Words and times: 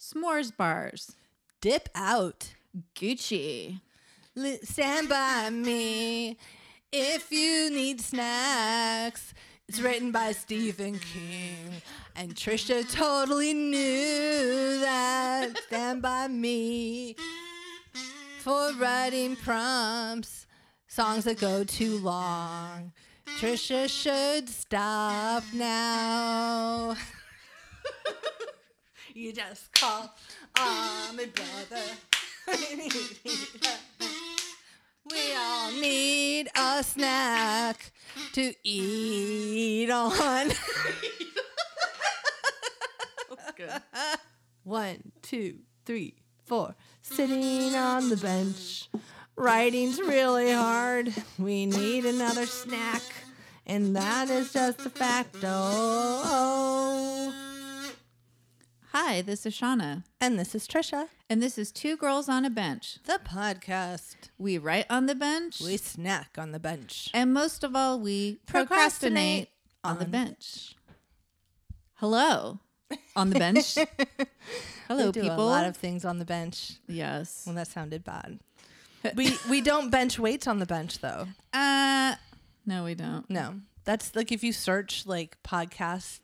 S'mores 0.00 0.50
bars. 0.56 1.14
Dip 1.60 1.90
out. 1.94 2.54
Gucci. 2.94 3.80
Stand 4.62 5.10
by 5.10 5.50
me 5.50 6.38
if 6.90 7.30
you 7.30 7.70
need 7.70 8.00
snacks. 8.00 9.34
It's 9.68 9.78
written 9.78 10.10
by 10.10 10.32
Stephen 10.32 10.98
King. 10.98 11.82
And 12.16 12.34
Trisha 12.34 12.90
totally 12.90 13.52
knew 13.52 14.80
that. 14.80 15.58
Stand 15.66 16.00
by 16.00 16.28
me 16.28 17.14
for 18.38 18.72
writing 18.78 19.36
prompts. 19.36 20.46
Songs 20.88 21.24
that 21.24 21.38
go 21.38 21.62
too 21.62 21.98
long. 21.98 22.92
Trisha 23.38 23.86
should 23.86 24.48
stop 24.48 25.44
now. 25.52 26.96
you 29.20 29.32
just 29.34 29.70
call 29.74 30.10
on 30.58 31.14
me, 31.14 31.26
brother. 31.26 31.84
we 35.10 35.34
all 35.36 35.70
need 35.72 36.48
a 36.56 36.82
snack 36.82 37.92
to 38.32 38.54
eat 38.64 39.90
on. 39.90 40.10
One, 44.64 45.12
two, 45.20 45.58
three, 45.84 46.14
four. 46.46 46.74
Sitting 47.02 47.74
on 47.74 48.08
the 48.08 48.16
bench. 48.16 48.88
Writing's 49.36 50.00
really 50.00 50.50
hard. 50.50 51.12
We 51.38 51.66
need 51.66 52.06
another 52.06 52.46
snack. 52.46 53.02
And 53.66 53.94
that 53.96 54.30
is 54.30 54.54
just 54.54 54.86
a 54.86 54.90
fact. 54.90 55.36
Oh. 55.42 57.49
Hi, 58.92 59.22
this 59.22 59.46
is 59.46 59.54
Shauna, 59.54 60.02
And 60.20 60.38
this 60.38 60.54
is 60.54 60.66
Trisha, 60.66 61.08
and 61.28 61.40
this 61.40 61.56
is 61.58 61.70
Two 61.70 61.96
Girls 61.96 62.28
on 62.28 62.44
a 62.44 62.50
Bench. 62.50 62.98
the 63.04 63.20
podcast. 63.24 64.16
We 64.36 64.58
write 64.58 64.86
on 64.90 65.06
the 65.06 65.14
bench, 65.14 65.60
We 65.60 65.76
snack 65.76 66.30
on 66.36 66.50
the 66.52 66.58
bench. 66.58 67.08
and 67.14 67.32
most 67.32 67.62
of 67.62 67.76
all, 67.76 68.00
we 68.00 68.40
procrastinate, 68.46 69.48
Procrastinate 69.48 69.48
on, 69.84 69.94
the 69.94 70.00
on 70.00 70.04
the 70.06 70.10
bench. 70.10 70.74
Hello, 71.94 72.58
on 73.14 73.30
the 73.30 73.38
bench. 73.38 73.76
Hello, 74.88 75.06
we 75.06 75.12
do 75.12 75.22
people. 75.22 75.36
a 75.36 75.48
lot 75.48 75.66
of 75.66 75.76
things 75.76 76.04
on 76.04 76.18
the 76.18 76.24
bench. 76.24 76.72
yes. 76.88 77.44
Well, 77.46 77.54
that 77.54 77.68
sounded 77.68 78.02
bad. 78.02 78.40
we 79.14 79.36
we 79.48 79.60
don't 79.60 79.90
bench 79.90 80.18
weights 80.18 80.46
on 80.48 80.58
the 80.58 80.66
bench 80.66 80.98
though. 80.98 81.28
Uh, 81.52 82.16
no, 82.66 82.84
we 82.84 82.94
don't. 82.96 83.28
No, 83.30 83.60
that's 83.84 84.16
like 84.16 84.32
if 84.32 84.42
you 84.42 84.52
search 84.52 85.06
like 85.06 85.38
podcast 85.44 86.20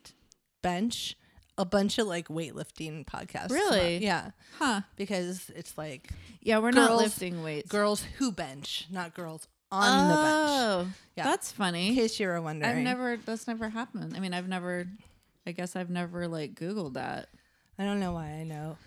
bench, 0.61 1.15
a 1.57 1.65
bunch 1.65 1.97
of 1.97 2.07
like 2.07 2.27
weightlifting 2.27 3.05
podcasts. 3.05 3.49
Really? 3.51 3.97
Yeah, 3.97 4.31
Huh? 4.59 4.81
because 4.95 5.49
it's 5.55 5.77
like 5.77 6.09
Yeah, 6.41 6.59
we're 6.59 6.71
not 6.71 6.95
lifting 6.95 7.43
weights. 7.43 7.69
girls 7.69 8.03
who 8.17 8.31
bench, 8.31 8.85
not 8.91 9.13
girls 9.13 9.47
on 9.71 10.07
the 10.09 10.13
bench. 10.15 10.25
oh, 10.27 10.87
Yeah. 11.15 11.23
that's 11.25 11.51
funny. 11.51 11.89
In 11.89 11.95
case 11.95 12.19
you 12.19 12.27
were 12.27 12.41
wondering, 12.41 12.71
I've 12.77 12.83
never. 12.83 13.17
That's 13.17 13.47
never 13.47 13.69
happened. 13.69 14.13
I 14.15 14.19
mean, 14.19 14.33
I've 14.33 14.47
never. 14.47 14.87
I 15.45 15.51
guess 15.51 15.75
I've 15.75 15.89
never 15.89 16.27
like 16.27 16.55
Googled 16.55 16.93
that. 16.93 17.29
I 17.79 17.83
don't 17.85 17.99
know 17.99 18.13
why 18.13 18.27
I 18.27 18.43
know. 18.43 18.77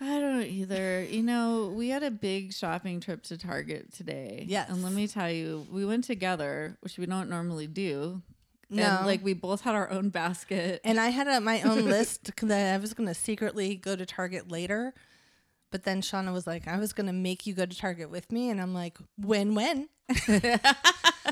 I 0.00 0.20
don't 0.20 0.42
either. 0.44 1.02
You 1.04 1.22
know, 1.22 1.72
we 1.74 1.88
had 1.88 2.02
a 2.02 2.10
big 2.10 2.52
shopping 2.52 3.00
trip 3.00 3.22
to 3.24 3.38
Target 3.38 3.92
today. 3.94 4.44
Yes. 4.48 4.68
And 4.68 4.82
let 4.82 4.92
me 4.92 5.08
tell 5.08 5.30
you, 5.30 5.66
we 5.70 5.84
went 5.86 6.04
together, 6.04 6.76
which 6.80 6.98
we 6.98 7.06
don't 7.06 7.30
normally 7.30 7.66
do. 7.66 8.22
No. 8.68 8.82
And 8.82 9.06
like 9.06 9.22
we 9.22 9.34
both 9.34 9.62
had 9.62 9.74
our 9.74 9.90
own 9.90 10.08
basket. 10.08 10.80
And 10.84 10.98
I 10.98 11.08
had 11.08 11.28
a, 11.28 11.40
my 11.40 11.62
own 11.62 11.84
list 11.88 12.30
that 12.42 12.74
I 12.74 12.78
was 12.78 12.94
going 12.94 13.08
to 13.08 13.14
secretly 13.14 13.76
go 13.76 13.96
to 13.96 14.06
Target 14.06 14.50
later. 14.50 14.94
But 15.70 15.84
then 15.84 16.00
Shauna 16.00 16.32
was 16.32 16.46
like, 16.46 16.68
I 16.68 16.78
was 16.78 16.92
going 16.92 17.06
to 17.06 17.12
make 17.12 17.46
you 17.46 17.54
go 17.54 17.66
to 17.66 17.76
Target 17.76 18.10
with 18.10 18.30
me. 18.32 18.50
And 18.50 18.60
I'm 18.60 18.74
like, 18.74 18.98
when, 19.18 19.54
when? 19.54 19.88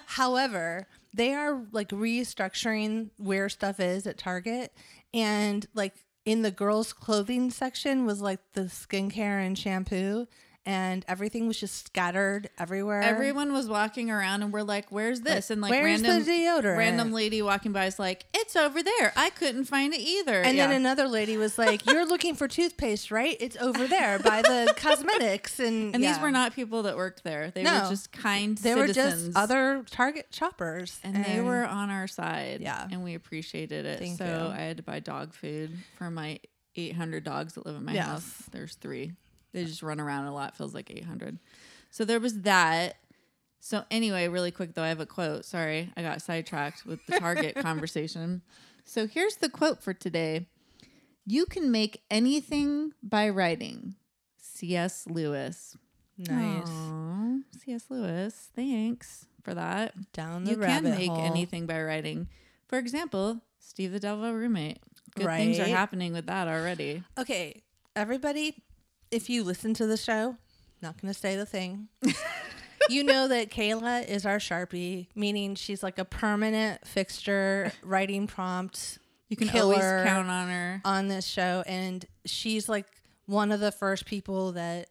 However, 0.07 0.87
they 1.15 1.33
are 1.35 1.63
like 1.73 1.91
restructuring 1.91 3.11
where 3.17 3.49
stuff 3.49 3.81
is 3.81 4.07
at 4.07 4.19
Target. 4.19 4.73
And 5.13 5.67
like 5.75 5.95
in 6.25 6.43
the 6.43 6.51
girls' 6.51 6.93
clothing 6.93 7.51
section 7.51 8.05
was 8.07 8.21
like 8.21 8.41
the 8.55 8.63
skincare 8.63 9.45
and 9.45 9.57
shampoo. 9.57 10.27
And 10.67 11.05
everything 11.09 11.47
was 11.47 11.61
just 11.61 11.87
scattered 11.89 12.49
everywhere. 12.59 13.03
Everyone 13.03 13.53
was 13.53 13.69
walking 13.69 14.11
around 14.11 14.43
and 14.43 14.51
we're 14.51 14.63
like, 14.63 14.87
where's 14.91 15.21
this? 15.21 15.51
And 15.51 15.61
like 15.61 15.71
Where's 15.71 16.01
the 16.01 16.09
random 16.09 16.27
deodorant? 16.27 16.79
random 16.79 17.13
lady 17.13 17.43
walking 17.43 17.73
by 17.73 17.85
is 17.85 17.99
like, 17.99 18.25
it's 18.33 18.57
over 18.57 18.83
there. 18.83 19.13
I 19.15 19.29
couldn't 19.29 19.67
find 19.67 19.93
it 19.93 20.01
either. 20.01 20.41
And 20.41 20.57
Yeah. 20.57 20.69
then 20.69 20.77
another 20.77 21.07
lady 21.07 21.37
was 21.37 21.59
like, 21.59 21.85
"You're 21.91 22.07
looking 22.07 22.35
for 22.35 22.49
toothpaste, 22.49 23.11
right? 23.11 23.37
It's 23.41 23.59
over 23.59 23.87
there 23.87 24.19
by 24.19 24.41
the 24.41 24.73
cosmetics." 24.79 25.61
And 25.61 25.95
and 25.95 26.03
these 26.03 26.19
were 26.19 26.31
not 26.31 26.55
people 26.55 26.85
that 26.85 26.97
worked 26.97 27.25
there. 27.25 27.51
They 27.51 27.63
No. 27.63 27.83
were 27.83 27.89
just 27.91 28.11
kind 28.11 28.57
They 28.57 28.73
citizens. 28.73 28.97
were 28.97 29.27
just 29.27 29.37
other 29.37 29.85
Target 29.91 30.29
shoppers, 30.31 30.99
and 31.05 31.23
they 31.27 31.43
were 31.43 31.67
on 31.67 31.91
our 31.91 32.07
side. 32.07 32.63
Yeah. 32.63 32.89
And 32.91 33.05
we 33.05 33.15
appreciated 33.15 33.85
it. 33.85 33.99
Thank 33.99 34.17
so 34.17 34.25
you. 34.25 34.33
I 34.55 34.63
had 34.63 34.79
to 34.79 34.83
buy 34.83 35.01
dog 35.01 35.35
food 35.35 35.73
for 35.99 36.11
my 36.11 36.41
800 36.75 37.23
dogs 37.23 37.53
that 37.55 37.67
live 37.67 37.77
in 37.77 37.85
my 37.85 37.93
Yes. 37.93 38.07
house. 38.07 38.43
There's 38.51 38.77
three. 38.77 39.13
They 39.55 39.65
just 39.65 39.83
run 39.83 40.01
around 40.01 40.27
a 40.27 40.35
lot. 40.35 40.57
Feels 40.57 40.75
like 40.75 40.91
800. 40.91 41.39
So 41.91 42.05
there 42.05 42.21
was 42.21 42.43
that. 42.43 42.97
So 43.61 43.85
anyway, 43.91 44.29
really 44.29 44.51
quick 44.51 44.75
though, 44.75 44.83
I 44.83 44.89
have 44.89 45.01
a 45.01 45.07
quote. 45.07 45.47
Sorry, 45.47 45.91
I 45.97 46.03
got 46.03 46.21
sidetracked 46.21 46.85
with 46.85 47.05
the 47.07 47.19
Target 47.19 47.55
conversation. 47.63 48.43
So 48.85 49.07
here's 49.07 49.37
the 49.37 49.49
quote 49.49 49.83
for 49.83 49.95
today. 49.95 50.49
You 51.25 51.47
can 51.47 51.71
make 51.71 52.03
anything 52.11 52.93
by 53.03 53.31
writing. 53.31 53.95
C.S. 54.37 55.07
Lewis. 55.09 55.77
nice 56.19 56.69
Aw, 56.69 57.39
C.S. 57.65 57.85
Lewis. 57.89 58.49
Thanks 58.55 59.27
for 59.43 59.55
that 59.55 60.13
down 60.13 60.45
the 60.45 60.51
you 60.53 60.57
can 60.59 60.85
make 60.85 61.11
hole. 61.11 61.25
anything 61.25 61.65
by 61.67 61.81
writing. 61.81 62.29
For 62.69 62.79
example, 62.79 63.41
Steve 63.59 63.93
the 63.93 64.01
Devil 64.01 64.33
Roommate. 64.33 64.79
Good 65.15 65.27
things 65.27 65.59
are 65.61 65.65
happening 65.65 66.13
with 66.13 66.27
that 66.27 66.49
already. 66.49 67.03
Okay, 67.17 67.63
everybody, 67.95 68.63
if 69.15 69.31
you 69.31 69.45
listen 69.45 69.75
to 69.75 69.87
the 69.87 69.97
show, 69.97 70.37
not 70.83 71.01
going 71.01 71.13
to 71.13 71.19
say 71.19 71.37
the 71.37 71.47
thing. 71.47 71.89
you 72.89 73.05
know 73.05 73.29
that 73.29 73.51
Kayla 73.51 74.07
is 74.07 74.27
our 74.27 74.39
sharpie, 74.39 75.07
meaning 75.15 75.55
she's 75.55 75.83
like 75.83 75.99
a 75.99 76.05
permanent 76.05 76.87
fixture, 76.87 77.73
writing 77.83 78.27
prompt. 78.27 78.99
You 79.29 79.37
can 79.37 79.49
always 79.51 79.79
count 79.79 80.29
on 80.29 80.49
her. 80.49 80.81
on 80.85 81.09
this 81.09 81.25
show 81.25 81.65
and 81.67 82.05
she's 82.27 82.69
like 82.69 82.87
one 83.27 83.53
of 83.53 83.61
the 83.61 83.73
first 83.73 84.05
people 84.05 84.53
that 84.53 84.91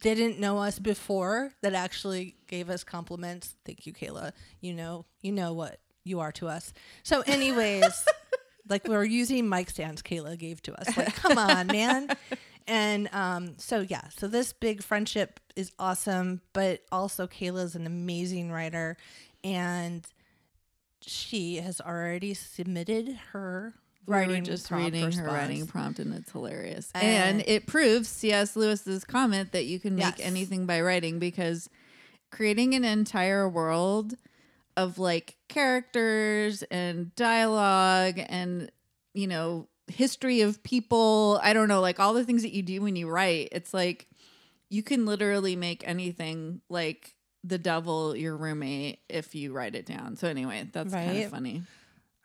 didn't 0.00 0.38
know 0.38 0.58
us 0.58 0.78
before 0.78 1.52
that 1.62 1.74
actually 1.74 2.36
gave 2.46 2.70
us 2.70 2.84
compliments. 2.84 3.56
Thank 3.64 3.86
you, 3.86 3.92
Kayla. 3.92 4.32
You 4.60 4.74
know, 4.74 5.04
you 5.20 5.32
know 5.32 5.52
what 5.52 5.80
you 6.04 6.20
are 6.20 6.32
to 6.32 6.46
us. 6.46 6.72
So 7.02 7.22
anyways, 7.22 8.06
like 8.68 8.86
we're 8.86 9.04
using 9.04 9.48
mic 9.48 9.70
stands 9.70 10.02
Kayla 10.02 10.38
gave 10.38 10.62
to 10.62 10.80
us. 10.80 10.96
Like, 10.96 11.14
come 11.16 11.38
on, 11.38 11.66
man. 11.66 12.08
And 12.70 13.08
um, 13.12 13.54
so 13.58 13.80
yeah, 13.80 14.02
so 14.16 14.28
this 14.28 14.52
big 14.52 14.80
friendship 14.82 15.40
is 15.56 15.72
awesome, 15.78 16.40
but 16.52 16.82
also 16.92 17.26
Kayla's 17.26 17.74
an 17.74 17.84
amazing 17.84 18.52
writer 18.52 18.96
and 19.42 20.06
she 21.00 21.56
has 21.56 21.80
already 21.80 22.32
submitted 22.34 23.18
her 23.32 23.74
We 24.06 24.14
writing 24.14 24.44
just 24.44 24.68
prompt 24.68 24.84
reading 24.92 25.10
her 25.12 25.26
writing 25.26 25.66
prompt, 25.66 25.98
and 25.98 26.14
it's 26.14 26.30
hilarious. 26.30 26.90
And- 26.94 27.40
and 27.40 27.48
it 27.48 27.66
proves 27.66 28.08
C.S. 28.08 28.54
Lewis's 28.54 29.02
comment 29.04 29.50
that 29.52 29.64
you 29.64 29.80
can 29.80 29.96
make 29.96 30.18
Yes. 30.18 30.20
anything 30.20 30.66
by 30.66 30.80
writing 30.80 31.18
because 31.18 31.68
creating 32.30 32.74
an 32.74 32.84
entire 32.84 33.48
world 33.48 34.14
of 34.76 34.98
like 34.98 35.36
characters 35.48 36.62
and 36.70 37.12
dialogue 37.16 38.20
and 38.28 38.70
you 39.14 39.26
know 39.26 39.66
history 39.90 40.40
of 40.40 40.62
people 40.62 41.40
i 41.42 41.52
don't 41.52 41.68
know 41.68 41.80
like 41.80 42.00
all 42.00 42.14
the 42.14 42.24
things 42.24 42.42
that 42.42 42.52
you 42.52 42.62
do 42.62 42.80
when 42.80 42.96
you 42.96 43.08
write 43.08 43.48
it's 43.52 43.74
like 43.74 44.08
you 44.68 44.82
can 44.82 45.04
literally 45.04 45.56
make 45.56 45.86
anything 45.86 46.60
like 46.68 47.14
the 47.42 47.58
devil 47.58 48.14
your 48.14 48.36
roommate 48.36 49.00
if 49.08 49.34
you 49.34 49.52
write 49.52 49.74
it 49.74 49.86
down 49.86 50.16
so 50.16 50.28
anyway 50.28 50.68
that's 50.72 50.92
kind 50.92 51.22
of 51.22 51.30
funny 51.30 51.62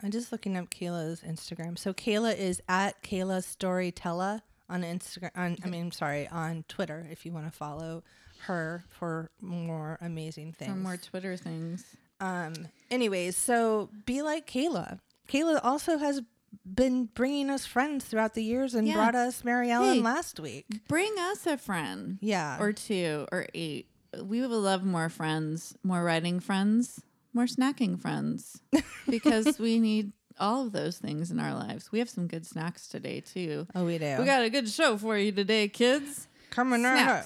I'm 0.04 0.12
just 0.12 0.32
looking 0.32 0.58
up 0.58 0.70
Kayla's 0.70 1.22
Instagram. 1.22 1.80
So 1.80 1.94
Kayla 1.94 2.38
is 2.38 2.62
at 2.68 3.02
Kayla 3.02 3.40
Storytella 3.40 4.42
on 4.70 4.84
Instagram. 4.84 5.32
On, 5.36 5.58
I 5.64 5.68
mean, 5.68 5.92
sorry, 5.92 6.28
on 6.28 6.66
Twitter. 6.68 7.08
If 7.10 7.26
you 7.26 7.32
want 7.32 7.46
to 7.46 7.52
follow 7.52 8.04
her 8.42 8.84
for 8.90 9.32
more 9.42 9.98
amazing 10.02 10.54
things. 10.54 10.72
for 10.72 10.78
more 10.78 10.98
twitter 10.98 11.36
things 11.38 11.84
Um. 12.20 12.54
Anyways, 12.92 13.36
so 13.36 13.90
be 14.06 14.22
like 14.22 14.48
Kayla. 14.48 15.00
Kayla 15.28 15.60
also 15.64 15.98
has 15.98 16.22
been 16.66 17.06
bringing 17.14 17.50
us 17.50 17.66
friends 17.66 18.06
throughout 18.06 18.34
the 18.34 18.44
years 18.44 18.74
and 18.76 18.88
Yeah. 18.88 18.96
brought 18.96 19.16
us 19.16 19.44
Mary 19.44 19.72
Ellen 19.72 19.96
Hey. 19.96 20.02
last 20.02 20.40
week. 20.40 20.66
bring 20.88 21.14
us 21.20 21.46
a 21.48 21.58
friend 21.58 22.18
Yeah. 22.22 22.58
or 22.60 22.72
two 22.74 23.28
or 23.32 23.48
eight 23.54 23.88
we 24.24 24.40
would 24.40 24.50
love 24.50 24.84
more 24.86 25.10
friends 25.10 25.76
more 25.84 26.02
writing 26.04 26.40
friends 26.40 27.02
more 27.34 27.46
snacking 27.46 28.00
friends 28.00 28.62
because 29.10 29.60
we 29.60 29.78
need 29.80 30.14
all 30.40 30.66
of 30.68 30.72
those 30.74 30.98
things 30.98 31.32
in 31.32 31.40
our 31.40 31.54
lives. 31.54 31.92
We 31.92 32.00
have 32.00 32.10
some 32.10 32.28
good 32.28 32.46
snacks 32.46 32.88
today 32.88 33.22
too. 33.22 33.68
Oh, 33.76 33.86
we 33.86 33.98
do. 33.98 34.18
We 34.20 34.26
got 34.26 34.42
a 34.44 34.50
good 34.50 34.68
show 34.70 34.98
for 34.98 35.18
you 35.18 35.32
today, 35.32 35.68
kids. 35.70 36.28
coming 36.50 36.84
right 36.84 37.08
up. 37.08 37.26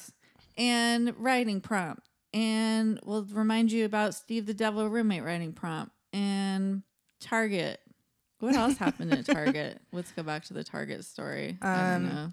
And 0.57 1.13
writing 1.17 1.61
prompt, 1.61 2.07
and 2.33 2.99
we'll 3.03 3.23
remind 3.23 3.71
you 3.71 3.85
about 3.85 4.13
Steve 4.15 4.45
the 4.45 4.53
Devil 4.53 4.87
roommate 4.89 5.23
writing 5.23 5.53
prompt 5.53 5.91
and 6.13 6.83
Target. 7.19 7.79
What 8.39 8.55
else 8.55 8.77
happened 8.77 9.13
at 9.13 9.25
Target? 9.25 9.81
Let's 9.91 10.11
go 10.11 10.23
back 10.23 10.45
to 10.45 10.53
the 10.53 10.63
Target 10.63 11.03
story. 11.05 11.57
I 11.61 11.93
Um, 11.95 12.05
don't 12.05 12.15
know. 12.15 12.31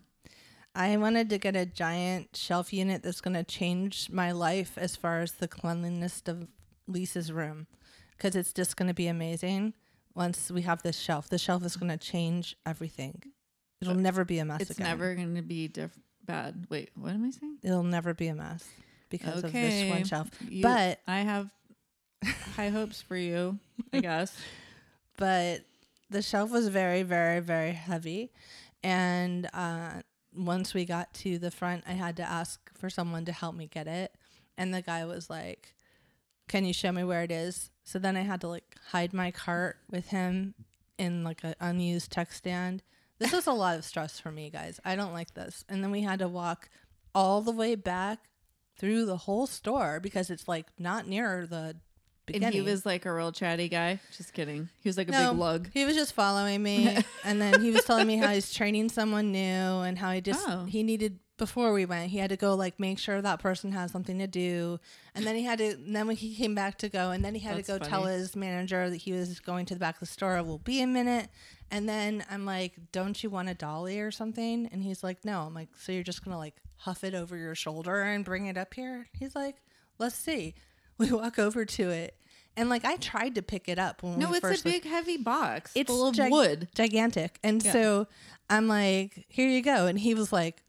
I 0.75 0.97
wanted 0.99 1.31
to 1.31 1.39
get 1.39 1.57
a 1.57 1.65
giant 1.67 2.37
shelf 2.37 2.73
unit 2.73 3.03
that's 3.03 3.21
going 3.23 3.35
to 3.35 3.43
change 3.45 4.11
my 4.11 4.31
life 4.33 4.77
as 4.77 4.95
far 4.95 5.21
as 5.21 5.33
the 5.33 5.49
cleanliness 5.49 6.23
of 6.27 6.49
Lisa's 6.87 7.33
room 7.33 7.67
because 8.17 8.37
it's 8.37 8.53
just 8.53 8.77
going 8.77 8.89
to 8.89 8.95
be 8.95 9.07
amazing 9.09 9.73
once 10.15 10.51
we 10.51 10.63
have 10.63 10.83
this 10.83 10.99
shelf. 10.99 11.29
The 11.31 11.39
shelf 11.39 11.65
is 11.65 11.77
going 11.77 11.91
to 11.91 11.97
change 11.97 12.57
everything. 12.67 13.23
It'll 13.81 13.95
never 13.95 14.25
be 14.25 14.39
a 14.39 14.45
mess 14.45 14.61
It's 14.61 14.71
again. 14.73 14.87
never 14.87 15.15
going 15.15 15.35
to 15.35 15.43
be 15.43 15.67
diff- 15.69 15.99
bad. 16.25 16.67
Wait, 16.71 16.91
what 16.95 17.13
am 17.13 17.25
I 17.25 17.31
saying? 17.31 17.57
It'll 17.63 17.83
never 17.83 18.13
be 18.15 18.29
a 18.29 18.35
mess 18.35 18.65
because 19.09 19.45
of 19.45 19.53
this 19.53 19.91
one 19.91 20.05
shelf. 20.05 20.29
You- 20.47 20.63
But 20.63 21.01
I 21.07 21.21
have 21.21 21.49
high 22.55 22.69
hopes 22.69 23.01
for 23.01 23.17
you, 23.17 23.59
I 23.95 24.01
guess. 24.01 24.37
but 25.17 25.63
the 26.11 26.23
shelf 26.23 26.51
was 26.51 26.69
very, 26.69 27.03
very, 27.03 27.41
very 27.41 27.73
heavy. 27.73 28.31
And 28.83 29.49
uh, 29.53 30.03
once 30.35 30.75
we 30.75 30.85
got 30.85 31.13
to 31.15 31.39
the 31.39 31.51
front, 31.51 31.85
I 31.87 31.93
had 31.93 32.17
to 32.17 32.23
ask 32.23 32.61
for 32.79 32.91
someone 32.91 33.25
to 33.25 33.33
help 33.33 33.55
me 33.55 33.67
get 33.67 33.87
it. 33.87 34.15
And 34.57 34.73
the 34.73 34.83
guy 34.83 35.05
was 35.05 35.29
like, 35.29 35.75
Can 36.49 36.65
you 36.65 36.73
show 36.73 36.93
me 36.93 37.05
where 37.05 37.23
it 37.23 37.33
is? 37.33 37.71
So 37.85 37.99
then 37.99 38.17
I 38.17 38.23
had 38.23 38.41
to 38.43 38.49
like 38.49 38.77
hide 38.91 39.13
my 39.13 39.31
cart 39.31 39.79
with 39.91 40.09
him 40.09 40.55
in 40.99 41.25
like 41.25 41.45
an 41.45 41.55
unused 41.61 42.11
tech 42.11 42.33
stand. 42.33 42.83
This 43.19 43.33
was 43.33 43.47
a 43.47 43.53
lot 43.53 43.79
of 43.79 43.85
stress 43.85 44.21
for 44.21 44.31
me, 44.31 44.51
guys. 44.51 44.79
I 44.85 44.95
don't 44.95 45.13
like 45.13 45.35
this. 45.35 45.65
And 45.69 45.83
then 45.83 45.91
we 45.91 46.03
had 46.03 46.19
to 46.19 46.29
walk 46.29 46.69
all 47.15 47.41
the 47.41 47.53
way 47.53 47.75
back 47.75 48.19
through 48.79 49.07
the 49.07 49.17
whole 49.17 49.47
store 49.47 50.01
because 50.01 50.29
it's 50.29 50.47
like 50.47 50.67
not 50.79 51.09
near 51.09 51.47
the 51.47 51.77
beginning. 52.27 52.47
And 52.47 52.55
he 52.55 52.61
was 52.61 52.85
like 52.85 53.07
a 53.07 53.13
real 53.13 53.33
chatty 53.33 53.69
guy. 53.69 54.01
Just 54.17 54.33
kidding. 54.33 54.69
He 54.83 54.89
was 54.89 54.97
like 54.97 55.09
a 55.09 55.13
No, 55.13 55.31
big 55.33 55.39
lug. 55.41 55.71
He 55.73 55.85
was 55.85 55.95
just 55.95 56.13
following 56.13 56.63
me, 56.63 56.99
and 57.25 57.41
then 57.41 57.61
he 57.61 57.71
was 57.71 57.85
telling 57.85 58.07
me 58.07 58.17
how 58.17 58.29
he's 58.29 58.53
training 58.53 58.89
someone 58.89 59.33
new, 59.33 59.39
and 59.39 59.99
how 59.99 60.11
he 60.13 60.21
just 60.21 60.45
Oh. 60.49 60.65
he 60.65 60.83
needed 60.83 61.19
before 61.39 61.73
we 61.73 61.85
went, 61.85 62.11
he 62.11 62.19
had 62.19 62.31
to 62.31 62.37
go 62.37 62.55
like 62.55 62.81
make 62.81 62.99
sure 62.99 63.21
that 63.21 63.41
person 63.41 63.73
has 63.73 63.91
something 63.93 64.19
to 64.19 64.27
do, 64.27 64.81
and 65.15 65.27
then 65.27 65.37
he 65.37 65.45
had 65.45 65.59
to. 65.59 65.73
And 65.73 65.95
then 65.95 66.07
when 66.07 66.17
he 66.17 66.35
came 66.35 66.55
back 66.55 66.79
to 66.79 66.89
go, 66.89 67.11
and 67.11 67.25
then 67.25 67.35
he 67.35 67.41
had 67.41 67.57
That's 67.57 67.67
to 67.69 67.79
go 67.79 67.85
tell 67.85 68.05
his 68.05 68.35
manager 68.35 68.89
that 68.89 68.97
he 68.97 69.13
was 69.13 69.41
going 69.41 69.67
to 69.67 69.75
the 69.75 69.81
back 69.81 69.97
of 69.97 70.01
the 70.01 70.07
store. 70.07 70.43
Will 70.43 70.59
be 70.59 70.81
a 70.81 70.87
minute, 70.87 71.29
and 71.71 71.89
then 71.89 72.25
I'm 72.31 72.47
like, 72.47 72.75
"Don't 72.93 73.23
you 73.23 73.29
want 73.31 73.49
a 73.49 73.55
dolly 73.55 74.01
or 74.01 74.11
something?" 74.11 74.67
And 74.73 74.83
he's 74.83 75.05
like, 75.05 75.25
"No." 75.25 75.43
I'm 75.43 75.55
like, 75.55 75.69
"So 75.79 75.93
you're 75.93 76.03
just 76.03 76.25
gonna 76.25 76.39
like 76.39 76.55
huff 76.79 77.05
it 77.05 77.15
over 77.15 77.37
your 77.37 77.55
shoulder 77.55 78.01
and 78.03 78.25
bring 78.25 78.47
it 78.47 78.57
up 78.57 78.73
here?" 78.73 79.09
He's 79.19 79.35
like, 79.35 79.57
"Let's 79.99 80.17
see." 80.17 80.55
We 80.99 81.13
walk 81.13 81.39
over 81.39 81.65
to 81.65 81.91
it. 81.91 82.15
And 82.57 82.71
like 82.71 82.85
I 82.87 82.97
tried 82.97 83.35
to 83.35 83.43
pick 83.43 83.69
it 83.69 83.79
up 83.79 84.03
when 84.03 84.19
No, 84.19 84.31
we 84.31 84.39
it's 84.39 84.45
a 84.47 84.49
looked- 84.49 84.65
big 84.65 84.85
heavy 84.85 85.19
box. 85.19 85.73
it's 85.75 85.91
full 85.91 86.07
of 86.09 86.15
gig- 86.17 86.31
wood. 86.33 86.69
gigantic 86.75 87.39
and 87.45 87.63
Yeah. 87.65 87.73
so 87.73 88.07
i'm 88.49 88.69
like 88.69 89.27
here 89.29 89.49
you 89.49 89.61
go 89.61 89.87
and 89.87 89.99
he 89.99 90.15
was 90.15 90.33
like 90.33 90.63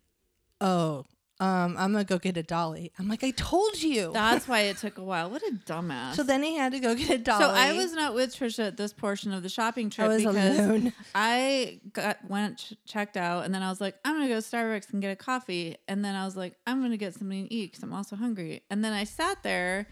oh 0.59 1.05
um 1.39 1.75
i'm 1.77 1.91
gonna 1.91 2.03
go 2.03 2.17
get 2.17 2.35
a 2.35 2.41
dolly 2.41 2.91
i'm 2.97 3.07
like 3.07 3.23
i 3.23 3.29
told 3.29 3.79
you 3.81 4.09
That's 4.11 4.47
why 4.47 4.61
it 4.61 4.77
took 4.83 4.97
a 4.97 5.03
while. 5.03 5.29
What 5.29 5.43
a 5.43 5.51
dumbass. 5.65 6.15
so 6.15 6.23
then 6.23 6.41
he 6.41 6.55
had 6.55 6.71
to 6.71 6.79
go 6.79 6.95
get 6.95 7.09
a 7.11 7.17
dolly 7.19 7.43
So 7.43 7.49
I 7.51 7.73
was 7.73 7.93
not 7.93 8.15
with 8.15 8.35
Trisha 8.35 8.65
at 8.67 8.77
this 8.77 8.91
portion 8.93 9.31
of 9.31 9.43
the 9.43 9.49
shopping 9.49 9.91
trip 9.91 10.05
I 10.05 10.07
was 10.07 10.23
because 10.25 10.35
alone. 10.59 10.93
I 11.13 11.79
got 11.93 12.17
went 12.27 12.57
ch- 12.57 12.73
checked 12.87 13.15
out 13.17 13.45
and 13.45 13.53
then 13.53 13.61
I 13.61 13.69
was 13.69 13.79
like 13.79 13.95
I'm 14.03 14.15
gonna 14.15 14.27
go 14.27 14.41
to 14.41 14.47
Starbucks 14.47 14.91
and 14.91 15.01
get 15.01 15.11
a 15.11 15.15
coffee 15.15 15.77
and 15.87 16.03
then 16.03 16.15
I 16.15 16.25
was 16.25 16.35
like 16.35 16.55
I'm 16.65 16.81
gonna 16.81 16.97
get 16.97 17.13
something 17.13 17.47
to 17.47 17.53
eat 17.53 17.71
because 17.71 17.83
I'm 17.83 17.93
also 17.93 18.15
hungry 18.15 18.63
and 18.71 18.83
then 18.83 18.91
I 18.93 19.03
sat 19.03 19.43
there 19.43 19.87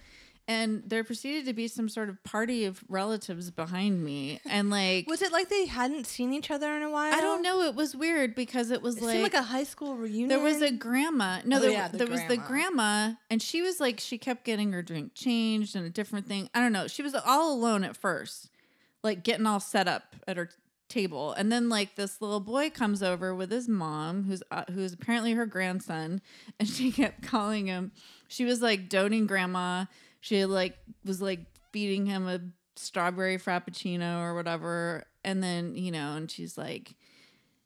and 0.47 0.83
there 0.85 1.03
proceeded 1.03 1.45
to 1.45 1.53
be 1.53 1.67
some 1.67 1.89
sort 1.89 2.07
of 2.07 2.23
party 2.23 2.65
of 2.65 2.83
relatives 2.87 3.49
behind 3.49 4.03
me 4.03 4.39
and 4.49 4.69
like 4.69 5.07
was 5.07 5.21
it 5.21 5.31
like 5.31 5.49
they 5.49 5.65
hadn't 5.65 6.05
seen 6.05 6.33
each 6.33 6.51
other 6.51 6.75
in 6.75 6.83
a 6.83 6.89
while 6.89 7.13
I 7.13 7.19
don't 7.19 7.41
know 7.41 7.61
it 7.61 7.73
was 7.73 7.95
weird 7.95 8.35
because 8.35 8.69
it 8.71 8.81
was 8.81 8.97
it 8.97 9.03
like, 9.03 9.11
seemed 9.13 9.23
like 9.23 9.33
a 9.33 9.41
high 9.41 9.63
school 9.63 9.95
reunion 9.95 10.29
there 10.29 10.39
was 10.39 10.61
a 10.61 10.71
grandma. 10.71 11.39
No, 11.45 11.57
Oh, 11.57 11.59
there, 11.61 11.71
yeah, 11.71 11.87
the 11.87 11.97
there 11.97 12.07
was 12.07 12.21
the 12.27 12.37
grandma. 12.37 12.47
grandma, 12.47 13.13
and 13.29 13.41
she 13.41 13.61
was 13.61 13.79
like, 13.79 13.99
she 13.99 14.17
kept 14.17 14.43
getting 14.43 14.71
her 14.73 14.81
drink 14.83 15.13
changed 15.15 15.75
and 15.75 15.85
a 15.85 15.89
different 15.89 16.27
thing. 16.27 16.49
I 16.53 16.59
don't 16.59 16.71
know. 16.73 16.87
She 16.87 17.01
was 17.01 17.15
all 17.15 17.53
alone 17.53 17.83
at 17.83 17.95
first, 17.97 18.49
like 19.03 19.23
getting 19.23 19.45
all 19.45 19.59
set 19.59 19.87
up 19.87 20.15
at 20.27 20.37
her 20.37 20.49
table, 20.89 21.31
and 21.33 21.51
then 21.51 21.69
like 21.69 21.95
this 21.95 22.21
little 22.21 22.39
boy 22.39 22.69
comes 22.69 23.01
over 23.01 23.33
with 23.33 23.51
his 23.51 23.67
mom, 23.67 24.23
who's 24.25 24.43
uh, 24.51 24.63
who's 24.71 24.93
apparently 24.93 25.33
her 25.33 25.45
grandson, 25.45 26.21
and 26.59 26.67
she 26.69 26.91
kept 27.01 27.23
calling 27.23 27.67
him. 27.67 27.91
She 28.27 28.45
was 28.45 28.61
like 28.61 28.89
doting 28.89 29.25
grandma. 29.27 29.85
She 30.25 30.43
like 30.45 30.75
was 31.03 31.21
like 31.21 31.41
feeding 31.71 32.07
him 32.07 32.27
a 32.27 32.39
strawberry 32.75 33.37
frappuccino 33.37 34.21
or 34.21 34.33
whatever, 34.33 35.03
and 35.23 35.43
then 35.43 35.75
you 35.75 35.91
know, 35.91 36.15
and 36.15 36.31
she's 36.31 36.57
like 36.57 36.95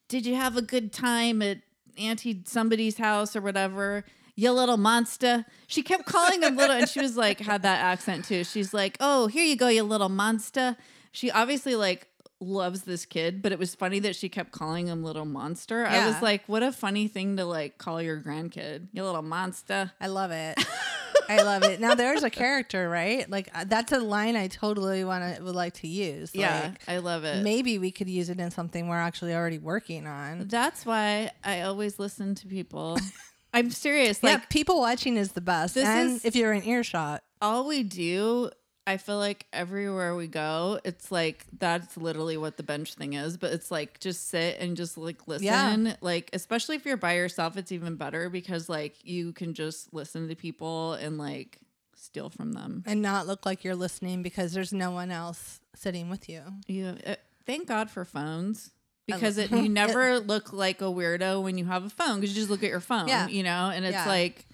did 0.09 0.25
you 0.25 0.35
have 0.35 0.57
a 0.57 0.61
good 0.61 0.91
time 0.91 1.41
at 1.41 1.59
auntie 1.97 2.41
somebody's 2.45 2.97
house 2.97 3.33
or 3.33 3.41
whatever 3.41 4.03
you 4.35 4.51
little 4.51 4.75
monster? 4.75 5.45
She 5.67 5.83
kept 5.83 6.05
calling 6.05 6.43
him 6.43 6.57
little 6.57 6.75
and 6.75 6.89
she 6.89 6.99
was 6.99 7.15
like 7.15 7.39
had 7.39 7.61
that 7.61 7.79
accent 7.79 8.25
too. 8.25 8.43
She's 8.43 8.73
like 8.73 8.97
oh 8.99 9.27
here 9.27 9.45
you 9.45 9.55
go 9.55 9.69
you 9.69 9.83
little 9.83 10.09
monster. 10.09 10.75
She 11.13 11.31
obviously 11.31 11.75
like 11.75 12.07
loves 12.41 12.81
this 12.81 13.05
kid 13.05 13.41
but 13.41 13.53
it 13.53 13.59
was 13.59 13.73
funny 13.73 13.99
that 13.99 14.15
she 14.17 14.27
kept 14.27 14.51
calling 14.51 14.87
him 14.87 15.01
little 15.01 15.25
monster. 15.25 15.85
I 15.85 16.07
was 16.07 16.21
like 16.21 16.43
what 16.47 16.61
a 16.61 16.73
funny 16.73 17.07
thing 17.07 17.37
to 17.37 17.45
like 17.45 17.77
call 17.77 18.01
your 18.01 18.19
grandkid 18.19 18.89
you 18.91 19.03
little 19.05 19.21
monster. 19.21 19.91
I 20.01 20.07
love 20.07 20.31
it 20.31 20.57
i 21.29 21.41
love 21.43 21.63
it. 21.63 21.79
Now 21.79 21.95
there's 21.95 22.23
a 22.23 22.29
character 22.29 22.89
right? 22.89 23.29
Like 23.29 23.49
uh, 23.53 23.65
that's 23.67 23.91
a 23.91 23.99
line 23.99 24.35
i 24.35 24.47
totally 24.47 25.03
want 25.03 25.37
to 25.37 25.41
would 25.43 25.55
like 25.55 25.73
to 25.75 25.87
use 25.87 26.31
yeah 26.33 26.61
like, 26.69 26.81
i 26.87 26.97
love 26.97 27.23
it. 27.23 27.43
maybe 27.43 27.77
we 27.77 27.91
could 27.91 28.09
use 28.09 28.29
it 28.29 28.39
in 28.39 28.51
something 28.51 28.87
we're 28.87 28.97
actually 28.97 29.33
already 29.33 29.59
working 29.59 30.07
on. 30.07 30.47
That's 30.47 30.85
why 30.85 31.31
i 31.43 31.61
always 31.61 31.99
listen 31.99 32.35
to 32.35 32.47
people. 32.47 32.97
I'm 33.53 33.71
serious 33.71 34.19
yeah 34.21 34.33
like 34.33 34.49
people 34.49 34.79
watching 34.79 35.17
is 35.17 35.31
the 35.31 35.41
best 35.41 35.73
This 35.75 35.87
and 35.87 36.09
is- 36.17 36.25
if 36.25 36.35
you're 36.35 36.53
in 36.53 36.63
earshot. 36.63 37.23
All 37.41 37.65
we 37.67 37.83
do 37.83 38.49
i 38.89 38.97
feel 38.97 39.17
like 39.17 39.45
everywhere 39.53 40.15
we 40.15 40.27
go 40.27 40.79
it's 40.83 41.11
like 41.11 41.45
that's 41.59 41.95
literally 41.97 42.37
what 42.37 42.57
the 42.57 42.63
bench 42.63 42.93
thing 42.95 43.13
is 43.13 43.37
but 43.37 43.51
it's 43.53 43.69
like 43.71 43.99
just 43.99 44.29
sit 44.29 44.57
and 44.59 44.75
just 44.75 44.97
like 44.97 45.27
listen 45.27 45.85
Yeah. 45.85 45.95
like 46.01 46.29
especially 46.33 46.75
if 46.75 46.85
you're 46.85 46.97
by 46.97 47.13
yourself 47.15 47.55
it's 47.57 47.71
even 47.71 47.95
better 47.95 48.29
because 48.29 48.67
like 48.69 48.95
you 49.05 49.31
can 49.33 49.53
just 49.53 49.93
listen 49.93 50.27
to 50.29 50.35
people 50.35 50.93
and 50.93 51.17
like 51.17 51.59
steal 51.95 52.29
from 52.29 52.53
them 52.53 52.83
and 52.87 53.01
not 53.01 53.27
look 53.27 53.45
like 53.45 53.63
you're 53.63 53.75
listening 53.75 54.23
because 54.23 54.53
there's 54.53 54.73
no 54.73 54.91
one 54.91 55.11
else 55.11 55.59
sitting 55.75 56.09
with 56.09 56.27
you. 56.29 56.41
you 56.67 56.95
uh, 57.05 57.15
thank 57.45 57.67
god 57.67 57.89
for 57.89 58.05
phones 58.05 58.71
because 59.05 59.37
it, 59.37 59.51
you 59.51 59.67
never 59.81 60.19
look 60.19 60.53
like 60.53 60.81
a 60.81 60.85
weirdo 60.85 61.41
when 61.43 61.57
you 61.57 61.65
have 61.65 61.83
a 61.85 61.89
phone 61.89 62.15
because 62.19 62.29
you 62.35 62.41
just 62.41 62.49
look 62.49 62.63
at 62.63 62.69
your 62.69 62.79
phone 62.79 63.07
Yeah. 63.07 63.27
you 63.27 63.43
know 63.43 63.69
and 63.73 63.83
it's 63.85 63.93
Yeah. 63.93 64.07
like 64.07 64.45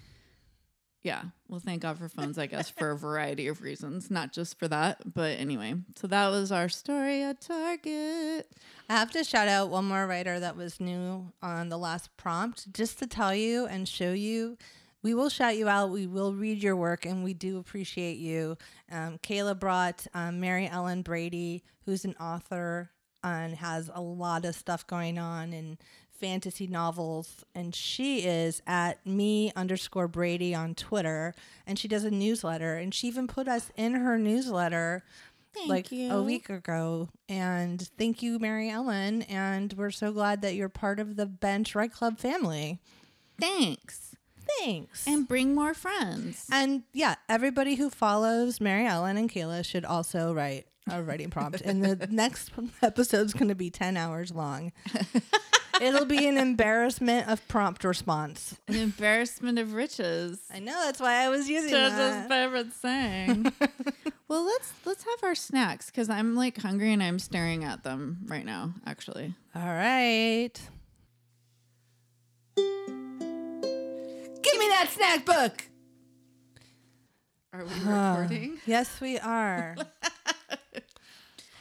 yeah 1.05 1.21
well 1.47 1.59
thank 1.59 1.81
god 1.81 1.97
for 1.97 2.09
phones 2.09 2.37
i 2.37 2.45
guess 2.45 2.69
for 2.69 2.91
a 2.91 2.97
variety 2.97 3.47
of 3.47 3.61
reasons 3.61 4.11
not 4.11 4.33
just 4.33 4.57
for 4.59 4.67
that 4.67 5.13
but 5.13 5.37
anyway 5.39 5.73
so 5.95 6.07
that 6.07 6.27
was 6.29 6.51
our 6.51 6.67
story 6.67 7.21
at 7.21 7.39
target 7.39 8.47
I 8.87 8.93
have 8.93 9.09
to 9.11 9.23
shout 9.23 9.47
out 9.47 9.71
one 9.71 9.85
more 9.85 10.05
writer 10.05 10.39
that 10.39 10.55
was 10.55 10.79
new 10.79 11.31
on 11.41 11.69
the 11.69 11.77
last 11.77 12.15
prompt 12.17 12.71
just 12.71 12.99
to 12.99 13.07
tell 13.07 13.33
you 13.33 13.65
and 13.65 13.89
show 13.89 14.13
you. 14.13 14.59
We 15.01 15.15
will 15.15 15.29
shout 15.29 15.57
you 15.57 15.67
out. 15.67 15.89
We 15.89 16.05
will 16.05 16.35
read 16.35 16.61
your 16.61 16.75
work, 16.75 17.03
and 17.03 17.23
we 17.23 17.33
do 17.33 17.57
appreciate 17.57 18.17
you. 18.17 18.57
Um, 18.91 19.17
Kayla 19.17 19.59
brought 19.59 20.05
um, 20.13 20.39
Mary 20.39 20.67
Ellen 20.67 21.01
Brady, 21.01 21.63
who's 21.85 22.05
an 22.05 22.15
author 22.19 22.91
and 23.23 23.55
has 23.55 23.89
a 23.91 24.01
lot 24.01 24.45
of 24.45 24.53
stuff 24.53 24.85
going 24.85 25.17
on 25.17 25.51
in 25.51 25.79
fantasy 26.19 26.67
novels. 26.67 27.43
And 27.53 27.73
she 27.75 28.19
is 28.21 28.61
at 28.67 29.05
me 29.05 29.51
underscore 29.55 30.07
Brady 30.07 30.53
on 30.55 30.75
Twitter, 30.75 31.33
and 31.67 31.77
she 31.79 31.87
does 31.87 32.03
a 32.03 32.11
newsletter. 32.11 32.75
And 32.75 32.93
she 32.93 33.07
even 33.07 33.27
put 33.27 33.47
us 33.47 33.71
in 33.75 33.93
her 33.93 34.17
newsletter 34.17 35.03
Thank 35.53 35.69
like 35.69 35.91
you. 35.91 36.11
a 36.11 36.21
week 36.21 36.49
ago. 36.49 37.09
And 37.29 37.81
thank 37.97 38.21
you, 38.21 38.39
Mary 38.39 38.69
Ellen. 38.69 39.21
And 39.23 39.73
we're 39.73 39.91
so 39.91 40.11
glad 40.11 40.41
that 40.41 40.55
you're 40.55 40.69
part 40.69 40.99
of 40.99 41.15
the 41.15 41.25
Bench 41.25 41.75
Write 41.75 41.93
Club 41.93 42.19
family. 42.19 42.79
thanks 43.39 44.15
Thanks. 44.59 45.07
and 45.07 45.27
bring 45.27 45.55
more 45.55 45.73
friends 45.73 46.45
And 46.51 46.83
yeah, 46.93 47.15
everybody 47.27 47.75
who 47.75 47.89
follows 47.89 48.61
Mary 48.61 48.85
Ellen 48.85 49.17
and 49.17 49.29
Kayla 49.29 49.65
should 49.65 49.83
also 49.85 50.33
write 50.33 50.67
a 50.87 51.01
writing 51.01 51.31
prompt. 51.31 51.61
and 51.61 51.83
the 51.83 52.05
next 52.11 52.51
episode's 52.83 53.33
going 53.33 53.47
to 53.47 53.55
be 53.55 53.69
10 53.71 53.97
hours 53.97 54.31
long. 54.31 54.71
It'll 55.81 56.05
be 56.05 56.27
an 56.27 56.37
embarrassment 56.49 57.27
of 57.29 57.45
prompt 57.47 57.83
response. 57.83 58.57
an 58.67 58.75
embarrassment 58.75 59.59
of 59.59 59.73
riches 59.73 60.39
I 60.53 60.59
know 60.59 60.79
that's 60.85 60.99
why 60.99 61.15
I 61.23 61.29
was 61.29 61.49
using 61.49 61.71
Judge's 61.71 61.97
that. 61.97 62.29
favorite 62.29 62.73
saying 62.73 63.51
Well, 64.27 64.43
let's 64.43 64.73
let's 64.85 65.03
have 65.03 65.23
our 65.23 65.35
snacks 65.35 65.85
because 65.87 66.09
I'm 66.09 66.35
like 66.35 66.57
hungry 66.57 66.91
and 66.93 67.03
I'm 67.03 67.19
staring 67.19 67.63
at 67.63 67.83
them 67.83 68.21
right 68.25 68.43
now. 68.45 68.73
Actually, 68.87 69.35
All 69.55 69.61
right. 69.61 70.49
Give 72.55 72.65
me 74.59 74.67
that 74.69 74.87
snack 74.91 75.25
book. 75.25 75.67
are 77.53 77.65
we 77.65 77.73
recording? 77.85 78.57
Yes, 78.65 78.99
we 78.99 79.19
are. 79.19 79.75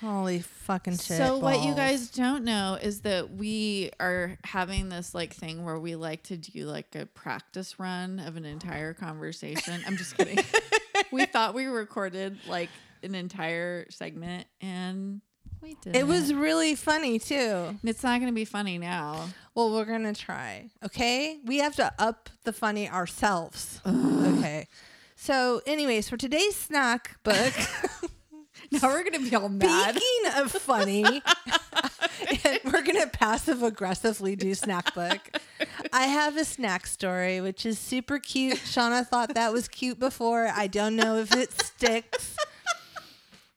Holy 0.05 0.41
fucking 0.41 0.99
shit. 0.99 1.17
So 1.17 1.39
what 1.39 1.63
you 1.63 1.75
guys 1.75 2.11
don't 2.11 2.45
know 2.45 2.79
is 2.81 3.01
that 3.01 3.31
we 3.31 3.91
are 3.99 4.37
having 4.45 4.91
this 4.91 5.15
like 5.15 5.33
thing 5.33 5.65
where 5.65 5.79
we 5.79 5.97
like 5.97 6.25
to 6.25 6.37
do 6.37 6.67
like 6.67 6.95
a 6.95 7.07
practice 7.07 7.79
run 7.79 8.19
of 8.19 8.37
an 8.37 8.45
entire 8.45 8.93
conversation. 8.93 9.81
I'm 9.87 9.97
just 9.97 10.17
kidding. 10.17 10.39
we 11.11 11.25
thought 11.25 11.55
we 11.55 11.67
recorded 11.67 12.39
like 12.47 12.69
an 13.03 13.15
entire 13.15 13.87
segment 13.91 14.47
and 14.61 15.23
we 15.63 15.77
did. 15.81 15.97
It 15.97 16.07
was 16.07 16.35
really 16.35 16.75
funny 16.75 17.19
too. 17.19 17.79
It's 17.83 18.03
not 18.03 18.21
going 18.21 18.31
to 18.31 18.35
be 18.35 18.45
funny 18.45 18.77
now. 18.77 19.29
Well, 19.55 19.73
we're 19.73 19.85
gonna 19.87 20.15
try. 20.15 20.69
Okay, 20.85 21.39
we 21.45 21.59
have 21.59 21.77
to 21.77 21.93
up 21.99 22.29
the 22.43 22.53
funny 22.53 22.91
ourselves. 22.91 23.81
okay. 23.87 24.69
So, 25.17 25.63
anyways, 25.65 26.09
for 26.09 26.17
today's 26.17 26.57
snack 26.57 27.17
book, 27.23 27.53
Now 28.83 28.89
we're 28.89 29.05
going 29.05 29.25
to 29.25 29.31
be 29.31 29.35
all 29.37 29.49
mad. 29.49 29.97
speaking 29.97 30.41
of 30.43 30.51
funny, 30.53 31.05
and 31.05 32.61
we're 32.73 32.83
gonna 32.83 33.07
passive 33.07 33.63
aggressively 33.63 34.37
do 34.37 34.55
snack 34.55 34.95
book. 34.95 35.21
I 35.93 36.03
have 36.07 36.37
a 36.37 36.45
snack 36.45 36.87
story 36.87 37.41
which 37.41 37.65
is 37.67 37.79
super 37.79 38.19
cute. 38.19 38.59
Shauna 38.59 39.07
thought 39.07 39.35
that 39.35 39.53
was 39.53 39.69
cute 39.69 39.99
before. 39.99 40.49
I 40.55 40.67
don't 40.67 40.97
know 40.97 41.17
if 41.19 41.35
it 41.35 41.53
sticks. 41.53 42.37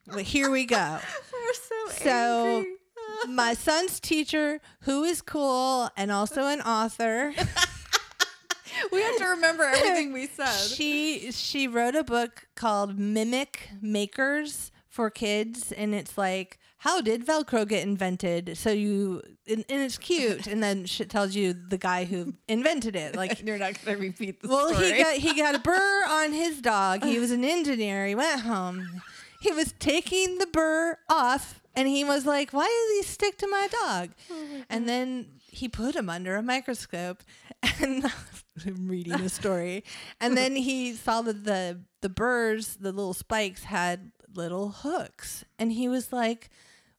But 0.08 0.22
here 0.22 0.50
we 0.50 0.66
go. 0.66 1.00
We're 1.34 1.54
so, 1.54 2.04
So, 2.04 2.46
angry. 2.58 3.34
my 3.34 3.54
son's 3.54 4.00
teacher, 4.00 4.62
who 4.82 5.04
is 5.04 5.22
cool 5.22 5.90
and 5.98 6.12
also 6.12 6.48
an 6.48 6.62
author, 6.62 7.34
we 8.92 9.02
have 9.02 9.18
to 9.18 9.26
remember 9.26 9.64
everything 9.64 10.14
we 10.14 10.28
said. 10.28 10.48
she 10.54 11.32
she 11.32 11.68
wrote 11.68 11.96
a 11.96 12.04
book 12.04 12.48
called 12.56 12.98
Mimic 12.98 13.70
Makers 13.82 14.72
for 14.98 15.12
kids, 15.12 15.72
and 15.72 15.94
it's 15.94 16.18
like 16.18 16.58
how 16.80 17.02
did 17.02 17.24
Velcro 17.24 17.68
get 17.68 17.84
invented? 17.84 18.58
So 18.58 18.72
you 18.72 19.22
and, 19.48 19.64
and 19.70 19.82
it's 19.84 20.00
cute, 20.00 20.48
and 20.48 20.62
then 20.64 20.86
she 20.86 21.06
tells 21.06 21.36
you 21.36 21.54
the 21.54 21.78
guy 21.78 22.06
who 22.06 22.34
invented 22.48 22.96
it, 22.96 23.16
like. 23.16 23.42
You're 23.46 23.60
not 23.60 23.76
to 23.76 23.96
repeat 23.96 24.42
the 24.42 24.48
Well, 24.48 24.74
story. 24.74 24.94
he 24.94 25.04
got 25.04 25.16
he 25.18 25.34
got 25.36 25.54
a 25.54 25.60
burr 25.60 26.04
on 26.10 26.34
his 26.34 26.62
dog. 26.62 27.04
He 27.04 27.20
was 27.20 27.30
an 27.30 27.46
engineer. 27.46 28.08
He 28.08 28.16
went 28.16 28.42
home. 28.42 29.02
He 29.40 29.52
was 29.52 29.76
taking 29.78 30.40
the 30.40 30.48
burr 30.48 30.98
off, 31.10 31.62
and 31.76 31.88
he 31.88 32.04
was 32.04 32.26
like, 32.26 32.52
"Why 32.52 32.66
does 32.66 32.98
he 32.98 33.04
stick 33.14 33.38
to 33.38 33.48
my 33.48 33.68
dog?" 33.84 34.10
Oh 34.32 34.64
and 34.68 34.90
then 34.90 35.28
he 35.52 35.70
put 35.70 35.96
him 35.96 36.10
under 36.10 36.36
a 36.36 36.42
microscope, 36.42 37.22
and 37.82 38.04
I'm 38.66 38.88
reading 38.88 39.18
the 39.18 39.30
story. 39.30 39.84
And 40.20 40.36
then 40.36 40.56
he 40.56 40.94
saw 40.94 41.22
that 41.22 41.44
the 41.44 41.82
the 42.02 42.10
burrs, 42.10 42.78
the 42.80 42.92
little 42.92 43.14
spikes, 43.14 43.64
had 43.64 44.12
little 44.38 44.70
hooks, 44.70 45.44
and 45.60 45.72
he 45.72 45.90
was 45.90 46.14
like. 46.14 46.50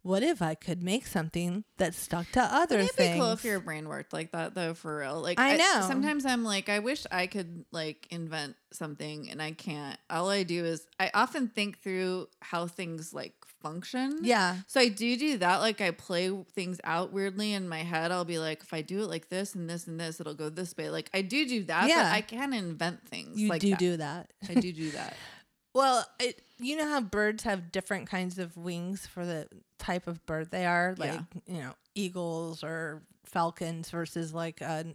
What 0.03 0.23
if 0.23 0.41
I 0.41 0.55
could 0.55 0.83
make 0.83 1.07
something 1.07 1.65
that 1.77 1.93
stuck 1.93 2.31
to 2.31 2.41
other 2.41 2.77
Wouldn't 2.77 2.91
it 2.93 2.97
things? 2.97 3.15
be 3.17 3.21
cool 3.21 3.33
if 3.33 3.45
your 3.45 3.61
brain 3.61 3.89
worked 3.89 4.13
like 4.13 4.31
that 4.31 4.55
though 4.55 4.73
for 4.73 4.99
real 5.01 5.21
like 5.21 5.39
I 5.41 5.57
know. 5.57 5.85
sometimes 5.87 6.25
i'm 6.25 6.45
like 6.45 6.69
i 6.71 6.79
wish 6.79 7.05
i 7.11 7.27
could 7.27 7.65
like 7.73 8.07
invent 8.11 8.55
something 8.73 9.29
and 9.29 9.43
i 9.43 9.51
can't 9.51 9.99
all 10.09 10.31
i 10.31 10.45
do 10.45 10.65
is 10.65 10.87
i 11.01 11.11
often 11.13 11.49
think 11.49 11.81
through 11.83 12.29
how 12.41 12.67
things 12.69 13.13
like 13.13 13.35
function 13.61 14.19
yeah, 14.23 14.59
so 14.69 14.81
i 14.81 14.89
do 14.89 15.17
do 15.19 15.37
that 15.39 15.59
like 15.59 15.81
i 15.81 15.91
play 15.91 16.31
things 16.55 16.81
out 16.85 17.13
weirdly 17.13 17.53
in 17.53 17.69
my 17.69 17.81
head 17.83 18.11
i'll 18.13 18.25
be 18.25 18.39
like 18.39 18.63
if 18.63 18.73
i 18.73 18.81
do 18.81 19.01
it 19.01 19.09
like 19.09 19.29
this 19.29 19.55
and 19.57 19.69
this 19.69 19.89
and 19.89 19.99
this 20.01 20.21
it'll 20.21 20.33
go 20.33 20.49
this 20.49 20.75
way 20.77 20.89
like 20.91 21.11
i 21.13 21.21
do 21.21 21.47
do 21.47 21.65
that 21.65 21.83
but 21.83 21.89
Yeah. 21.91 22.13
i 22.15 22.21
can 22.23 22.55
invent 22.55 23.07
things 23.09 23.39
you 23.39 23.49
like 23.49 23.61
do 23.61 23.71
that. 23.71 23.79
do 23.79 23.97
that. 23.99 24.31
i 24.49 24.55
do 24.55 24.73
do 24.73 24.91
that 24.93 25.17
Well, 25.75 26.05
it, 26.19 26.41
you 26.59 26.77
know 26.77 26.89
how 26.89 27.01
birds 27.01 27.43
have 27.45 27.71
different 27.73 28.09
kinds 28.09 28.39
of 28.39 28.57
wings 28.57 29.07
for 29.07 29.25
the 29.25 29.49
type 29.79 30.07
of 30.07 30.25
bird 30.27 30.51
they 30.51 30.67
are, 30.67 30.95
like 30.99 31.13
Yeah. 31.13 31.21
you 31.47 31.63
know 31.63 31.75
eagles 31.95 32.63
or 32.65 33.03
falcons 33.25 33.91
versus 33.91 34.33
like 34.33 34.61
a, 34.61 34.87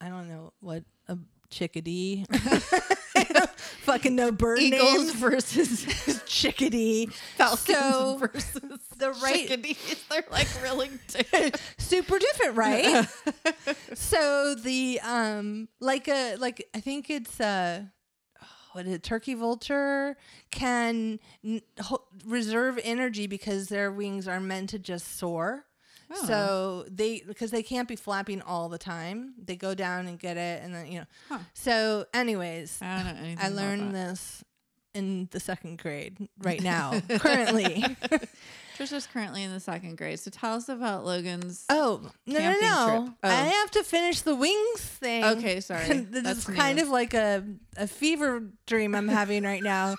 I 0.00 0.08
don't 0.08 0.28
know 0.28 0.52
what 0.60 0.84
a 1.08 1.18
chickadee. 1.50 2.24
Fucking 3.84 4.16
no 4.16 4.32
bird 4.32 4.60
eagles 4.60 4.94
names. 4.94 5.12
versus 5.14 6.22
chickadee. 6.26 7.06
falcons 7.36 7.66
So, 7.76 8.16
versus 8.16 8.60
the 8.96 9.10
right- 9.22 9.46
chickadees 9.48 10.04
they're 10.10 10.24
like 10.30 10.48
really 10.62 10.90
different. 11.08 11.60
Super 11.78 12.18
different, 12.18 12.56
right? 12.56 13.06
so 13.94 14.54
the 14.54 15.00
um 15.04 15.68
like 15.80 16.08
a 16.08 16.36
like 16.36 16.66
I 16.74 16.80
think 16.80 17.10
it's 17.10 17.38
uh 17.40 17.82
what 18.74 18.86
a 18.86 18.98
turkey 18.98 19.34
vulture 19.34 20.16
can 20.50 21.20
n- 21.44 21.62
ho- 21.80 22.04
reserve 22.26 22.78
energy 22.82 23.26
because 23.26 23.68
their 23.68 23.90
wings 23.90 24.26
are 24.28 24.40
meant 24.40 24.70
to 24.70 24.78
just 24.78 25.16
soar. 25.18 25.64
Oh. 26.10 26.26
So 26.26 26.84
they 26.90 27.22
because 27.26 27.50
they 27.50 27.62
can't 27.62 27.88
be 27.88 27.96
flapping 27.96 28.42
all 28.42 28.68
the 28.68 28.78
time. 28.78 29.34
They 29.42 29.56
go 29.56 29.74
down 29.74 30.06
and 30.06 30.18
get 30.18 30.36
it 30.36 30.62
and 30.62 30.74
then 30.74 30.86
you 30.90 30.98
know. 31.00 31.06
Huh. 31.28 31.38
So 31.54 32.06
anyways, 32.12 32.78
I 32.82 33.02
don't 33.02 33.14
know 33.16 33.20
anything 33.24 33.38
I 33.40 33.48
learned 33.48 33.94
this 33.94 34.44
in 34.92 35.28
the 35.30 35.40
second 35.40 35.78
grade 35.78 36.28
right 36.38 36.62
now 36.74 37.00
currently. 37.18 37.84
Trisha's 38.76 39.06
currently 39.06 39.42
in 39.42 39.52
the 39.52 39.60
second 39.60 39.96
grade. 39.96 40.18
So 40.18 40.30
tell 40.30 40.54
us 40.54 40.68
about 40.68 41.04
Logan's. 41.04 41.64
Oh 41.68 42.10
no 42.26 42.38
no 42.38 42.60
no! 42.60 43.14
Oh. 43.22 43.28
I 43.28 43.32
have 43.32 43.70
to 43.72 43.84
finish 43.84 44.22
the 44.22 44.34
wings 44.34 44.80
thing. 44.80 45.24
Okay, 45.24 45.60
sorry. 45.60 45.86
this 45.88 46.22
That's 46.24 46.48
is 46.48 46.54
kind 46.54 46.78
of 46.78 46.88
like 46.88 47.14
a 47.14 47.44
a 47.76 47.86
fever 47.86 48.42
dream 48.66 48.94
I'm 48.94 49.08
having 49.08 49.44
right 49.44 49.62
now. 49.62 49.94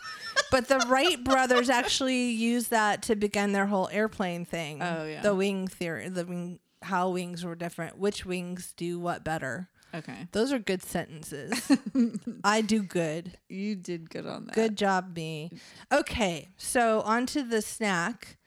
But 0.52 0.68
the 0.68 0.80
Wright 0.90 1.24
brothers 1.24 1.70
actually 1.70 2.30
used 2.30 2.70
that 2.72 3.04
to 3.04 3.16
begin 3.16 3.52
their 3.52 3.66
whole 3.66 3.90
airplane 3.92 4.46
thing. 4.46 4.82
Oh, 4.82 5.06
yeah. 5.06 5.22
the 5.22 5.34
wing 5.34 5.68
theory, 5.68 6.08
the 6.10 6.26
wing, 6.26 6.60
how 6.82 7.10
wings 7.10 7.44
were 7.44 7.56
different, 7.56 7.98
which 7.98 8.26
wings 8.26 8.74
do 8.78 9.00
what 9.00 9.24
better. 9.24 9.70
Okay. 9.94 10.28
Those 10.34 10.52
are 10.52 10.60
good 10.60 10.84
sentences. 10.84 11.72
I 12.44 12.62
do 12.62 12.84
good. 12.84 13.38
You 13.48 13.76
did 13.76 14.10
good 14.10 14.26
on 14.28 14.46
that. 14.46 14.56
Good 14.56 14.76
job, 14.76 15.16
me. 15.16 15.52
Okay, 15.92 16.50
so 16.58 17.02
on 17.02 17.26
to 17.28 17.44
the 17.44 17.62
snack. 17.62 18.38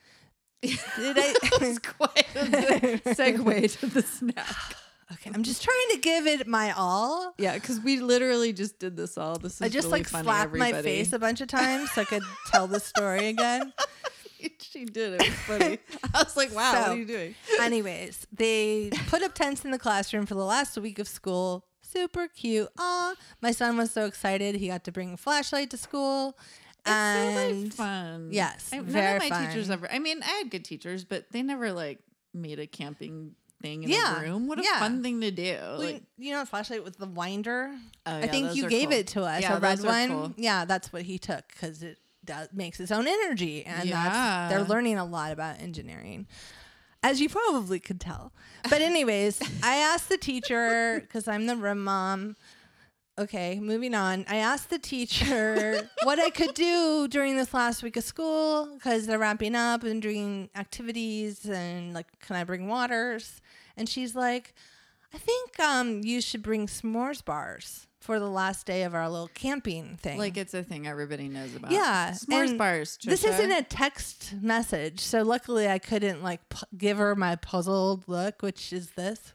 Did 0.63 0.79
I? 1.19 1.35
It's 1.61 1.79
quite 1.79 2.27
a 2.35 2.99
segue 3.15 3.79
to 3.81 3.87
the 3.87 4.03
snack. 4.03 4.75
okay, 5.13 5.31
I'm 5.35 5.43
just 5.43 5.63
trying 5.63 5.87
to 5.93 5.99
give 5.99 6.27
it 6.27 6.47
my 6.47 6.73
all. 6.73 7.35
Yeah, 7.39 7.55
because 7.55 7.81
we 7.81 8.01
literally 8.01 8.53
just 8.53 8.79
did 8.79 8.97
this 8.97 9.17
all. 9.19 9.39
This 9.39 9.55
is 9.57 9.63
I 9.63 9.69
just 9.69 9.87
really 9.87 10.01
like 10.01 10.09
funny, 10.09 10.25
slapped 10.25 10.55
my 10.55 10.69
everybody. 10.69 10.83
face 10.99 11.13
a 11.13 11.19
bunch 11.19 11.41
of 11.41 11.49
times 11.49 11.91
so 11.93 12.03
I 12.03 12.05
could 12.05 12.23
tell 12.49 12.67
the 12.67 12.81
story 12.81 13.29
again. 13.29 13.73
she 14.61 14.85
did. 14.85 15.15
It 15.15 15.21
was 15.29 15.39
funny. 15.41 15.79
I 16.15 16.23
was 16.23 16.37
like, 16.37 16.55
wow, 16.55 16.73
what 16.73 16.85
So- 16.87 16.93
are 16.93 16.97
you 16.97 17.05
doing? 17.07 17.35
Anyways, 17.61 18.27
they 18.33 18.91
put 19.09 19.23
up 19.23 19.35
tents 19.35 19.65
in 19.65 19.71
the 19.71 19.79
classroom 19.79 20.27
for 20.27 20.35
the 20.35 20.45
last 20.45 20.77
week 20.79 20.99
of 20.99 21.09
school. 21.09 21.65
Super 21.83 22.29
cute. 22.29 22.69
Aw, 22.79 23.15
my 23.41 23.51
son 23.51 23.77
was 23.79 23.91
so 23.91 24.05
excited. 24.05 24.57
He 24.57 24.69
got 24.69 24.85
to 24.85 24.93
bring 24.93 25.15
a 25.15 25.17
flashlight 25.17 25.71
to 25.71 25.79
school. 25.79 26.37
It's 26.89 27.37
really 27.37 27.63
and 27.63 27.75
fun. 27.75 28.29
yes, 28.33 28.71
I, 28.73 28.79
none 28.79 29.17
of 29.23 29.29
my 29.31 29.47
teachers 29.47 29.71
ever. 29.71 29.89
I 29.91 29.99
mean, 29.99 30.23
I 30.23 30.31
had 30.39 30.51
good 30.51 30.65
teachers, 30.65 31.05
but 31.05 31.31
they 31.33 31.43
never 31.43 31.73
like 31.73 31.99
made 32.35 32.59
a 32.59 32.67
camping 32.67 33.35
thing 33.63 33.83
in 33.83 33.89
Yeah, 33.91 34.21
a 34.21 34.23
room. 34.23 34.47
What 34.47 34.59
a 34.59 34.63
yeah. 34.63 34.79
fun 34.79 35.03
thing 35.03 35.21
to 35.23 35.31
do! 35.31 35.57
Well, 35.61 35.79
like, 35.81 36.03
you 36.17 36.33
know, 36.33 36.45
flashlight 36.45 36.85
with 36.85 36.97
the 36.99 37.07
winder. 37.07 37.75
oh, 38.07 38.17
I 38.19 38.27
think 38.29 38.55
you 38.55 38.69
gave 38.69 38.91
cool. 38.91 38.99
it 38.99 39.07
to 39.09 39.23
us. 39.23 39.43
Yeah, 39.43 39.57
a 39.57 39.61
red 39.61 39.81
one. 39.83 40.09
cool. 40.09 40.33
Yeah, 40.37 40.65
that's 40.65 40.93
what 40.93 41.03
he 41.03 41.19
took 41.19 41.49
because 41.49 41.83
it 41.83 41.99
does, 42.25 42.49
makes 42.53 42.79
its 42.81 42.93
own 42.93 43.07
energy, 43.09 43.65
and 43.65 43.91
that's 43.91 44.53
they're 44.53 44.65
learning 44.65 44.99
a 44.99 45.05
lot 45.05 45.33
about 45.33 45.61
engineering, 45.61 46.27
as 47.03 47.21
you 47.21 47.29
probably 47.29 47.81
could 47.81 48.01
tell. 48.01 48.33
But 48.69 48.81
anyways, 48.83 49.41
I 49.63 49.77
asked 49.77 50.09
the 50.09 50.19
teacher 50.19 51.01
because 51.01 51.27
I'm 51.27 51.47
the 51.47 51.57
room 51.57 51.83
mom. 51.85 52.37
Okay, 53.19 53.59
moving 53.59 53.95
on. 53.95 54.25
I 54.29 54.37
asked 54.37 54.71
the 54.71 54.79
teacher 54.79 55.91
what 56.05 56.21
I 56.21 56.31
could 56.31 56.55
do 56.55 57.09
during 57.09 57.37
this 57.37 57.53
last 57.53 57.83
week 57.83 57.97
of 57.97 58.05
school 58.05 58.71
because 58.75 59.07
they're 59.07 59.19
wrapping 59.19 59.57
up 59.57 59.83
and 59.83 60.01
doing 60.01 60.49
activities 60.55 61.45
and 61.45 61.93
like, 61.93 62.07
can 62.21 62.37
I 62.37 62.45
bring 62.45 62.69
waters? 62.69 63.41
And 63.77 63.89
she's 63.89 64.15
like, 64.15 64.55
I 65.13 65.19
think 65.19 65.59
um 65.59 66.03
you 66.05 66.21
should 66.21 66.43
bring 66.43 66.67
s'mores 66.69 67.25
bars 67.25 67.87
for 68.01 68.21
the 68.21 68.31
last 68.31 68.67
day 68.67 68.85
of 68.85 68.95
our 68.95 69.09
little 69.09 69.31
camping 69.35 69.97
thing. 69.97 70.19
Like 70.19 70.37
it's 70.37 70.55
a 70.55 70.63
thing 70.63 70.87
everybody 70.87 71.29
knows 71.29 71.57
about. 71.57 71.73
Yeah, 71.73 72.13
s'mores 72.13 72.51
and 72.51 72.59
bars. 72.59 72.99
this 73.03 73.25
isn't 73.25 73.51
a 73.51 73.63
text 73.63 74.35
message, 74.41 75.01
so 75.01 75.23
luckily 75.23 75.69
I 75.69 75.79
couldn't 75.81 76.23
like 76.23 76.49
pu- 76.51 76.67
give 76.77 76.99
her 76.99 77.17
my 77.17 77.35
puzzled 77.35 78.05
look, 78.07 78.43
which 78.43 78.73
is 78.73 78.93
this. 78.93 79.33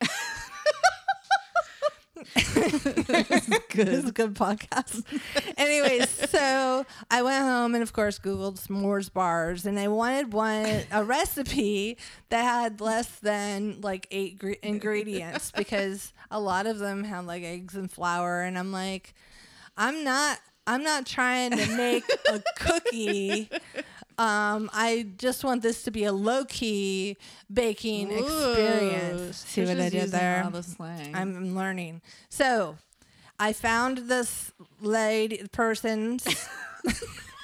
Good. 2.54 3.88
It's 3.88 4.08
a 4.08 4.12
good 4.12 4.34
podcast. 4.34 5.04
Anyways, 5.56 6.08
so 6.30 6.84
I 7.10 7.22
went 7.22 7.44
home 7.44 7.74
and 7.74 7.82
of 7.82 7.92
course 7.92 8.18
Googled 8.18 8.58
s'mores 8.58 9.12
bars 9.12 9.66
and 9.66 9.78
I 9.78 9.88
wanted 9.88 10.32
one 10.32 10.82
a 10.90 11.04
recipe 11.04 11.96
that 12.30 12.42
had 12.42 12.80
less 12.80 13.08
than 13.20 13.80
like 13.80 14.06
eight 14.10 14.38
gre- 14.38 14.52
ingredients 14.62 15.50
because 15.50 16.12
a 16.30 16.40
lot 16.40 16.66
of 16.66 16.78
them 16.78 17.04
had 17.04 17.26
like 17.26 17.42
eggs 17.42 17.74
and 17.74 17.90
flour 17.90 18.42
and 18.42 18.58
I'm 18.58 18.72
like, 18.72 19.14
I'm 19.76 20.04
not 20.04 20.38
I'm 20.66 20.82
not 20.82 21.06
trying 21.06 21.52
to 21.52 21.76
make 21.76 22.04
a 22.28 22.42
cookie. 22.56 23.48
Um, 24.18 24.70
I 24.72 25.08
just 25.18 25.44
want 25.44 25.62
this 25.62 25.82
to 25.82 25.90
be 25.90 26.04
a 26.04 26.12
low 26.12 26.44
key 26.46 27.18
baking 27.52 28.10
experience. 28.12 29.36
See 29.46 29.64
what 29.64 29.78
I 29.78 29.90
did 29.90 30.10
there? 30.10 30.42
All 30.44 30.50
the 30.50 30.62
slang. 30.62 31.14
I'm 31.14 31.54
learning. 31.54 32.00
So 32.30 32.76
I 33.38 33.52
found 33.52 33.98
this 34.08 34.52
lady 34.80 35.46
person. 35.52 36.18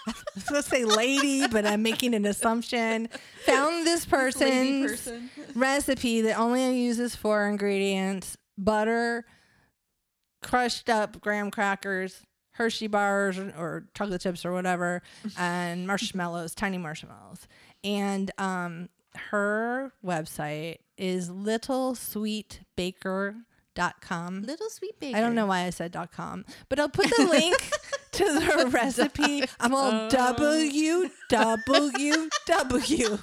I 0.05 0.13
was 0.35 0.45
gonna 0.45 0.63
say 0.63 0.85
lady, 0.85 1.47
but 1.47 1.67
I'm 1.67 1.83
making 1.83 2.15
an 2.15 2.25
assumption. 2.25 3.09
Found 3.45 3.87
this 3.87 4.05
person's 4.07 4.91
person. 4.91 5.31
recipe 5.55 6.23
that 6.23 6.39
only 6.39 6.79
uses 6.81 7.15
four 7.15 7.47
ingredients: 7.47 8.37
butter, 8.57 9.27
crushed 10.43 10.89
up 10.89 11.21
graham 11.21 11.51
crackers, 11.51 12.23
Hershey 12.53 12.87
bars 12.87 13.39
or, 13.39 13.53
or 13.57 13.85
chocolate 13.95 14.21
chips 14.21 14.45
or 14.45 14.53
whatever, 14.53 15.03
and 15.39 15.87
marshmallows, 15.87 16.55
tiny 16.55 16.79
marshmallows. 16.79 17.47
And 17.85 18.31
um, 18.39 18.89
her 19.15 19.93
website 20.05 20.79
is 20.97 21.31
littlesweetbaker.com. 23.75 24.43
Little 24.43 24.71
sweet 24.71 24.99
baker. 25.01 25.17
I 25.17 25.21
don't 25.21 25.35
know 25.35 25.47
why 25.47 25.65
I 25.65 25.71
said 25.71 25.93
dot 25.93 26.13
.com, 26.13 26.45
but 26.69 26.79
I'll 26.79 26.89
put 26.89 27.07
the 27.17 27.27
link 27.27 27.57
to 28.13 28.25
the 28.25 28.69
recipe. 28.71 29.45
I'm 29.61 29.75
all 29.75 30.09
W 30.09 31.09
W 31.29 32.29
W. 32.47 33.19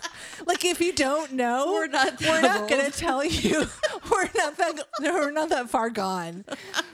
Like 0.45 0.65
if 0.65 0.81
you 0.81 0.93
don't 0.93 1.33
know, 1.33 1.67
We're 1.67 1.87
not 1.87 2.21
we're 2.21 2.41
not 2.41 2.69
gonna 2.69 2.91
tell 2.91 3.23
you. 3.23 3.65
We're 4.11 4.29
not 4.35 4.57
that 4.57 4.83
we're 5.01 5.31
not 5.31 5.49
that 5.49 5.69
far 5.69 5.89
gone. 5.89 6.45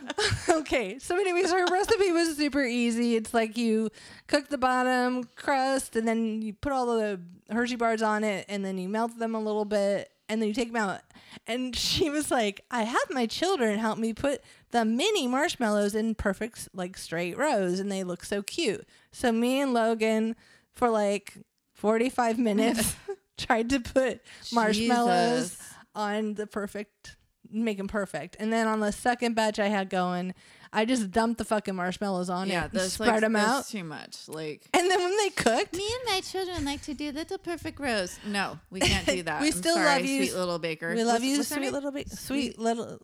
okay, 0.49 0.99
so 0.99 1.17
anyways, 1.17 1.51
her 1.51 1.65
recipe 1.67 2.11
was 2.11 2.35
super 2.35 2.63
easy. 2.63 3.15
It's 3.15 3.33
like 3.33 3.57
you 3.57 3.89
cook 4.27 4.49
the 4.49 4.57
bottom 4.57 5.23
crust, 5.35 5.95
and 5.95 6.07
then 6.07 6.41
you 6.41 6.53
put 6.53 6.71
all 6.71 6.85
the 6.97 7.19
Hershey 7.49 7.75
bars 7.75 8.01
on 8.01 8.23
it, 8.23 8.45
and 8.49 8.65
then 8.65 8.77
you 8.77 8.89
melt 8.89 9.17
them 9.17 9.33
a 9.35 9.39
little 9.39 9.65
bit, 9.65 10.09
and 10.27 10.41
then 10.41 10.49
you 10.49 10.53
take 10.53 10.73
them 10.73 10.89
out. 10.89 11.01
And 11.47 11.75
she 11.75 12.09
was 12.09 12.31
like, 12.31 12.65
"I 12.71 12.83
have 12.83 13.09
my 13.11 13.25
children 13.25 13.79
help 13.79 13.97
me 13.97 14.13
put 14.13 14.41
the 14.71 14.85
mini 14.85 15.27
marshmallows 15.27 15.95
in 15.95 16.15
perfect 16.15 16.69
like 16.73 16.97
straight 16.97 17.37
rows, 17.37 17.79
and 17.79 17.91
they 17.91 18.03
look 18.03 18.23
so 18.23 18.41
cute." 18.41 18.87
So 19.11 19.31
me 19.31 19.59
and 19.61 19.73
Logan, 19.73 20.35
for 20.73 20.89
like 20.89 21.37
forty-five 21.73 22.37
minutes, 22.39 22.95
tried 23.37 23.69
to 23.69 23.79
put 23.79 24.21
marshmallows 24.51 25.51
Jesus. 25.51 25.73
on 25.93 26.33
the 26.35 26.47
perfect 26.47 27.17
make 27.51 27.77
them 27.77 27.87
perfect 27.87 28.35
and 28.39 28.51
then 28.51 28.67
on 28.67 28.79
the 28.79 28.91
second 28.91 29.35
batch 29.35 29.59
i 29.59 29.67
had 29.67 29.87
going 29.89 30.33
i 30.75 30.85
just 30.85 31.09
dumped 31.11 31.37
the 31.39 31.45
fucking 31.45 31.75
marshmallows 31.75 32.29
on 32.29 32.47
Yeah, 32.47 32.61
it 32.65 32.71
and 32.71 32.79
that's 32.81 32.93
spread 32.93 33.09
like, 33.09 33.21
them 33.21 33.35
out 33.35 33.67
too 33.67 33.83
much. 33.83 34.27
Like 34.27 34.61
and 34.73 34.89
then 34.91 34.99
when 34.99 35.17
they 35.17 35.29
cooked 35.29 35.73
me 35.75 35.83
and 35.99 36.13
my 36.13 36.19
children 36.21 36.63
like 36.65 36.81
to 36.83 36.93
do 36.93 37.11
little 37.11 37.37
perfect 37.39 37.79
rows. 37.79 38.19
No, 38.25 38.59
we 38.69 38.81
can't 38.81 39.05
do 39.05 39.23
that. 39.29 39.41
We 39.41 39.47
I'm 39.47 39.53
still 39.53 39.75
sorry, 39.75 39.85
love 39.87 40.05
you, 40.05 40.25
sweet 40.25 40.35
little 40.37 40.59
baker. 40.59 40.93
we 40.93 41.03
love 41.03 41.13
What's- 41.15 41.25
you 41.25 41.37
what's 41.37 41.49
sweet 41.49 41.71
little 41.71 41.91
ba- 41.91 42.09
sweet, 42.09 42.59
little 42.59 42.99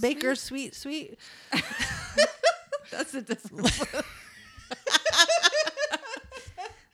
baker 0.00 0.34
sweet 0.34 0.74
sweet 0.74 1.18
That's 2.90 3.14
a 3.14 3.22
different. 3.22 3.70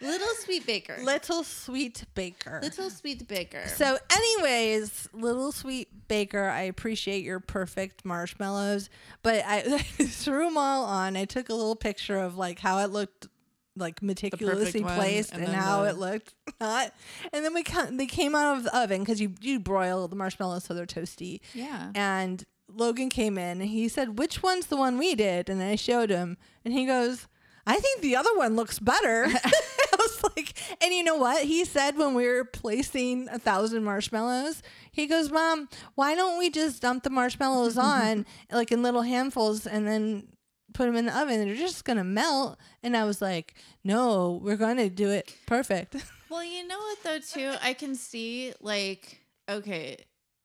little 0.00 0.34
sweet 0.38 0.66
baker. 0.66 0.96
little 1.02 1.42
sweet 1.44 2.04
baker 2.14 2.60
Little 2.62 2.90
sweet 2.90 3.26
baker. 3.28 3.66
So, 3.68 3.98
anyways, 4.10 5.08
little 5.12 5.52
sweet 5.52 5.88
baker, 6.08 6.44
I 6.48 6.62
appreciate 6.62 7.22
your 7.24 7.40
perfect 7.40 8.04
marshmallows, 8.04 8.90
but 9.22 9.44
I 9.46 9.60
threw 9.78 10.44
them 10.44 10.56
all 10.56 10.84
on. 10.84 11.16
I 11.16 11.24
took 11.24 11.48
a 11.48 11.54
little 11.54 11.76
picture 11.76 12.18
of 12.18 12.36
like 12.36 12.58
how 12.58 12.78
it 12.78 12.90
looked 12.90 13.28
like 13.76 14.02
meticulously 14.02 14.82
one, 14.82 14.96
placed 14.96 15.32
and 15.32 15.44
and, 15.44 15.52
how 15.54 15.82
the- 15.84 15.90
it 15.90 15.96
looked 15.96 16.34
not. 16.60 16.92
And 17.32 17.44
then 17.44 17.54
we 17.54 17.62
ca- 17.62 17.88
they 17.90 18.06
came 18.06 18.34
out 18.34 18.56
of 18.58 18.64
the 18.64 18.76
oven 18.78 19.00
because 19.00 19.20
you 19.20 19.32
you 19.40 19.60
broil 19.60 20.08
the 20.08 20.16
marshmallows 20.16 20.64
so 20.64 20.74
they're 20.74 20.86
toasty. 20.86 21.40
yeah. 21.54 21.92
And 21.94 22.44
Logan 22.72 23.08
came 23.08 23.36
in 23.38 23.60
and 23.60 23.70
he 23.70 23.88
said, 23.88 24.18
"Which 24.18 24.42
one's 24.42 24.66
the 24.66 24.76
one 24.76 24.98
we 24.98 25.14
did?" 25.14 25.48
And 25.48 25.62
I 25.62 25.76
showed 25.76 26.10
him, 26.10 26.36
and 26.64 26.72
he 26.74 26.84
goes, 26.86 27.26
"I 27.66 27.76
think 27.78 28.00
the 28.00 28.16
other 28.16 28.34
one 28.36 28.54
looks 28.56 28.78
better." 28.78 29.28
Like, 30.36 30.54
and 30.82 30.92
you 30.92 31.02
know 31.02 31.16
what 31.16 31.44
he 31.44 31.64
said 31.64 31.96
when 31.96 32.14
we 32.14 32.26
were 32.26 32.44
placing 32.44 33.28
a 33.30 33.38
thousand 33.38 33.84
marshmallows? 33.84 34.62
He 34.92 35.06
goes, 35.06 35.30
"Mom, 35.30 35.68
why 35.94 36.14
don't 36.14 36.38
we 36.38 36.50
just 36.50 36.82
dump 36.82 37.02
the 37.04 37.10
marshmallows 37.10 37.76
on 37.94 38.26
like 38.52 38.70
in 38.70 38.82
little 38.82 39.02
handfuls 39.02 39.66
and 39.66 39.86
then?" 39.86 40.28
Put 40.72 40.86
them 40.86 40.94
in 40.94 41.06
the 41.06 41.18
oven; 41.18 41.44
they're 41.44 41.56
just 41.56 41.84
gonna 41.84 42.04
melt. 42.04 42.56
And 42.84 42.96
I 42.96 43.02
was 43.02 43.20
like, 43.20 43.54
"No, 43.82 44.40
we're 44.40 44.56
gonna 44.56 44.88
do 44.88 45.10
it 45.10 45.34
perfect." 45.46 45.96
Well, 46.30 46.44
you 46.44 46.64
know 46.64 46.78
what 46.78 47.02
though 47.02 47.18
too, 47.18 47.54
I 47.60 47.72
can 47.74 47.96
see 47.96 48.52
like 48.60 49.20
okay, 49.48 49.96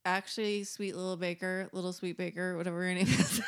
actually, 0.03 0.63
sweet 0.63 0.95
little 0.95 1.15
baker, 1.15 1.69
little 1.73 1.93
sweet 1.93 2.17
baker, 2.17 2.57
whatever 2.57 2.81
her 2.81 2.91
name 2.91 3.05
is. 3.07 3.39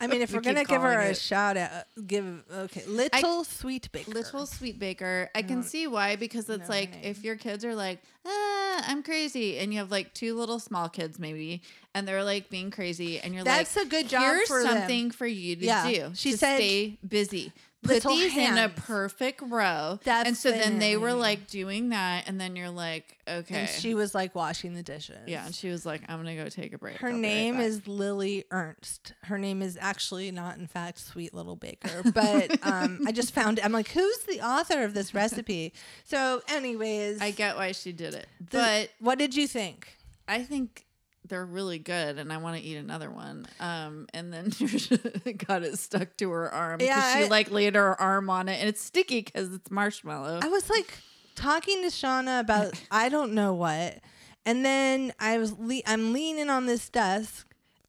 I 0.00 0.06
mean, 0.06 0.20
if 0.22 0.30
We 0.30 0.36
we're 0.38 0.42
gonna 0.42 0.64
give 0.64 0.80
her 0.80 0.92
calling 0.94 1.08
a 1.08 1.10
it- 1.10 1.16
shout 1.18 1.56
out, 1.56 1.70
give 2.06 2.44
okay, 2.52 2.84
little 2.86 3.42
sweet 3.44 3.90
baker. 3.90 4.10
Little 4.12 4.46
sweet 4.46 4.78
baker. 4.78 5.28
I 5.34 5.42
can 5.42 5.56
don't 5.56 5.62
see 5.64 5.86
why 5.88 6.14
because 6.16 6.48
it's 6.48 6.68
know 6.68 6.74
like 6.74 6.90
name. 6.92 7.00
if 7.02 7.24
your 7.24 7.34
kids 7.36 7.64
are 7.64 7.74
like, 7.74 8.00
ah, 8.24 8.84
I'm 8.86 9.02
crazy, 9.02 9.58
and 9.58 9.72
you 9.72 9.80
have 9.80 9.90
like 9.90 10.14
two 10.14 10.38
little 10.38 10.60
small 10.60 10.88
kids 10.88 11.18
maybe, 11.18 11.62
and 11.98 12.08
they're 12.08 12.24
like 12.24 12.48
being 12.50 12.70
crazy, 12.70 13.20
and 13.20 13.34
you're 13.34 13.44
That's 13.44 13.74
like, 13.76 13.84
That's 13.84 13.86
a 13.86 14.02
good 14.02 14.08
job 14.08 14.22
Here's 14.22 14.48
for 14.48 14.62
them." 14.62 14.72
something 14.78 15.10
for 15.10 15.26
you 15.26 15.56
to 15.56 15.64
Yeah. 15.64 15.90
do. 15.90 16.10
She 16.14 16.32
to 16.32 16.38
said, 16.38 16.56
stay 16.56 16.98
busy. 17.06 17.52
Put 17.80 17.92
"Little 18.04 18.16
these 18.16 18.36
in 18.36 18.58
a 18.58 18.68
perfect 18.70 19.40
row. 19.40 20.00
That's 20.02 20.26
and 20.26 20.36
so 20.36 20.50
then 20.50 20.80
they 20.80 20.96
were 20.96 21.12
like 21.12 21.46
doing 21.46 21.90
that, 21.90 22.28
and 22.28 22.40
then 22.40 22.56
you're 22.56 22.70
like, 22.70 23.16
okay. 23.28 23.54
And 23.54 23.68
she 23.68 23.94
was 23.94 24.16
like 24.16 24.34
washing 24.34 24.74
the 24.74 24.82
dishes. 24.82 25.16
yeah, 25.28 25.46
and 25.46 25.54
she 25.54 25.68
was 25.68 25.86
like, 25.86 26.02
I'm 26.08 26.16
gonna 26.18 26.34
go 26.34 26.48
take 26.48 26.72
a 26.72 26.78
break. 26.78 26.96
Her 26.96 27.06
I'll 27.06 27.12
be 27.14 27.18
right 27.18 27.22
name 27.22 27.60
is 27.60 27.86
Lily 27.86 28.44
Ernst. 28.50 29.12
Her 29.22 29.38
name 29.38 29.62
is 29.62 29.78
actually 29.80 30.32
not, 30.32 30.58
in 30.58 30.66
fact, 30.66 30.98
Sweet 30.98 31.32
Little 31.32 31.54
Baker. 31.54 32.02
But 32.12 32.58
um, 32.66 32.98
I 33.06 33.12
just 33.12 33.32
found 33.32 33.60
I'm 33.62 33.70
like, 33.72 33.88
who's 33.92 34.18
the 34.28 34.40
author 34.40 34.82
of 34.82 34.92
this 34.92 35.14
recipe? 35.14 35.72
So, 36.04 36.42
anyways, 36.48 37.22
I 37.22 37.30
get 37.30 37.54
why 37.56 37.70
she 37.72 37.92
did 37.92 38.12
it, 38.12 38.26
the- 38.40 38.58
but 38.58 38.90
what 38.98 39.20
did 39.20 39.36
you 39.36 39.46
think? 39.46 39.86
I 40.26 40.42
think 40.42 40.84
they're 41.28 41.44
really 41.46 41.78
good, 41.78 42.18
and 42.18 42.32
I 42.32 42.38
want 42.38 42.56
to 42.56 42.62
eat 42.62 42.76
another 42.76 43.10
one. 43.10 43.46
Um, 43.60 44.06
and 44.14 44.32
then 44.32 44.50
got 45.46 45.62
it 45.62 45.78
stuck 45.78 46.16
to 46.18 46.30
her 46.30 46.50
arm 46.52 46.78
because 46.78 46.96
Yeah, 46.96 47.16
she 47.18 47.24
I- 47.24 47.28
like 47.28 47.50
laid 47.50 47.74
her 47.74 48.00
arm 48.00 48.28
on 48.30 48.48
it, 48.48 48.58
and 48.60 48.68
it's 48.68 48.82
sticky 48.82 49.22
because 49.22 49.52
it's 49.52 49.70
marshmallow. 49.70 50.40
I 50.42 50.48
was 50.48 50.68
like 50.70 50.92
talking 51.34 51.82
to 51.82 51.88
Shauna 51.88 52.40
about 52.40 52.74
I 52.90 53.08
don't 53.08 53.32
know 53.34 53.54
what, 53.54 53.98
and 54.44 54.64
then 54.64 55.12
I 55.20 55.38
was 55.38 55.58
le- 55.58 55.82
I'm 55.86 56.12
leaning 56.12 56.50
on 56.50 56.66
this 56.66 56.88
desk. 56.88 57.44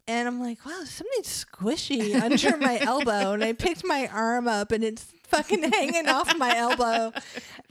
And 0.07 0.27
I'm 0.27 0.41
like, 0.41 0.65
wow, 0.65 0.81
something 0.85 1.21
squishy 1.21 2.19
under 2.19 2.57
my 2.57 2.79
elbow. 2.81 3.33
And 3.33 3.43
I 3.43 3.53
picked 3.53 3.85
my 3.85 4.07
arm 4.07 4.47
up 4.47 4.71
and 4.71 4.83
it's 4.83 5.03
fucking 5.25 5.71
hanging 5.71 6.07
off 6.09 6.35
my 6.35 6.57
elbow. 6.57 7.13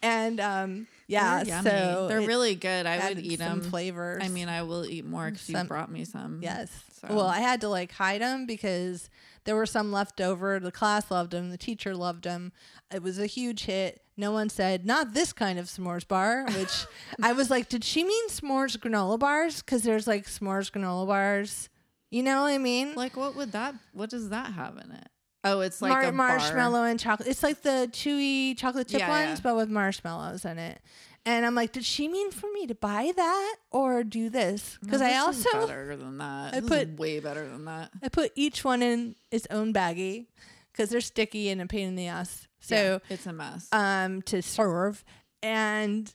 And 0.04 0.38
um, 0.38 0.86
yeah, 1.08 1.42
They're 1.42 1.62
so 1.62 2.06
they're 2.08 2.20
really 2.20 2.54
good. 2.54 2.86
I 2.86 3.08
would 3.08 3.18
eat 3.18 3.38
them. 3.38 3.62
flavors. 3.62 4.22
I 4.22 4.28
mean, 4.28 4.48
I 4.48 4.62
will 4.62 4.84
eat 4.84 5.04
more 5.04 5.30
because 5.30 5.48
you 5.48 5.64
brought 5.64 5.90
me 5.90 6.04
some. 6.04 6.40
Yes. 6.42 6.70
So. 7.00 7.08
Well, 7.14 7.26
I 7.26 7.38
had 7.38 7.60
to 7.62 7.68
like 7.68 7.92
hide 7.92 8.20
them 8.20 8.44
because 8.46 9.08
there 9.44 9.56
were 9.56 9.66
some 9.66 9.90
left 9.90 10.20
over. 10.20 10.60
The 10.60 10.70
class 10.70 11.10
loved 11.10 11.30
them. 11.30 11.50
The 11.50 11.56
teacher 11.56 11.94
loved 11.94 12.24
them. 12.24 12.52
It 12.92 13.02
was 13.02 13.18
a 13.18 13.26
huge 13.26 13.64
hit. 13.64 14.02
No 14.16 14.32
one 14.32 14.48
said, 14.50 14.84
not 14.84 15.14
this 15.14 15.32
kind 15.32 15.58
of 15.58 15.66
s'mores 15.66 16.06
bar, 16.06 16.44
which 16.58 16.86
I 17.22 17.32
was 17.32 17.50
like, 17.50 17.68
did 17.68 17.84
she 17.84 18.04
mean 18.04 18.28
s'mores 18.28 18.76
granola 18.76 19.18
bars? 19.18 19.62
Because 19.62 19.82
there's 19.82 20.06
like 20.06 20.26
s'mores 20.26 20.70
granola 20.70 21.06
bars. 21.06 21.68
You 22.10 22.22
know 22.22 22.42
what 22.42 22.48
I 22.48 22.58
mean? 22.58 22.94
Like, 22.94 23.16
what 23.16 23.36
would 23.36 23.52
that? 23.52 23.74
What 23.92 24.10
does 24.10 24.30
that 24.30 24.52
have 24.52 24.76
in 24.78 24.90
it? 24.90 25.08
Oh, 25.44 25.60
it's 25.60 25.80
like 25.80 25.92
Mar- 25.92 26.12
marshmallow 26.12 26.82
and 26.84 26.98
chocolate. 26.98 27.28
It's 27.28 27.42
like 27.42 27.62
the 27.62 27.88
chewy 27.92 28.56
chocolate 28.56 28.88
chip 28.88 29.00
Yeah, 29.00 29.08
ones, 29.08 29.38
yeah. 29.38 29.42
but 29.42 29.56
with 29.56 29.68
marshmallows 29.70 30.44
in 30.44 30.58
it. 30.58 30.80
And 31.24 31.44
I'm 31.44 31.54
like, 31.54 31.72
did 31.72 31.84
she 31.84 32.08
mean 32.08 32.30
for 32.30 32.50
me 32.52 32.66
to 32.66 32.74
buy 32.74 33.12
that 33.14 33.56
or 33.70 34.02
do 34.02 34.30
this? 34.30 34.78
No, 34.82 34.86
Because 34.86 35.02
I 35.02 35.16
also 35.18 35.66
better 35.66 35.94
than 35.96 36.18
that. 36.18 36.54
I 36.54 36.60
This 36.60 36.68
put- 36.68 36.98
way 36.98 37.20
better 37.20 37.46
than 37.46 37.66
that. 37.66 37.90
I 38.02 38.08
put 38.08 38.32
each 38.34 38.64
one 38.64 38.82
in 38.82 39.14
its 39.30 39.46
own 39.50 39.72
baggie 39.74 40.26
because 40.72 40.90
they're 40.90 41.00
sticky 41.00 41.50
and 41.50 41.60
a 41.60 41.66
pain 41.66 41.88
in 41.88 41.96
the 41.96 42.06
ass. 42.06 42.48
So 42.60 42.74
Yeah, 43.08 43.14
it's 43.14 43.26
a 43.26 43.32
mess. 43.32 43.68
um 43.72 44.22
to 44.22 44.42
serve 44.42 45.04
and 45.42 46.12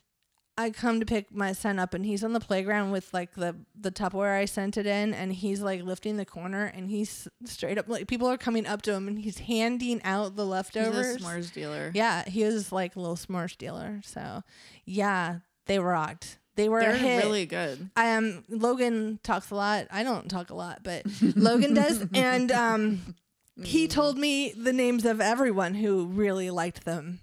I 0.56 0.70
come 0.70 1.00
to 1.00 1.06
pick 1.06 1.34
my 1.34 1.52
son 1.52 1.78
up 1.80 1.94
and 1.94 2.06
he's 2.06 2.22
on 2.22 2.32
the 2.32 2.38
playground 2.40 2.92
with 2.92 3.12
like 3.12 3.34
the 3.34 3.56
the 3.78 3.90
Tupperware 3.90 4.38
I 4.38 4.44
sent 4.44 4.76
it 4.76 4.86
in 4.86 5.12
and 5.12 5.32
he's 5.32 5.60
like 5.60 5.82
lifting 5.82 6.16
the 6.16 6.24
corner 6.24 6.66
and 6.66 6.88
he's 6.88 7.26
straight 7.44 7.76
up 7.76 7.88
like 7.88 8.06
people 8.06 8.28
are 8.28 8.38
coming 8.38 8.64
up 8.66 8.82
to 8.82 8.92
him 8.94 9.08
and 9.08 9.18
he's 9.18 9.38
handing 9.38 10.00
out 10.04 10.36
the 10.36 10.44
He's 10.44 10.50
leftovers. 10.50 11.16
a 11.16 11.18
s'mores 11.18 11.52
dealer. 11.52 11.90
Yeah, 11.94 12.22
he 12.28 12.44
was 12.44 12.70
like 12.70 12.94
a 12.94 13.00
little 13.00 13.16
s'mores 13.16 13.56
dealer. 13.58 14.00
So 14.04 14.42
yeah, 14.84 15.38
they 15.66 15.78
rocked. 15.80 16.38
They 16.56 16.68
were 16.68 16.80
They're 16.82 17.18
really 17.24 17.46
good. 17.46 17.90
um 17.96 18.44
Logan 18.48 19.18
talks 19.24 19.50
a 19.50 19.56
lot. 19.56 19.88
I 19.90 20.04
don't 20.04 20.28
talk 20.28 20.50
a 20.50 20.54
lot, 20.54 20.80
but 20.84 21.02
Logan 21.34 21.74
does. 21.74 22.06
And 22.14 22.52
um 22.52 23.16
he 23.64 23.88
told 23.98 24.18
me 24.18 24.52
the 24.56 24.72
names 24.72 25.04
of 25.04 25.20
everyone 25.20 25.74
who 25.74 26.06
really 26.06 26.50
liked 26.50 26.84
them. 26.84 27.18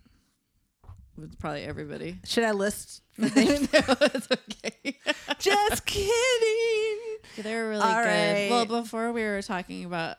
It's 1.23 1.35
probably 1.35 1.63
everybody. 1.63 2.17
Should 2.25 2.43
I 2.43 2.51
list? 2.51 3.01
no, 3.17 3.27
it's 3.35 4.27
okay. 4.31 4.97
Just 5.39 5.85
kidding. 5.85 7.17
They're 7.37 7.69
really 7.69 7.81
All 7.81 7.89
good. 8.03 8.07
right. 8.09 8.47
Well, 8.49 8.65
before 8.65 9.11
we 9.11 9.23
were 9.23 9.41
talking 9.41 9.85
about 9.85 10.17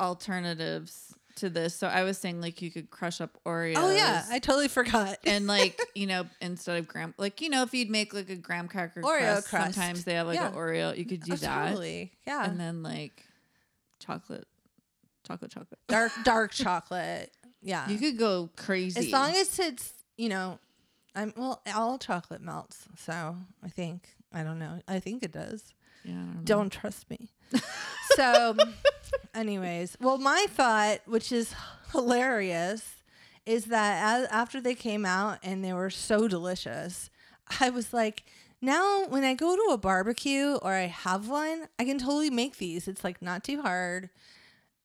alternatives 0.00 1.14
to 1.36 1.48
this, 1.50 1.74
so 1.74 1.86
I 1.86 2.02
was 2.02 2.18
saying 2.18 2.40
like 2.40 2.62
you 2.62 2.70
could 2.70 2.90
crush 2.90 3.20
up 3.20 3.38
Oreos. 3.46 3.74
Oh 3.76 3.90
yeah, 3.90 4.24
I 4.30 4.38
totally 4.38 4.68
forgot. 4.68 5.18
and 5.24 5.46
like 5.46 5.80
you 5.94 6.06
know, 6.06 6.24
instead 6.40 6.78
of 6.78 6.88
graham, 6.88 7.14
like 7.18 7.40
you 7.40 7.48
know, 7.50 7.62
if 7.62 7.72
you'd 7.74 7.90
make 7.90 8.12
like 8.14 8.30
a 8.30 8.36
graham 8.36 8.68
cracker 8.68 9.00
Oreo 9.02 9.18
crust, 9.34 9.48
crust. 9.48 9.74
sometimes 9.74 10.04
they 10.04 10.14
have 10.14 10.26
like 10.26 10.40
an 10.40 10.52
Oreo. 10.54 10.96
You 10.96 11.04
could 11.04 11.22
do 11.22 11.32
Oh, 11.34 11.36
that, 11.36 11.68
Totally. 11.68 12.12
Yeah. 12.26 12.44
and 12.44 12.58
then 12.58 12.82
like 12.82 13.22
chocolate, 14.00 14.46
chocolate, 15.26 15.50
chocolate. 15.50 15.78
dark 15.88 16.12
dark 16.24 16.52
chocolate. 16.52 17.30
Yeah. 17.60 17.88
You 17.88 17.98
could 17.98 18.18
go 18.18 18.50
crazy 18.56 18.98
as 19.00 19.10
long 19.12 19.32
as 19.34 19.58
it's, 19.58 19.92
you 20.18 20.28
know, 20.28 20.58
I'm 21.14 21.32
well, 21.36 21.62
all 21.74 21.96
chocolate 21.96 22.42
melts. 22.42 22.86
So 22.98 23.36
I 23.64 23.68
think 23.68 24.10
I 24.32 24.42
don't 24.42 24.58
know. 24.58 24.80
I 24.86 25.00
think 25.00 25.22
it 25.22 25.32
does. 25.32 25.72
Yeah, 26.04 26.12
don't. 26.12 26.44
Don't 26.44 26.70
trust 26.70 27.08
me. 27.08 27.30
so, 28.16 28.56
anyways, 29.34 29.96
well, 30.00 30.18
my 30.18 30.46
thought, 30.50 31.00
which 31.06 31.32
is 31.32 31.54
hilarious, 31.92 33.02
is 33.46 33.66
that 33.66 34.20
as, 34.20 34.28
after 34.28 34.60
they 34.60 34.74
came 34.74 35.06
out 35.06 35.38
and 35.42 35.64
they 35.64 35.72
were 35.72 35.90
so 35.90 36.28
delicious, 36.28 37.08
I 37.60 37.70
was 37.70 37.92
like, 37.92 38.24
now 38.60 39.06
when 39.06 39.24
I 39.24 39.34
go 39.34 39.56
to 39.56 39.72
a 39.72 39.78
barbecue 39.78 40.56
or 40.56 40.72
I 40.72 40.86
have 40.86 41.28
one, 41.28 41.68
I 41.78 41.84
can 41.84 41.98
totally 41.98 42.30
make 42.30 42.58
these. 42.58 42.88
It's 42.88 43.02
like 43.02 43.22
not 43.22 43.44
too 43.44 43.62
hard. 43.62 44.10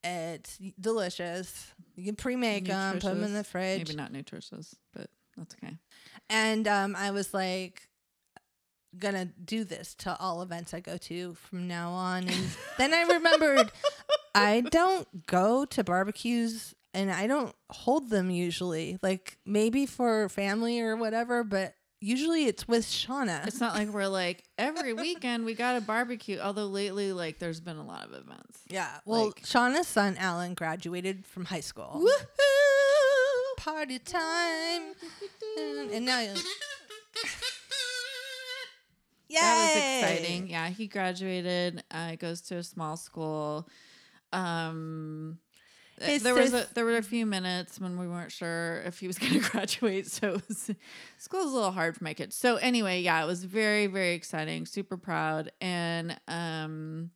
It's 0.03 0.59
delicious. 0.79 1.73
You 1.95 2.05
can 2.05 2.15
pre-make 2.15 2.65
them, 2.65 2.95
put 2.99 3.03
them 3.03 3.23
in 3.23 3.33
the 3.33 3.43
fridge. 3.43 3.87
Maybe 3.87 3.95
not 3.95 4.11
nutritious, 4.11 4.75
but 4.93 5.09
that's 5.37 5.55
okay. 5.55 5.77
And 6.29 6.67
um, 6.67 6.95
I 6.95 7.11
was 7.11 7.33
like, 7.33 7.87
gonna 8.97 9.25
do 9.25 9.63
this 9.63 9.95
to 9.95 10.15
all 10.19 10.41
events 10.43 10.73
I 10.73 10.79
go 10.79 10.97
to 10.97 11.33
from 11.35 11.67
now 11.67 11.91
on. 11.91 12.27
And 12.27 12.47
then 12.77 12.93
I 12.93 13.03
remembered 13.13 13.71
I 14.35 14.61
don't 14.61 15.25
go 15.25 15.65
to 15.65 15.83
barbecues 15.83 16.73
and 16.93 17.11
I 17.11 17.25
don't 17.27 17.55
hold 17.71 18.09
them 18.09 18.29
usually. 18.29 18.99
Like 19.01 19.37
maybe 19.45 19.85
for 19.85 20.29
family 20.29 20.79
or 20.79 20.95
whatever, 20.95 21.43
but 21.43 21.73
usually 22.01 22.45
it's 22.45 22.67
with 22.67 22.85
Shauna. 22.85 23.47
It's 23.47 23.59
not 23.59 23.73
like 23.73 23.89
we're 23.89 24.07
like 24.07 24.43
every 24.59 24.93
weekend 25.05 25.45
we 25.45 25.55
got 25.55 25.75
a 25.75 25.81
barbecue. 25.81 26.39
Although 26.39 26.67
lately, 26.67 27.13
like 27.13 27.39
there's 27.39 27.61
been 27.61 27.77
a 27.77 27.85
lot 27.85 28.05
of 28.05 28.13
events. 28.13 28.59
yeah. 28.69 28.99
Well, 29.05 29.27
like- 29.27 29.41
Shauna's 29.43 29.87
son 29.87 30.17
Alan 30.19 30.53
graduated 30.53 31.25
from 31.25 31.45
high 31.45 31.61
school. 31.61 31.99
Woohoo! 32.03 32.52
Party 33.63 33.97
time. 33.99 34.81
And 35.93 36.05
now 36.05 36.19
you 36.19 36.33
Yay! 39.29 39.39
That 39.39 40.01
was 40.01 40.11
exciting. 40.11 40.49
Yeah, 40.49 40.67
he 40.67 40.87
graduated. 40.87 41.81
Uh, 41.89 42.15
goes 42.15 42.41
to 42.41 42.57
a 42.57 42.63
small 42.63 42.97
school. 42.97 43.69
Um, 44.33 45.39
there 45.97 46.33
was 46.33 46.53
a, 46.53 46.67
there 46.73 46.83
were 46.83 46.97
a 46.97 47.03
few 47.03 47.25
minutes 47.25 47.79
when 47.79 47.97
we 47.97 48.07
weren't 48.07 48.33
sure 48.33 48.81
if 48.85 48.99
he 48.99 49.07
was 49.07 49.17
going 49.19 49.33
to 49.33 49.49
graduate, 49.49 50.07
so 50.07 50.33
it 50.33 50.47
was 50.47 50.71
school 51.17 51.43
was 51.43 51.51
a 51.51 51.55
little 51.55 51.71
hard 51.71 51.95
for 51.95 52.03
my 52.03 52.13
kids. 52.13 52.35
So 52.35 52.57
anyway, 52.57 53.01
yeah, 53.01 53.23
it 53.23 53.27
was 53.27 53.45
very 53.45 53.87
very 53.87 54.13
exciting. 54.13 54.65
Super 54.65 54.97
proud, 54.97 55.51
and 55.61 56.19
um, 56.27 57.11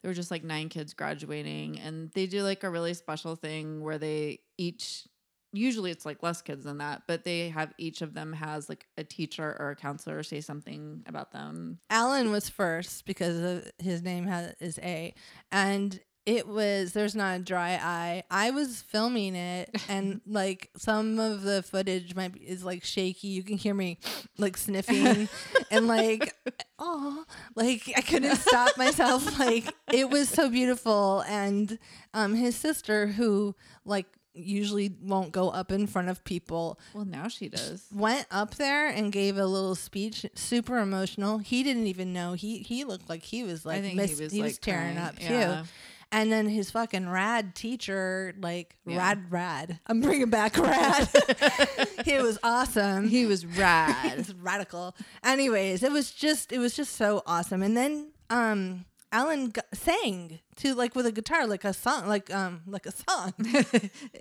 there 0.00 0.10
were 0.10 0.14
just 0.14 0.30
like 0.30 0.44
nine 0.44 0.68
kids 0.68 0.94
graduating, 0.94 1.80
and 1.80 2.12
they 2.12 2.26
do 2.26 2.42
like 2.42 2.62
a 2.62 2.70
really 2.70 2.94
special 2.94 3.34
thing 3.34 3.82
where 3.82 3.98
they 3.98 4.40
each 4.58 5.08
usually 5.52 5.90
it's 5.90 6.06
like 6.06 6.22
less 6.22 6.42
kids 6.42 6.64
than 6.64 6.78
that, 6.78 7.02
but 7.06 7.24
they 7.24 7.48
have 7.50 7.72
each 7.78 8.02
of 8.02 8.14
them 8.14 8.32
has 8.32 8.68
like 8.68 8.86
a 8.96 9.04
teacher 9.04 9.56
or 9.58 9.70
a 9.70 9.76
counselor 9.76 10.22
say 10.22 10.40
something 10.40 11.02
about 11.06 11.32
them. 11.32 11.78
Alan 11.90 12.30
was 12.30 12.48
first 12.48 13.06
because 13.06 13.70
his 13.78 14.02
name 14.02 14.26
has, 14.26 14.54
is 14.60 14.78
A, 14.78 15.14
and 15.50 16.00
it 16.24 16.46
was 16.46 16.92
there's 16.92 17.14
not 17.14 17.40
a 17.40 17.42
dry 17.42 17.72
eye. 17.72 18.22
I 18.30 18.52
was 18.52 18.80
filming 18.82 19.34
it, 19.34 19.70
and 19.88 20.20
like 20.26 20.70
some 20.76 21.18
of 21.18 21.42
the 21.42 21.62
footage 21.62 22.14
might 22.14 22.32
be, 22.32 22.40
is 22.40 22.64
like 22.64 22.84
shaky. 22.84 23.28
You 23.28 23.42
can 23.42 23.56
hear 23.56 23.74
me 23.74 23.98
like 24.38 24.56
sniffing 24.56 25.28
and 25.70 25.88
like 25.88 26.34
oh, 26.78 27.24
like 27.56 27.92
I 27.96 28.00
couldn't 28.00 28.36
stop 28.36 28.78
myself. 28.78 29.38
Like 29.38 29.72
it 29.92 30.10
was 30.10 30.28
so 30.28 30.48
beautiful, 30.48 31.24
and 31.26 31.78
um, 32.14 32.34
his 32.34 32.54
sister 32.56 33.08
who 33.08 33.54
like 33.84 34.06
usually 34.34 34.94
won't 35.02 35.30
go 35.32 35.50
up 35.50 35.70
in 35.72 35.86
front 35.86 36.08
of 36.08 36.24
people 36.24 36.78
Well, 36.94 37.04
now 37.04 37.28
she 37.28 37.48
does. 37.48 37.84
went 37.94 38.26
up 38.30 38.54
there 38.56 38.88
and 38.88 39.12
gave 39.12 39.36
a 39.36 39.46
little 39.46 39.74
speech 39.74 40.24
super 40.34 40.78
emotional 40.78 41.38
he 41.38 41.62
didn't 41.62 41.86
even 41.86 42.12
know 42.12 42.32
he 42.32 42.58
he 42.58 42.84
looked 42.84 43.08
like 43.08 43.22
he 43.22 43.42
was 43.44 43.66
like 43.66 43.78
I 43.78 43.82
think 43.82 43.96
miss- 43.96 44.18
he 44.18 44.24
was, 44.24 44.32
he 44.32 44.42
was 44.42 44.58
tearing 44.58 44.94
crying. 44.94 44.98
up 45.08 45.14
Yeah. 45.20 45.62
too 45.62 45.68
and 46.14 46.30
then 46.30 46.46
his 46.46 46.70
fucking 46.70 47.08
rad 47.08 47.54
teacher 47.54 48.34
like 48.40 48.76
Yeah. 48.86 48.98
rad 48.98 49.30
rad 49.30 49.78
i'm 49.86 50.00
bringing 50.00 50.30
back 50.30 50.56
rad 50.58 51.08
he 52.04 52.18
was 52.18 52.38
awesome 52.42 53.08
He 53.08 53.26
was 53.26 53.44
rad. 53.46 54.14
it's 54.18 54.32
radical 54.34 54.94
anyways 55.24 55.82
it 55.82 55.92
was 55.92 56.10
just 56.10 56.52
it 56.52 56.58
was 56.58 56.74
just 56.74 56.96
so 56.96 57.22
awesome 57.26 57.62
and 57.62 57.76
then 57.76 58.12
um 58.30 58.84
alan 59.12 59.52
g- 59.52 59.60
sang 59.74 60.40
to 60.56 60.74
like 60.74 60.94
with 60.94 61.04
a 61.06 61.12
guitar 61.12 61.46
like 61.46 61.64
a 61.64 61.72
song 61.74 62.06
like 62.08 62.32
um 62.34 62.62
like 62.66 62.86
a 62.86 62.92
song 62.92 63.32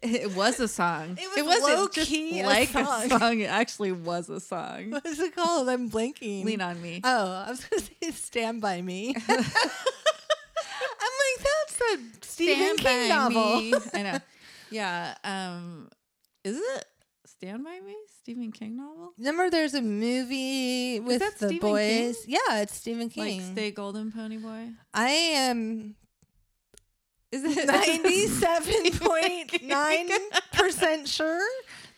it 0.04 0.36
was 0.36 0.60
a 0.60 0.68
song. 0.68 1.18
It 1.20 1.28
was 1.30 1.38
it 1.38 1.46
wasn't 1.46 1.78
low-key 1.80 2.32
just 2.32 2.44
a 2.44 2.46
like 2.46 2.70
song. 2.70 3.06
a 3.06 3.20
song. 3.20 3.40
It 3.40 3.46
actually 3.50 3.92
was 3.94 4.30
a 4.30 4.40
song. 4.40 4.92
what's 4.92 5.20
it 5.20 5.34
called 5.36 5.70
i'm 5.70 5.90
blanking 5.90 6.44
Lean 6.46 6.62
on 6.62 6.82
me. 6.82 7.02
Oh, 7.04 7.32
I 7.48 7.50
was 7.50 7.64
gonna 7.66 7.82
say 7.82 8.12
Stand 8.12 8.62
by 8.62 8.82
Me. 8.82 9.16
I'm 9.30 9.38
like, 11.24 11.48
that's 11.48 11.82
a 11.82 12.26
Stephen 12.26 12.78
Stand 12.78 12.80
King 12.80 13.10
by 13.10 13.16
novel. 13.16 13.58
me. 13.62 13.74
I 13.94 14.02
know. 14.04 14.20
Yeah. 14.70 15.16
Um, 15.24 15.90
is 16.44 16.58
it 16.58 16.86
Stand 17.26 17.64
by 17.64 17.80
Me? 17.86 17.96
Stephen 18.22 18.52
King 18.52 18.78
novel? 18.78 19.14
Remember, 19.18 19.50
there's 19.50 19.74
a 19.74 19.82
movie 19.82 21.00
with 21.00 21.20
the 21.20 21.48
Stephen 21.48 21.60
boys. 21.60 22.26
Yeah, 22.28 22.40
it's 22.62 22.76
Stephen 22.76 23.10
King. 23.10 23.42
Like 23.42 23.52
Stay 23.52 23.72
Golden 23.72 24.12
Ponyboy? 24.12 24.74
I 24.94 25.10
am 25.10 25.96
Is 27.32 27.44
it 27.44 27.68
ninety-seven 27.68 28.92
point 29.00 29.64
nine 29.64 30.10
percent 30.54 31.08
sure 31.08 31.40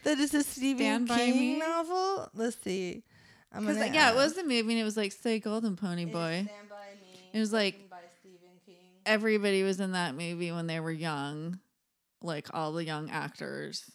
that 0.03 0.19
it's 0.19 0.33
a 0.33 0.43
Stephen 0.43 0.79
Stand 0.85 1.07
by 1.07 1.17
King 1.17 1.39
Me? 1.53 1.59
novel. 1.59 2.29
Let's 2.33 2.57
see. 2.61 3.03
I'm 3.51 3.65
gonna 3.65 3.85
yeah, 3.93 4.09
it 4.09 4.13
uh, 4.13 4.15
was 4.15 4.33
the 4.33 4.43
movie, 4.43 4.59
and 4.59 4.71
it 4.71 4.83
was 4.83 4.97
like 4.97 5.11
Stay 5.11 5.39
Golden 5.39 5.75
Ponyboy. 5.75 6.11
Stand 6.45 6.69
by 6.69 6.87
Me. 7.01 7.29
It 7.33 7.39
was 7.39 7.53
like- 7.53 7.89
by 7.89 7.97
Stephen 8.19 8.49
King. 8.65 8.75
Everybody 9.05 9.63
was 9.63 9.79
in 9.79 9.91
that 9.93 10.15
movie 10.15 10.51
when 10.51 10.67
they 10.67 10.79
were 10.79 10.91
young, 10.91 11.59
like 12.21 12.47
all 12.53 12.73
the 12.73 12.83
young 12.83 13.09
actors. 13.09 13.89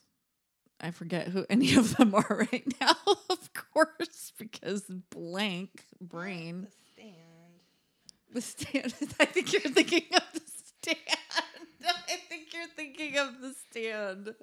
I 0.81 0.91
forget 0.91 1.29
who 1.29 1.45
any 1.51 1.75
of 1.75 1.97
them 1.97 2.15
are 2.15 2.47
right 2.53 2.67
now, 2.81 2.95
of 3.31 3.51
course, 3.53 4.33
because 4.39 4.83
blank 5.11 5.87
brain. 6.01 6.69
The 8.33 8.41
Stand. 8.41 8.93
The 8.93 8.93
stand. 8.93 8.95
I 9.21 9.25
think 9.25 9.53
you're 9.53 9.63
thinking 9.63 10.05
of 10.15 10.23
the 10.35 10.41
stand. 10.47 10.99
I 11.85 12.17
think 12.29 12.53
you're 12.53 12.67
thinking 12.77 13.17
of 13.19 13.41
the 13.41 13.55
stand. 13.71 14.35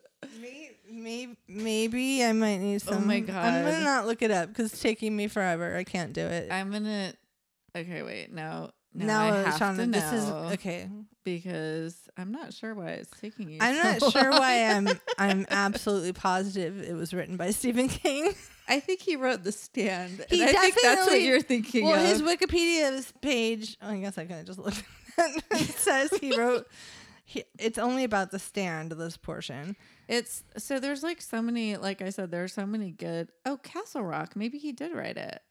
Maybe, 0.90 1.38
maybe 1.48 2.24
I 2.24 2.32
might 2.32 2.58
need 2.58 2.82
some. 2.82 3.04
Oh 3.04 3.06
my 3.06 3.16
I'm 3.16 3.26
gonna 3.26 3.82
not 3.84 4.08
look 4.08 4.22
it 4.22 4.32
up 4.32 4.50
because 4.50 4.74
it's 4.74 4.82
taking 4.82 5.16
me 5.16 5.28
forever. 5.28 5.76
I 5.76 5.84
can't 5.84 6.14
do 6.14 6.22
it. 6.22 6.52
I'm 6.52 6.72
gonna. 6.72 7.14
Okay, 7.76 8.02
wait. 8.02 8.32
No. 8.34 8.72
No, 8.98 9.06
now, 9.08 9.24
I 9.24 9.28
have 9.28 9.58
to 9.58 9.64
Shauna, 9.64 9.92
this 9.92 10.14
is 10.14 10.30
okay. 10.54 10.90
because 11.26 12.08
I'm 12.16 12.32
not 12.32 12.54
sure 12.54 12.74
why 12.74 12.92
it's 12.92 13.10
taking 13.20 13.50
you. 13.50 13.58
I'm 13.60 13.76
so 13.76 13.84
not 13.84 14.14
sure 14.14 14.32
long. 14.32 14.40
why 14.40 14.64
I'm. 14.70 14.90
I'm 15.18 15.46
absolutely 15.52 16.14
positive 16.14 16.82
it 16.82 16.94
was 16.94 17.14
written 17.14 17.36
by 17.36 17.52
Stephen 17.52 17.90
King. 17.90 18.34
I 18.70 18.80
think 18.80 19.02
he 19.02 19.18
wrote 19.18 19.44
the 19.44 19.52
stand. 19.52 20.26
He 20.30 20.42
and 20.42 20.50
I 20.50 20.62
think 20.62 20.76
that's 20.82 21.08
what 21.08 21.22
you're 21.22 21.42
thinking 21.42 21.86
well, 21.86 21.96
of. 22.00 22.08
his 22.08 22.22
Wikipedia 22.22 23.12
page. 23.22 23.78
Oh, 23.82 23.90
I 23.90 24.00
guess 24.00 24.18
I 24.18 24.26
could 24.26 24.46
just 24.46 24.60
look. 24.60 24.74
it 25.18 25.76
says 25.76 26.12
he 26.22 26.34
wrote. 26.38 26.66
he, 27.26 27.44
it's 27.60 27.78
only 27.78 28.06
about 28.06 28.32
the 28.32 28.40
stand. 28.40 28.94
This 28.94 29.18
portion. 29.18 29.76
It's 30.08 30.44
so 30.58 30.80
there's 30.80 31.04
like 31.04 31.22
so 31.22 31.42
many, 31.42 31.76
like 31.76 32.02
I 32.02 32.12
said, 32.12 32.32
there's 32.32 32.54
so 32.54 32.66
many 32.66 32.92
good. 32.92 33.30
Oh, 33.46 33.58
Castle 33.58 34.04
Rock. 34.04 34.38
Maybe 34.38 34.58
he 34.58 34.72
did 34.72 34.94
write 34.94 35.18
it. 35.18 35.42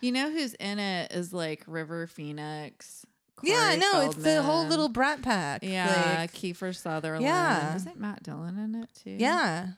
You 0.00 0.12
know 0.12 0.30
who's 0.30 0.54
in 0.54 0.78
it 0.78 1.12
is 1.12 1.32
like 1.32 1.64
River 1.66 2.06
Phoenix. 2.06 3.06
yeah, 3.42 3.68
Corey 3.68 3.76
no, 3.78 4.00
it's 4.10 4.16
the 4.16 4.42
whole 4.42 4.66
little 4.66 4.88
Brat 4.88 5.22
Pack. 5.22 5.62
Yeah, 5.62 6.16
like, 6.20 6.32
Kiefer 6.32 6.74
Sutherland. 6.74 7.24
Yeah. 7.24 7.76
Isn't 7.76 7.98
Matt 7.98 8.22
Dillon 8.22 8.58
in 8.58 8.74
it 8.82 8.88
too? 9.02 9.16
yeah. 9.18 9.68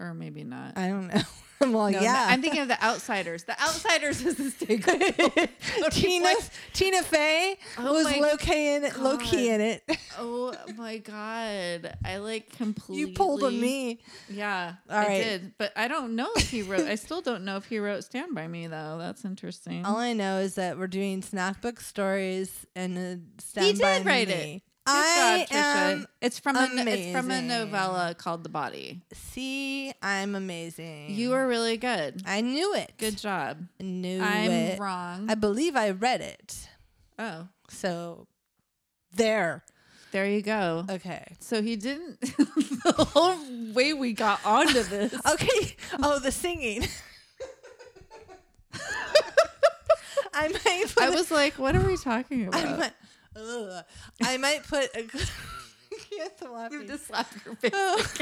Or 0.00 0.14
maybe 0.14 0.42
not. 0.44 0.76
I 0.78 0.88
don't 0.88 1.08
know. 1.08 1.20
well, 1.60 1.90
No, 1.90 2.00
yeah. 2.00 2.24
I'm 2.30 2.40
thinking 2.40 2.62
of 2.62 2.68
the 2.68 2.82
outsiders. 2.82 3.44
The 3.44 3.52
outsiders 3.60 4.22
is 4.24 4.36
the 4.36 4.50
stakeholder. 4.50 5.50
Tina 5.90 6.32
Tina 6.72 7.02
Fey 7.02 7.58
Oh 7.76 7.92
was 7.92 8.06
low 8.16 8.36
key 8.38 8.74
in 8.76 8.84
it, 8.84 8.98
low 8.98 9.18
key 9.18 9.50
in 9.50 9.60
it. 9.60 9.82
Oh 10.18 10.54
my 10.76 10.96
god. 10.96 11.98
I 12.02 12.16
like 12.16 12.56
completely 12.56 13.10
you 13.10 13.14
pulled 13.14 13.42
a 13.42 13.50
me. 13.50 14.00
Yeah, 14.30 14.74
All 14.88 14.96
I 14.96 15.06
right. 15.06 15.22
did. 15.22 15.52
But 15.58 15.72
I 15.76 15.86
don't 15.88 16.16
know 16.16 16.30
if 16.36 16.48
he 16.48 16.62
wrote 16.62 16.86
I 16.86 16.94
still 16.94 17.20
don't 17.20 17.44
know 17.44 17.58
if 17.58 17.66
he 17.66 17.78
wrote 17.78 18.04
Stand 18.04 18.34
By 18.34 18.48
Me 18.48 18.66
though. 18.66 18.96
That's 18.98 19.26
interesting. 19.26 19.84
All 19.84 19.98
I 19.98 20.14
know 20.14 20.38
is 20.38 20.54
that 20.54 20.78
we're 20.78 20.86
doing 20.86 21.20
snack 21.20 21.60
book 21.60 21.78
stories 21.80 22.66
and 22.74 22.96
a 22.96 23.20
stand 23.42 23.66
He 23.66 23.72
did 23.74 23.82
by 23.82 24.08
write 24.10 24.28
me. 24.28 24.62
It. 24.86 24.90
I 24.92 25.46
job, 25.48 25.48
Trisha. 25.48 25.92
am. 25.92 26.06
it's 26.20 26.38
from 26.38 26.56
a 26.56 26.62
it's 26.64 27.12
from 27.12 27.30
a 27.30 27.34
amazing. 27.38 27.48
novella 27.48 28.14
called 28.16 28.42
The 28.44 28.48
Body. 28.48 29.00
See, 29.12 29.92
I'm 30.02 30.34
amazing. 30.34 31.10
You 31.10 31.32
are 31.34 31.46
really 31.46 31.76
good. 31.76 32.22
I 32.26 32.40
knew 32.40 32.74
it. 32.74 32.92
Good 32.98 33.18
job. 33.18 33.58
Knew 33.80 34.20
I'm 34.22 34.50
it. 34.50 34.78
wrong. 34.80 35.30
I 35.30 35.34
believe 35.34 35.76
I 35.76 35.90
read 35.90 36.20
it. 36.22 36.68
oh, 37.18 37.48
So 37.68 38.26
there. 39.14 39.64
there 40.12 40.26
you 40.26 40.42
go. 40.42 40.84
Okay. 40.88 41.36
So 41.40 41.62
he 41.62 41.76
didn't. 41.76 42.20
the 42.20 42.92
whole 43.12 43.36
way 43.72 43.92
we 43.92 44.12
got 44.12 44.40
onto 44.44 44.82
this. 44.82 45.14
Okay. 45.32 45.76
Oh, 46.02 46.18
the 46.18 46.32
singing. 46.32 46.86
I 50.32 50.48
might 50.48 50.94
I 50.98 51.10
was 51.10 51.30
like, 51.30 51.58
what 51.58 51.74
are 51.76 51.84
we 51.86 51.96
talking 51.96 52.48
I 52.54 52.60
about? 52.60 52.78
might, 52.78 52.92
ugh. 53.36 53.84
I 54.22 54.36
might 54.36 54.64
put 54.66 54.94
a. 54.96 55.04
Yes, 56.12 56.30
I'm 56.44 56.52
laughing. 56.52 56.80
You 56.82 56.86
just 56.86 57.06
slapped 57.08 57.34
your 57.44 57.54
face. 57.56 57.72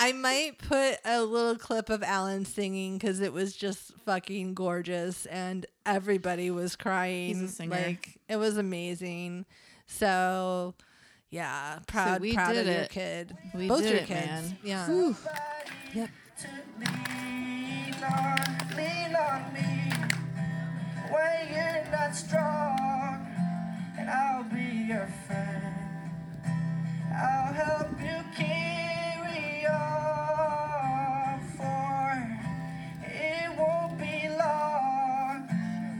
I 0.00 0.12
might 0.12 0.58
put 0.58 0.96
a 1.04 1.22
little 1.22 1.56
clip 1.56 1.90
of 1.90 2.02
Alan 2.04 2.44
singing 2.44 2.96
because 2.98 3.20
it 3.20 3.32
was 3.32 3.54
just 3.54 3.92
fucking 4.06 4.54
gorgeous 4.54 5.26
and 5.26 5.66
everybody 5.84 6.50
was 6.50 6.76
crying. 6.76 7.34
He's 7.34 7.42
a 7.42 7.48
singer. 7.48 7.70
Like 7.76 8.18
it 8.28 8.36
was 8.36 8.56
amazing. 8.56 9.44
So 9.86 10.74
yeah, 11.30 11.80
proud, 11.88 12.20
we 12.20 12.32
proud 12.32 12.52
did 12.54 12.68
of 12.68 12.74
your 12.74 12.82
it. 12.84 12.90
kid. 12.90 13.36
We 13.54 13.68
Both 13.68 13.82
did 13.82 13.90
your 13.90 13.98
it, 14.00 14.06
kids. 14.06 14.26
man. 14.26 14.58
Yeah. 14.62 14.86
Whew. 14.86 15.16
Yep. 15.94 16.10
When 21.10 21.48
you're 21.52 21.84
not 21.90 22.14
strong, 22.14 23.26
and 23.98 24.10
I'll 24.10 24.44
be 24.44 24.86
your 24.88 25.08
friend. 25.26 25.74
I'll 27.14 27.52
help 27.52 27.90
you 28.00 28.18
carry 28.36 29.66
on, 29.66 31.40
for 31.56 32.12
it 33.04 33.58
won't 33.58 33.98
be 33.98 34.28
long 34.28 35.48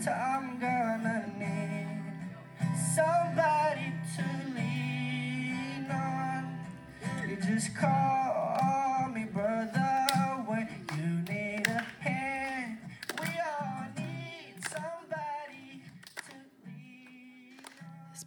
till 0.03 0.13
I'm 0.13 0.59
gonna 0.61 1.27
need 1.39 2.03
somebody 2.95 3.93
to 4.17 4.25
lean 4.55 5.91
on. 5.91 6.59
You 7.29 7.37
just 7.37 7.75
call 7.75 8.28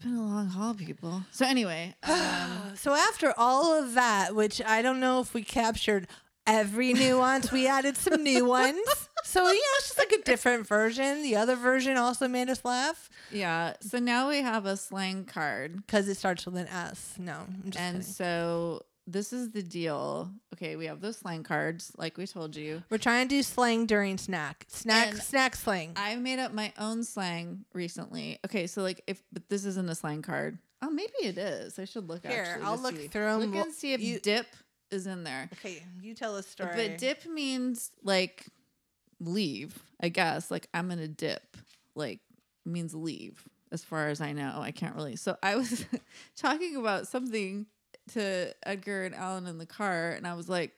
been 0.02 0.16
a 0.16 0.24
long 0.24 0.48
haul, 0.48 0.74
people. 0.74 1.24
So 1.32 1.46
anyway, 1.46 1.96
um, 2.04 2.72
So 2.76 2.94
after 2.94 3.34
all 3.38 3.78
of 3.82 3.94
that, 3.94 4.36
which 4.36 4.62
I 4.66 4.82
don't 4.82 5.00
know 5.00 5.20
if 5.20 5.34
we 5.34 5.44
captured 5.44 6.08
every 6.48 6.94
nuance, 6.94 7.52
we 7.52 7.68
added 7.68 7.98
some 7.98 8.24
new 8.24 8.46
ones. 8.60 8.80
So 9.24 9.46
yeah, 9.46 9.60
it's 9.78 9.88
just 9.88 10.00
like 10.00 10.12
a 10.12 10.24
different 10.24 10.68
version. 10.68 11.22
The 11.22 11.36
other 11.36 11.56
version 11.56 11.98
also 11.98 12.28
made 12.28 12.50
us 12.50 12.66
laugh 12.66 13.10
yeah. 13.32 13.74
So 13.82 14.00
now 14.00 14.30
we 14.30 14.42
have 14.42 14.66
a 14.66 14.78
slang 14.78 15.26
card, 15.26 15.78
because 15.78 16.08
it 16.08 16.18
starts 16.18 16.46
with 16.46 16.56
an 16.58 16.68
S. 16.68 17.16
No, 17.18 17.46
I'm 17.48 17.64
just 17.66 17.80
and 17.80 17.98
kidding. 17.98 18.14
so 18.14 18.82
this 19.08 19.34
is 19.34 19.52
the 19.52 19.64
deal. 19.64 20.32
Okay, 20.54 20.76
we 20.76 20.86
have 20.86 21.02
those 21.02 21.18
slang 21.18 21.44
cards, 21.44 21.92
like 21.98 22.18
we 22.18 22.28
told 22.28 22.56
you. 22.56 22.84
we're 22.90 22.98
trying 22.98 23.28
to 23.28 23.36
do 23.36 23.44
slang 23.44 23.86
during 23.86 24.18
snack, 24.18 24.66
snack, 24.68 25.08
And 25.10 25.18
snack 25.22 25.56
slang. 25.56 25.94
I 25.96 26.16
made 26.18 26.40
up 26.40 26.54
my 26.54 26.72
own 26.78 27.04
slang 27.04 27.66
recently. 27.74 28.40
Okay, 28.46 28.68
so 28.68 28.82
like 28.82 29.02
if 29.08 29.22
but 29.34 29.50
this 29.50 29.66
isn't 29.66 29.90
a 29.90 29.96
slang 29.96 30.22
card. 30.22 30.58
Oh, 30.84 30.90
maybe 30.90 31.14
it 31.22 31.38
is. 31.38 31.78
I 31.80 31.86
should 31.86 32.08
look. 32.08 32.26
Here, 32.26 32.60
I'll 32.64 32.78
look 32.78 32.96
see. 32.96 33.08
through 33.08 33.28
'em. 33.28 33.40
Look 33.52 33.66
and 33.66 33.74
see 33.74 33.94
if 33.94 34.02
you- 34.02 34.20
dip 34.20 34.48
is 34.92 35.08
in 35.08 35.24
there. 35.24 35.50
Okay, 35.54 35.84
you 36.02 36.14
tell 36.14 36.36
a 36.36 36.44
story. 36.44 36.72
But 36.76 36.98
dip 36.98 37.26
means 37.26 37.92
like 38.04 38.46
leave, 39.20 39.78
I 40.02 40.10
guess. 40.10 40.52
Like 40.52 40.68
I'm 40.74 40.90
gonna 40.90 41.08
dip, 41.08 41.58
like 41.96 42.20
means 42.66 42.94
leave, 42.94 43.48
as 43.72 43.84
far 43.84 44.10
as 44.10 44.22
I 44.22 44.34
know. 44.34 44.60
I 44.62 44.72
can't 44.72 44.96
really. 44.96 45.16
So 45.16 45.38
I 45.42 45.56
was 45.56 45.86
talking 46.36 46.76
about 46.76 47.08
something 47.08 47.66
to 48.14 48.54
Edgar 48.64 49.04
and 49.04 49.16
Alan 49.16 49.48
in 49.48 49.58
the 49.58 49.66
car, 49.66 50.12
and 50.12 50.28
I 50.28 50.34
was 50.34 50.50
like, 50.50 50.74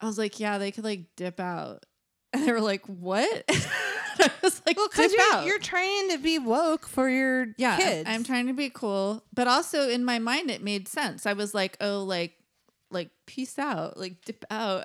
I 0.00 0.06
was 0.06 0.18
like, 0.18 0.40
yeah, 0.40 0.58
they 0.58 0.70
could 0.70 0.84
like 0.84 1.04
dip 1.16 1.40
out, 1.40 1.84
and 2.32 2.46
they 2.46 2.52
were 2.52 2.60
like, 2.60 2.86
what? 2.86 3.44
I 4.18 4.30
was 4.42 4.62
like, 4.66 4.76
well, 4.76 4.88
because 4.88 5.12
you're, 5.12 5.42
you're 5.42 5.58
trying 5.58 6.10
to 6.10 6.18
be 6.18 6.38
woke 6.38 6.86
for 6.86 7.08
your 7.08 7.48
yeah, 7.58 7.76
kids. 7.76 8.08
I'm 8.08 8.24
trying 8.24 8.46
to 8.46 8.54
be 8.54 8.70
cool, 8.70 9.22
but 9.34 9.46
also 9.46 9.88
in 9.88 10.04
my 10.04 10.18
mind 10.18 10.50
it 10.50 10.62
made 10.62 10.88
sense. 10.88 11.26
I 11.26 11.34
was 11.34 11.54
like, 11.54 11.76
oh, 11.80 12.02
like, 12.02 12.34
like 12.90 13.10
peace 13.26 13.58
out, 13.58 13.98
like 13.98 14.24
dip 14.24 14.44
out. 14.50 14.84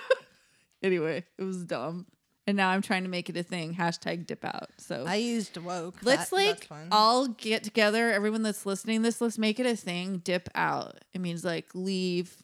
anyway, 0.82 1.24
it 1.36 1.44
was 1.44 1.62
dumb, 1.64 2.06
and 2.48 2.56
now 2.56 2.70
I'm 2.70 2.80
trying 2.80 3.02
to 3.02 3.10
make 3.10 3.28
it 3.28 3.36
a 3.36 3.42
thing. 3.42 3.74
Hashtag 3.74 4.26
dip 4.26 4.42
out. 4.42 4.70
So 4.78 5.04
I 5.06 5.16
used 5.16 5.56
woke. 5.58 5.96
let's 6.02 6.30
That- 6.30 6.36
like 6.36 6.68
all 6.90 7.28
get 7.28 7.62
together. 7.62 8.10
Everyone 8.10 8.42
that's 8.42 8.64
listening, 8.64 9.00
to 9.00 9.02
this 9.02 9.20
let's 9.20 9.36
make 9.36 9.60
it 9.60 9.66
a 9.66 9.76
thing. 9.76 10.18
Dip 10.24 10.48
out. 10.54 10.96
It 11.12 11.20
means 11.20 11.44
like 11.44 11.66
leave 11.74 12.42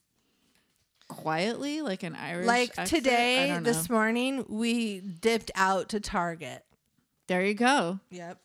quietly, 1.09 1.81
like 1.81 2.03
an 2.03 2.15
Irish. 2.15 2.47
like 2.47 2.79
exit? 2.79 2.99
Today, 3.03 3.59
this 3.63 3.89
morning, 3.89 4.45
we 4.49 5.01
dipped 5.01 5.51
out 5.55 5.89
to 5.91 6.01
Target. 6.01 6.65
There 7.27 7.43
you 7.43 7.55
go. 7.55 8.01
Yep. 8.11 8.39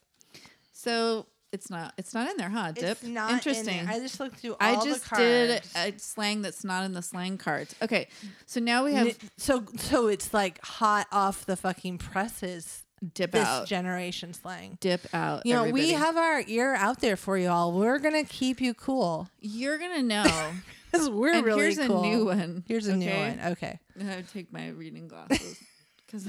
So 0.72 1.26
it's 1.52 1.70
not. 1.70 1.94
It's 1.98 2.14
not 2.14 2.30
in 2.30 2.38
there, 2.38 2.50
huh? 2.50 2.72
Dip. 2.72 2.84
It's 2.84 3.04
not 3.04 3.32
Interesting. 3.32 3.88
I 3.88 4.00
just 4.00 4.20
looked 4.20 4.38
through 4.38 4.52
all 4.52 4.82
I 4.82 4.84
just 4.84 5.10
did 5.16 5.62
a 5.76 5.94
slang 5.98 6.42
that's 6.42 6.64
not 6.64 6.84
in 6.86 6.94
the 6.94 7.02
slang 7.02 7.38
cards. 7.38 7.76
Okay, 7.82 8.08
so 8.46 8.60
now 8.60 8.84
we 8.86 8.94
have 8.94 9.08
N- 9.08 9.16
so 9.38 9.64
so 9.78 10.08
it's 10.08 10.34
like 10.34 10.64
hot 10.64 11.08
off 11.12 11.46
the 11.46 11.56
fucking 11.56 11.98
presses. 11.98 12.84
dip 13.14 13.32
This 13.32 13.48
out, 13.48 13.66
generation 13.68 14.34
slang. 14.34 14.78
dip 14.82 15.08
out. 15.14 15.46
You 15.46 15.54
know, 15.54 15.70
we 15.70 15.92
have 15.94 16.18
our 16.18 16.44
ear 16.48 16.76
out 16.76 17.00
there 17.02 17.16
for 17.16 17.38
you 17.38 17.48
all. 17.50 17.72
We're 17.74 18.00
gonna 18.00 18.26
keep 18.26 18.60
you 18.62 18.74
cool 18.74 19.30
You're 19.40 19.78
gonna 19.78 20.04
know. 20.16 20.52
'Cause 20.92 21.08
we're 21.10 21.34
and 21.34 21.46
really 21.46 21.62
here's 21.62 21.78
cool. 21.78 22.00
a 22.04 22.08
new 22.08 22.26
one. 22.26 22.64
Here's 22.68 22.88
a 22.88 22.96
new 22.98 23.10
one. 23.12 23.40
Okay. 23.54 23.80
I'm 24.00 24.08
gonna 24.08 24.24
take 24.24 24.52
my 24.52 24.70
reading 24.70 25.08
glasses 25.08 25.60
because 26.06 26.28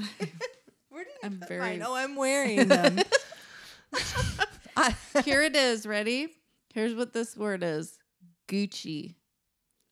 I'm 1.23 1.39
I 1.41 1.45
very- 1.47 1.77
know 1.77 1.95
I'm 1.95 2.15
wearing 2.15 2.67
them. 2.67 2.99
I, 4.75 4.95
here 5.25 5.41
it 5.41 5.55
is. 5.55 5.85
Ready? 5.85 6.29
Here's 6.73 6.95
what 6.95 7.13
this 7.13 7.35
word 7.35 7.63
is: 7.63 7.97
Gucci. 8.47 9.15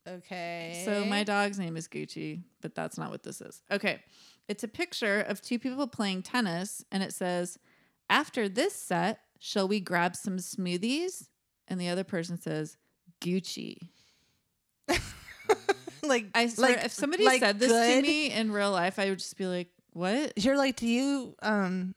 okay. 0.07 0.81
So 0.85 1.05
my 1.05 1.23
dog's 1.23 1.59
name 1.59 1.77
is 1.77 1.87
Gucci, 1.87 2.43
but 2.61 2.75
that's 2.75 2.97
not 2.97 3.11
what 3.11 3.23
this 3.23 3.41
is. 3.41 3.61
Okay. 3.71 4.01
It's 4.47 4.63
a 4.63 4.67
picture 4.67 5.21
of 5.21 5.41
two 5.41 5.59
people 5.59 5.87
playing 5.87 6.23
tennis 6.23 6.83
and 6.91 7.03
it 7.03 7.13
says, 7.13 7.57
"After 8.09 8.49
this 8.49 8.73
set, 8.73 9.19
shall 9.39 9.67
we 9.67 9.79
grab 9.79 10.15
some 10.15 10.37
smoothies?" 10.37 11.27
And 11.67 11.79
the 11.79 11.89
other 11.89 12.03
person 12.03 12.39
says, 12.39 12.77
"Gucci." 13.21 13.77
like 16.03 16.27
I 16.33 16.47
swear, 16.47 16.75
like 16.75 16.85
if 16.85 16.91
somebody 16.91 17.25
like 17.25 17.39
said 17.39 17.59
this 17.59 17.71
to 17.71 18.01
me 18.01 18.31
in 18.31 18.51
real 18.51 18.71
life, 18.71 18.99
I 18.99 19.09
would 19.09 19.19
just 19.19 19.37
be 19.37 19.45
like, 19.45 19.69
"What?" 19.93 20.33
You're 20.43 20.57
like, 20.57 20.75
do 20.75 20.87
you 20.87 21.35
um 21.41 21.93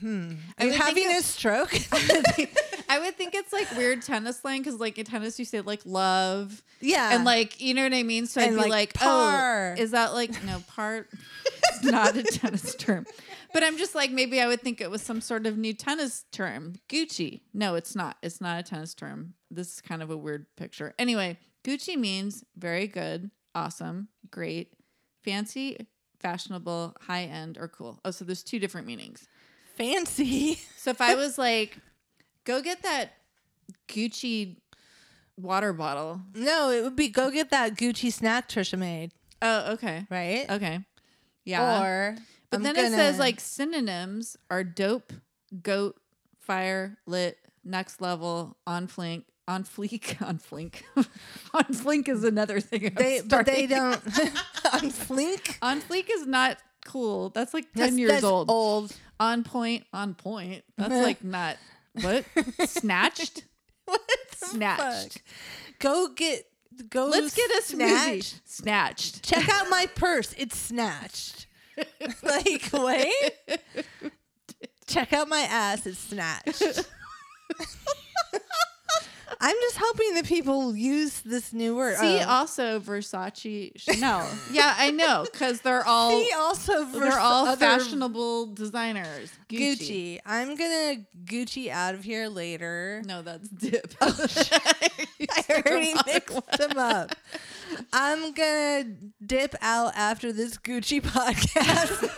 hmm 0.00 0.32
are 0.58 0.66
you 0.66 0.72
having 0.72 1.10
a 1.10 1.20
stroke? 1.22 1.72
I 2.88 2.98
would 2.98 3.16
think 3.16 3.34
it's 3.34 3.52
like 3.52 3.70
weird 3.76 4.02
tennis 4.02 4.40
slang 4.40 4.60
because, 4.62 4.78
like, 4.78 4.98
in 4.98 5.04
tennis 5.06 5.38
you 5.38 5.44
say 5.44 5.60
like 5.60 5.80
love 5.84 6.62
yeah. 6.80 7.14
and 7.14 7.24
like 7.24 7.60
you 7.60 7.72
know 7.74 7.82
what 7.84 7.94
I 7.94 8.02
mean. 8.02 8.26
So 8.26 8.40
I'd 8.40 8.48
And, 8.48 8.56
be 8.56 8.62
like, 8.62 8.70
like, 8.70 8.94
par. 8.94 9.74
"Oh, 9.78 9.80
is 9.80 9.92
that 9.92 10.12
like 10.12 10.30
no 10.44 10.62
part?" 10.68 11.08
it's 11.44 11.84
not 11.84 12.16
a 12.16 12.22
tennis 12.22 12.74
term, 12.74 13.06
But 13.54 13.62
I'm 13.64 13.78
just 13.78 13.94
like, 13.94 14.10
maybe 14.10 14.40
I 14.40 14.46
would 14.46 14.60
think 14.60 14.80
it 14.80 14.90
was 14.90 15.02
some 15.02 15.20
sort 15.20 15.46
of 15.46 15.56
new 15.56 15.72
tennis 15.72 16.24
term. 16.32 16.74
Gucci. 16.88 17.40
No, 17.54 17.74
it's 17.76 17.94
not. 17.94 18.16
It's 18.22 18.40
not 18.40 18.58
a 18.58 18.62
tennis 18.62 18.94
term. 18.94 19.34
This 19.50 19.74
is 19.74 19.80
kind 19.80 20.02
of 20.02 20.10
a 20.10 20.16
weird 20.16 20.46
picture. 20.56 20.94
Anyway, 20.98 21.38
Gucci 21.64 21.96
means 21.96 22.44
very 22.56 22.86
good, 22.86 23.30
awesome, 23.54 24.08
great, 24.30 24.72
fancy, 25.22 25.86
fashionable, 26.20 26.96
high 27.02 27.24
end, 27.24 27.56
or 27.58 27.68
cool. 27.68 28.00
Oh, 28.04 28.10
so 28.10 28.24
there's 28.24 28.42
two 28.42 28.58
different 28.58 28.86
meanings. 28.86 29.26
Fancy. 29.76 30.58
So 30.82 30.90
if 30.90 31.00
I 31.00 31.14
was 31.14 31.38
like, 31.38 31.78
go 32.44 32.60
get 32.60 32.82
that 32.82 33.12
Gucci 33.88 34.56
water 35.36 35.72
bottle. 35.72 36.20
No, 36.34 36.70
it 36.70 36.82
would 36.82 36.96
be 36.96 37.06
go 37.08 37.30
get 37.30 37.50
that 37.50 37.76
Gucci 37.76 38.12
snack 38.12 38.48
Trisha 38.48 38.76
made, 38.76 39.12
Oh, 39.40 39.74
okay. 39.74 40.06
right? 40.10 40.46
Okay. 40.50 40.80
Yeah. 41.44 41.82
Or 41.82 42.16
But 42.50 42.56
I'm 42.56 42.62
then 42.64 42.76
it 42.76 42.90
says 42.90 43.18
like 43.20 43.38
synonyms 43.38 44.36
are 44.50 44.64
dope, 44.64 45.12
goat, 45.62 45.96
fire, 46.40 46.98
lit, 47.06 47.38
next 47.64 48.00
level, 48.00 48.56
on 48.66 48.88
flank, 48.88 49.24
on 49.46 49.62
fleek, 49.62 50.20
on 50.26 50.38
flink. 50.38 50.84
on 51.54 51.64
flink 51.72 52.08
is 52.08 52.24
another 52.24 52.58
thing. 52.60 52.86
I'm 52.86 52.94
they, 52.94 53.20
but 53.20 53.46
they 53.46 53.68
don't 53.68 54.02
on 54.74 54.90
Flink. 54.90 55.58
on 55.62 55.80
fleek 55.80 56.06
is 56.12 56.26
not 56.26 56.58
cool. 56.84 57.28
That's 57.30 57.54
like 57.54 57.66
10 57.72 57.80
That's- 57.80 57.98
years 57.98 58.10
that's 58.10 58.24
old. 58.24 58.50
Old. 58.50 58.96
On 59.22 59.44
point, 59.44 59.84
on 59.92 60.14
point. 60.14 60.64
That's 60.76 60.92
like 61.06 61.22
not 61.22 61.56
what? 62.00 62.24
Snatched? 62.66 63.44
What 63.84 64.00
Snatched. 64.36 65.12
fuck? 65.14 65.22
Go 65.80 66.08
get 66.14 66.44
go. 66.88 67.06
Let's 67.06 67.34
get 67.34 67.50
a 67.50 67.62
smoothie. 67.62 68.22
snatch. 68.22 68.34
Snatched. 68.44 69.22
Check 69.24 69.48
out 69.48 69.68
my 69.70 69.86
purse. 69.94 70.34
It's 70.38 70.56
snatched. 70.56 71.46
like 72.22 72.68
wait. 72.72 73.32
Check 74.86 75.12
out 75.12 75.28
my 75.28 75.40
ass. 75.40 75.84
It's 75.86 75.98
snatched. 75.98 76.88
I'm 79.40 79.56
just 79.62 79.76
hoping 79.80 80.14
that 80.14 80.24
people 80.26 80.74
use 80.76 81.20
this 81.22 81.52
new 81.52 81.74
word. 81.76 81.96
See 81.96 82.20
Oh. 82.20 82.28
also 82.28 82.80
Versace 82.80 83.72
Chanel. 83.76 84.28
yeah, 84.50 84.74
I 84.76 84.90
know, 84.90 85.26
because 85.30 85.60
they're 85.60 85.84
all 85.86 86.10
See 86.10 86.30
also 86.36 86.84
they're 86.84 87.18
all 87.18 87.54
fashionable 87.56 88.46
designers. 88.54 89.32
Gucci. 89.48 89.78
Gucci. 89.78 90.18
I'm 90.26 90.56
gonna 90.56 91.04
Gucci 91.24 91.68
out 91.70 91.94
of 91.94 92.04
here 92.04 92.28
later. 92.28 93.02
No, 93.06 93.22
that's 93.22 93.48
dip. 93.48 93.94
Oh, 94.00 94.26
I 95.30 95.62
already 95.66 95.94
mixed 96.06 96.50
them 96.58 96.78
up. 96.78 97.14
I'm 97.92 98.32
gonna 98.32 98.84
dip 99.24 99.54
out 99.62 99.92
after 99.96 100.32
this 100.32 100.56
Gucci 100.58 101.00
podcast. 101.00 102.10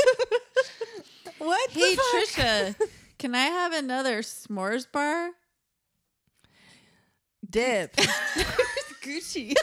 what? 1.39 1.71
the 1.73 1.81
Hey? 1.81 1.97
Trisha, 1.97 2.75
can 3.19 3.35
I 3.35 3.47
have 3.47 3.73
another 3.73 4.23
s'mores 4.23 4.87
bar? 4.91 5.31
Dip. 7.55 7.95
Gucci. 9.03 9.55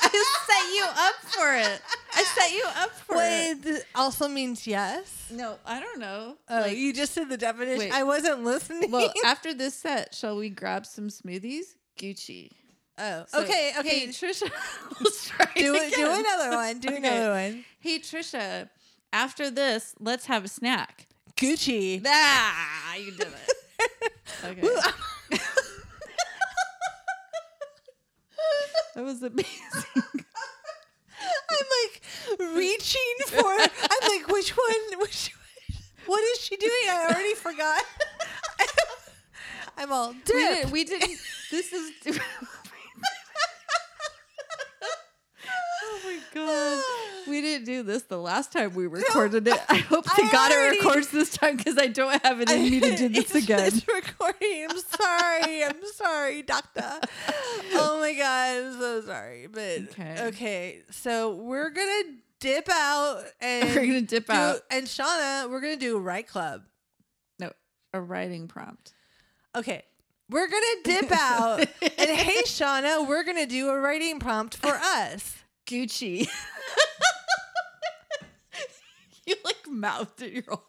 I 0.00 0.08
set 0.46 0.74
you 0.74 0.86
up 0.88 1.14
for 1.30 1.54
it. 1.56 1.80
I 2.14 2.22
set 2.22 2.52
you 2.52 2.64
up 2.78 2.90
for 2.92 3.16
Wait, 3.18 3.50
it. 3.50 3.62
this 3.62 3.84
also 3.94 4.28
means 4.28 4.66
yes. 4.66 5.26
No, 5.30 5.56
I 5.66 5.78
don't 5.78 5.98
know. 5.98 6.36
Oh, 6.48 6.60
Like, 6.60 6.76
you 6.78 6.94
just 6.94 7.12
said 7.12 7.28
the 7.28 7.36
definition. 7.36 7.80
wait. 7.80 7.92
I 7.92 8.02
wasn't 8.04 8.44
listening. 8.44 8.90
well, 8.90 9.12
after 9.26 9.52
this 9.52 9.74
set, 9.74 10.14
shall 10.14 10.36
we 10.38 10.48
grab 10.48 10.86
some 10.86 11.08
smoothies? 11.08 11.74
Gucci. 11.98 12.48
oh, 12.96 13.24
So, 13.28 13.42
okay, 13.42 13.72
okay. 13.78 13.98
Hey 14.00 14.06
Trisha, 14.08 14.50
let's 15.00 15.28
try 15.28 15.46
do 15.54 15.74
it. 15.74 15.92
Do 15.92 16.06
another 16.10 16.56
one. 16.56 16.78
Do 16.78 16.88
Okay. 16.88 16.96
another 16.96 17.30
one. 17.32 17.64
Hey 17.78 17.98
Trisha, 17.98 18.70
after 19.12 19.50
this, 19.50 19.94
let's 20.00 20.24
have 20.26 20.46
a 20.46 20.48
snack. 20.48 21.08
Gucci. 21.36 22.02
Ah, 22.06 22.94
you 22.96 23.10
did 23.12 23.26
it. 23.28 24.12
Okay. 24.44 24.68
That 28.94 29.04
was 29.04 29.22
amazing. 29.22 29.46
I'm 31.50 31.66
like 31.84 32.02
reaching 32.56 33.16
for. 33.26 33.44
I'm 33.46 34.08
like, 34.08 34.28
which 34.28 34.50
one? 34.56 35.00
Which? 35.00 35.34
What 36.06 36.22
is 36.32 36.40
she 36.40 36.56
doing? 36.56 36.72
I 36.88 37.06
already 37.10 37.34
forgot. 37.34 37.82
I'm 39.78 39.92
all 39.92 40.10
We, 40.12 40.18
dip. 40.24 40.62
did, 40.62 40.70
we 40.72 40.84
didn't. 40.84 41.18
This 41.50 41.72
is. 41.72 41.92
oh 45.44 45.91
my 46.04 46.18
god. 46.34 46.82
We 47.28 47.40
didn't 47.40 47.66
do 47.66 47.84
this 47.84 48.02
the 48.02 48.18
last 48.18 48.50
time 48.50 48.74
we 48.74 48.88
recorded 48.88 49.46
it. 49.46 49.56
I 49.68 49.76
hope 49.76 50.04
to 50.06 50.10
I 50.12 50.28
God 50.32 50.50
already- 50.50 50.76
it 50.78 50.84
records 50.84 51.06
this 51.10 51.30
time 51.30 51.56
because 51.56 51.78
I 51.78 51.86
don't 51.86 52.20
have 52.24 52.40
it 52.40 52.50
in 52.50 52.62
me 52.62 52.80
to 52.80 52.96
do 52.96 53.08
this 53.10 53.32
again. 53.36 53.60
It's 53.60 53.86
recording. 53.86 54.66
I'm 54.68 54.76
sorry. 54.76 55.62
I'm 55.64 55.86
sorry, 55.94 56.42
doctor. 56.42 56.98
Oh 57.74 57.98
my 58.00 58.12
god, 58.14 58.64
I'm 58.64 58.72
so 58.80 59.02
sorry. 59.02 59.46
But 59.46 59.82
Okay. 59.92 60.16
okay, 60.26 60.82
so 60.90 61.36
we're 61.36 61.70
gonna 61.70 62.02
dip 62.40 62.68
out 62.68 63.22
and 63.40 63.68
We're 63.72 63.86
gonna 63.86 64.00
dip 64.02 64.26
do- 64.26 64.32
out. 64.32 64.60
And 64.68 64.86
Shauna, 64.86 65.48
we're 65.48 65.60
gonna 65.60 65.76
do 65.76 65.96
a 65.96 66.00
Write 66.00 66.26
Club. 66.26 66.62
No, 67.38 67.52
a 67.94 68.00
writing 68.00 68.48
prompt. 68.48 68.94
Okay. 69.56 69.84
We're 70.28 70.48
gonna 70.48 70.82
dip 70.82 71.12
out, 71.12 71.60
and 71.82 72.10
hey, 72.10 72.42
Shauna, 72.46 73.06
we're 73.06 73.22
gonna 73.22 73.46
do 73.46 73.68
a 73.68 73.78
writing 73.78 74.18
prompt 74.18 74.56
for 74.56 74.72
us. 74.74 75.36
Gucci. 75.66 76.28
you 79.26 79.34
like 79.44 79.68
mouthed 79.68 80.22
it 80.22 80.32
your 80.32 80.44
whole. 80.48 80.64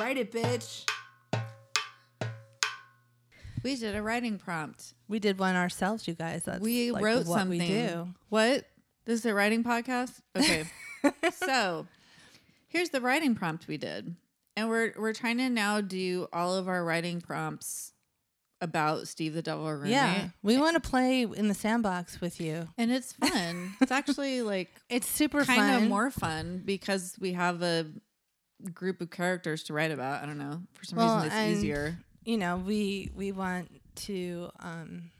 Write 0.00 0.16
it, 0.16 0.32
bitch. 0.32 0.86
We 3.62 3.76
did 3.76 3.94
a 3.94 4.02
writing 4.02 4.38
prompt. 4.38 4.94
We 5.08 5.18
did 5.18 5.38
one 5.38 5.56
ourselves, 5.56 6.08
you 6.08 6.14
guys. 6.14 6.44
That's 6.44 6.60
we 6.60 6.90
like 6.90 7.04
wrote 7.04 7.26
what 7.26 7.40
something. 7.40 7.58
we 7.58 7.66
do. 7.66 8.08
What? 8.30 8.64
This 9.04 9.20
is 9.20 9.26
a 9.26 9.34
writing 9.34 9.62
podcast? 9.62 10.20
Okay. 10.34 10.64
so 11.34 11.86
here's 12.70 12.88
the 12.90 13.00
writing 13.02 13.34
prompt 13.34 13.68
we 13.68 13.76
did. 13.76 14.16
And 14.56 14.68
we're 14.68 14.92
we're 14.98 15.12
trying 15.12 15.36
to 15.38 15.48
now 15.48 15.80
do 15.80 16.26
all 16.32 16.54
of 16.56 16.66
our 16.68 16.82
writing 16.84 17.20
prompts 17.20 17.92
about 18.60 19.06
Steve 19.08 19.32
the 19.32 19.42
Devil 19.42 19.64
Roommate. 19.72 19.90
Yeah, 19.92 20.28
we 20.42 20.58
want 20.58 20.74
to 20.82 20.86
play 20.86 21.22
in 21.22 21.48
the 21.48 21.54
sandbox 21.54 22.20
with 22.20 22.40
you. 22.40 22.68
And 22.76 22.90
it's 22.90 23.12
fun. 23.12 23.74
it's 23.80 23.92
actually 23.92 24.42
like 24.42 24.68
It's 24.90 25.06
super 25.08 25.44
kind 25.44 25.60
fun. 25.60 25.82
of 25.84 25.88
more 25.88 26.10
fun 26.10 26.62
because 26.64 27.16
we 27.20 27.32
have 27.34 27.62
a 27.62 27.86
group 28.74 29.00
of 29.00 29.10
characters 29.10 29.62
to 29.64 29.72
write 29.72 29.92
about. 29.92 30.22
I 30.22 30.26
don't 30.26 30.36
know. 30.38 30.60
For 30.74 30.84
some 30.84 30.98
Well, 30.98 31.22
reason 31.22 31.30
and- 31.38 31.50
it's 31.52 31.58
easier. 31.60 31.98
you 32.24 32.36
know, 32.36 32.56
we 32.58 33.10
we 33.14 33.32
want 33.32 33.70
to 34.06 34.50
um 34.60 35.10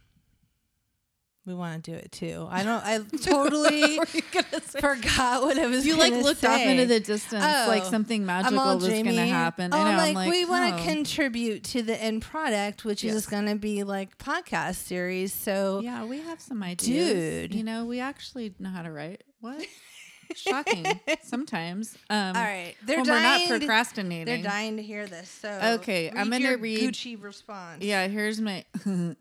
we 1.51 1.57
want 1.57 1.83
to 1.85 1.91
do 1.91 1.97
it 1.97 2.13
too. 2.13 2.47
I 2.51 2.63
don't 2.69 2.83
I 2.85 2.99
totally 3.23 3.99
What 3.99 4.13
were 4.13 4.19
you 4.19 4.23
gonna 4.33 4.63
say? 4.65 4.81
forgot 4.81 5.43
what 5.43 5.59
I 5.59 5.67
was 5.67 5.85
You 5.87 5.97
like 5.97 6.13
looked 6.13 6.45
off 6.45 6.61
into 6.61 6.87
the 6.87 7.01
distance, 7.01 7.43
like 7.43 7.83
Oh, 7.85 7.91
something 7.91 8.25
magical 8.25 8.77
was 8.77 8.87
going 8.89 9.05
to 9.07 9.13
happen. 9.27 9.73
Oh, 9.75 9.77
I 9.79 9.83
know. 9.83 9.91
I'm 9.91 10.09
I'm 10.11 10.15
like, 10.15 10.31
we 10.31 10.45
want 10.45 10.77
to 10.77 10.83
oh. 10.83 10.87
contribute 10.87 11.65
to 11.65 11.83
the 11.83 12.01
end 12.01 12.23
product, 12.23 12.85
which 12.85 13.03
Yes. 13.05 13.15
is 13.15 13.27
going 13.27 13.47
to 13.47 13.57
be 13.57 13.83
like 13.85 14.17
podcast 14.19 14.77
series. 14.77 15.33
So 15.33 15.81
Yeah, 15.83 16.05
we 16.05 16.21
have 16.21 16.41
some 16.41 16.63
ideas. 16.63 17.49
Dude. 17.49 17.55
You 17.55 17.65
know, 17.65 17.85
we 17.85 18.01
actually 18.01 18.55
know 18.59 18.71
how 18.71 18.83
to 18.83 18.91
write. 18.93 19.25
What? 19.41 19.67
Shocking. 20.37 20.87
Sometimes. 21.23 21.97
Um, 22.09 22.37
all 22.37 22.43
right, 22.43 22.75
they're 22.85 22.99
when 22.99 23.07
we're 23.09 23.15
not 23.15 23.39
dying. 23.39 23.49
to- 23.49 23.59
procrastinating. 23.59 24.27
they're 24.27 24.43
dying 24.49 24.77
to 24.77 24.83
hear 24.83 25.05
this. 25.09 25.29
So 25.29 25.49
Okay, 25.81 26.09
I'm 26.09 26.31
gonna 26.31 26.39
your 26.51 26.57
read- 26.59 26.95
Gucci 26.95 27.21
response. 27.21 27.83
Yeah, 27.83 28.07
here's 28.07 28.41
my 28.41 28.65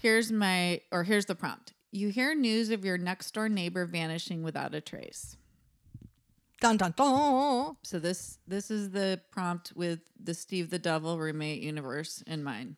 here's 0.00 0.32
my 0.32 0.80
or 0.90 1.02
here's 1.04 1.26
the 1.26 1.34
prompt. 1.34 1.73
You 1.94 2.08
hear 2.08 2.34
news 2.34 2.70
of 2.70 2.84
your 2.84 2.98
next 2.98 3.32
door 3.34 3.48
neighbor 3.48 3.86
vanishing 3.86 4.42
without 4.42 4.74
a 4.74 4.80
trace. 4.80 5.36
Dun 6.60 6.76
dun 6.76 6.92
dun. 6.96 7.76
So 7.84 8.00
this 8.00 8.38
this 8.48 8.68
is 8.68 8.90
the 8.90 9.20
prompt 9.30 9.72
with 9.76 10.00
the 10.20 10.34
Steve 10.34 10.70
the 10.70 10.80
Devil 10.80 11.20
roommate 11.20 11.62
universe 11.62 12.20
in 12.26 12.42
mind. 12.42 12.74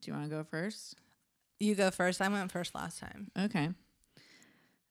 Do 0.00 0.10
you 0.10 0.16
want 0.16 0.28
to 0.28 0.36
go 0.36 0.42
first? 0.42 0.96
You 1.60 1.76
go 1.76 1.92
first. 1.92 2.20
I 2.20 2.26
went 2.26 2.50
first 2.50 2.74
last 2.74 2.98
time. 2.98 3.30
Okay. 3.38 3.68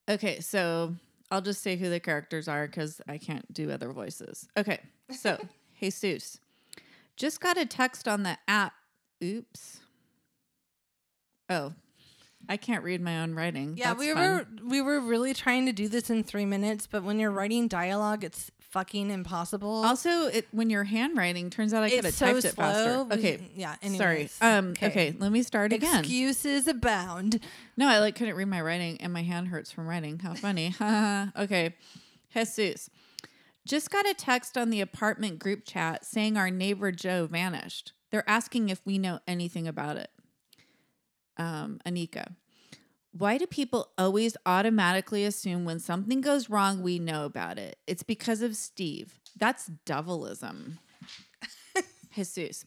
Okay, 0.09 0.39
so 0.39 0.95
I'll 1.29 1.41
just 1.41 1.61
say 1.61 1.75
who 1.75 1.89
the 1.89 1.99
characters 1.99 2.47
are 2.47 2.67
because 2.67 3.01
I 3.05 3.17
can't 3.17 3.51
do 3.53 3.69
other 3.69 3.91
voices. 3.91 4.47
Okay, 4.55 4.79
so 5.11 5.37
Jesus. 5.81 6.39
Just 7.17 7.41
got 7.41 7.57
a 7.57 7.65
text 7.65 8.07
on 8.07 8.23
the 8.23 8.37
app. 8.47 8.71
Oops. 9.21 9.81
Oh, 11.49 11.73
I 12.49 12.57
can't 12.57 12.83
read 12.83 12.99
my 12.99 13.21
own 13.21 13.35
writing. 13.35 13.75
Yeah, 13.77 13.89
That's 13.89 13.99
we 13.99 14.11
fun. 14.11 14.21
were 14.23 14.47
we 14.67 14.81
were 14.81 14.99
really 14.99 15.35
trying 15.35 15.67
to 15.67 15.71
do 15.71 15.87
this 15.87 16.09
in 16.09 16.23
three 16.23 16.45
minutes, 16.45 16.87
but 16.87 17.03
when 17.03 17.19
you're 17.19 17.31
writing 17.31 17.67
dialogue, 17.67 18.23
it's 18.23 18.49
fucking 18.59 19.11
impossible. 19.11 19.83
Also, 19.85 20.27
it, 20.27 20.47
when 20.51 20.69
you're 20.69 20.83
handwriting, 20.83 21.51
turns 21.51 21.73
out 21.73 21.83
I 21.83 21.91
could 21.91 22.05
have 22.05 22.13
so 22.13 22.25
typed 22.25 22.45
it 22.45 22.55
faster. 22.55 23.05
Okay, 23.13 23.51
yeah. 23.55 23.75
sorry. 23.81 24.15
Anyways. 24.15 24.37
Um, 24.41 24.71
okay. 24.81 25.15
let 25.19 25.31
me 25.31 25.43
start 25.43 25.73
again. 25.73 25.99
Excuses 25.99 26.67
abound. 26.67 27.39
No, 27.77 27.87
I 27.87 27.99
like 27.99 28.15
couldn't 28.15 28.35
read 28.35 28.47
my 28.47 28.61
writing, 28.61 28.99
and 28.99 29.13
my 29.13 29.23
hand 29.23 29.49
hurts 29.49 29.71
from 29.71 29.87
writing. 29.87 30.17
How 30.17 30.33
funny. 30.33 30.73
okay, 31.37 31.75
Jesus. 32.33 32.89
Just 33.65 33.91
got 33.91 34.09
a 34.09 34.15
text 34.15 34.57
on 34.57 34.71
the 34.71 34.81
apartment 34.81 35.37
group 35.37 35.63
chat 35.65 36.03
saying 36.03 36.35
our 36.35 36.49
neighbor 36.49 36.91
Joe 36.91 37.27
vanished. 37.27 37.93
They're 38.09 38.27
asking 38.27 38.69
if 38.69 38.83
we 38.83 38.97
know 38.97 39.19
anything 39.27 39.67
about 39.67 39.97
it. 39.97 40.09
Um, 41.39 41.79
Anika. 41.87 42.35
Why 43.11 43.39
do 43.39 43.47
people 43.47 43.89
always 43.97 44.37
automatically 44.45 45.25
assume 45.25 45.65
when 45.65 45.79
something 45.79 46.21
goes 46.21 46.49
wrong, 46.49 46.83
we 46.83 46.99
know 46.99 47.25
about 47.25 47.57
it? 47.57 47.77
It's 47.87 48.03
because 48.03 48.43
of 48.43 48.55
Steve. 48.55 49.19
That's 49.35 49.71
devilism. 49.85 50.79
Jesus. 52.13 52.65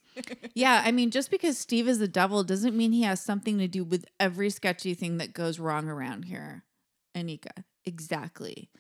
Yeah, 0.55 0.83
I 0.85 0.93
mean, 0.93 1.11
just 1.11 1.31
because 1.31 1.59
Steve 1.59 1.87
is 1.89 1.99
the 1.99 2.09
devil 2.09 2.43
doesn't 2.43 2.77
mean 2.77 2.93
he 2.93 3.03
has 3.03 3.21
something 3.21 3.59
to 3.59 3.69
do 3.69 3.85
with 3.85 4.07
every 4.19 4.51
sketchy 4.51 4.95
thing 4.95 5.19
that 5.19 5.33
goes 5.33 5.59
wrong 5.59 5.89
around 5.89 6.25
here. 6.25 6.65
Anika. 7.15 7.65
Exactly. 7.85 8.71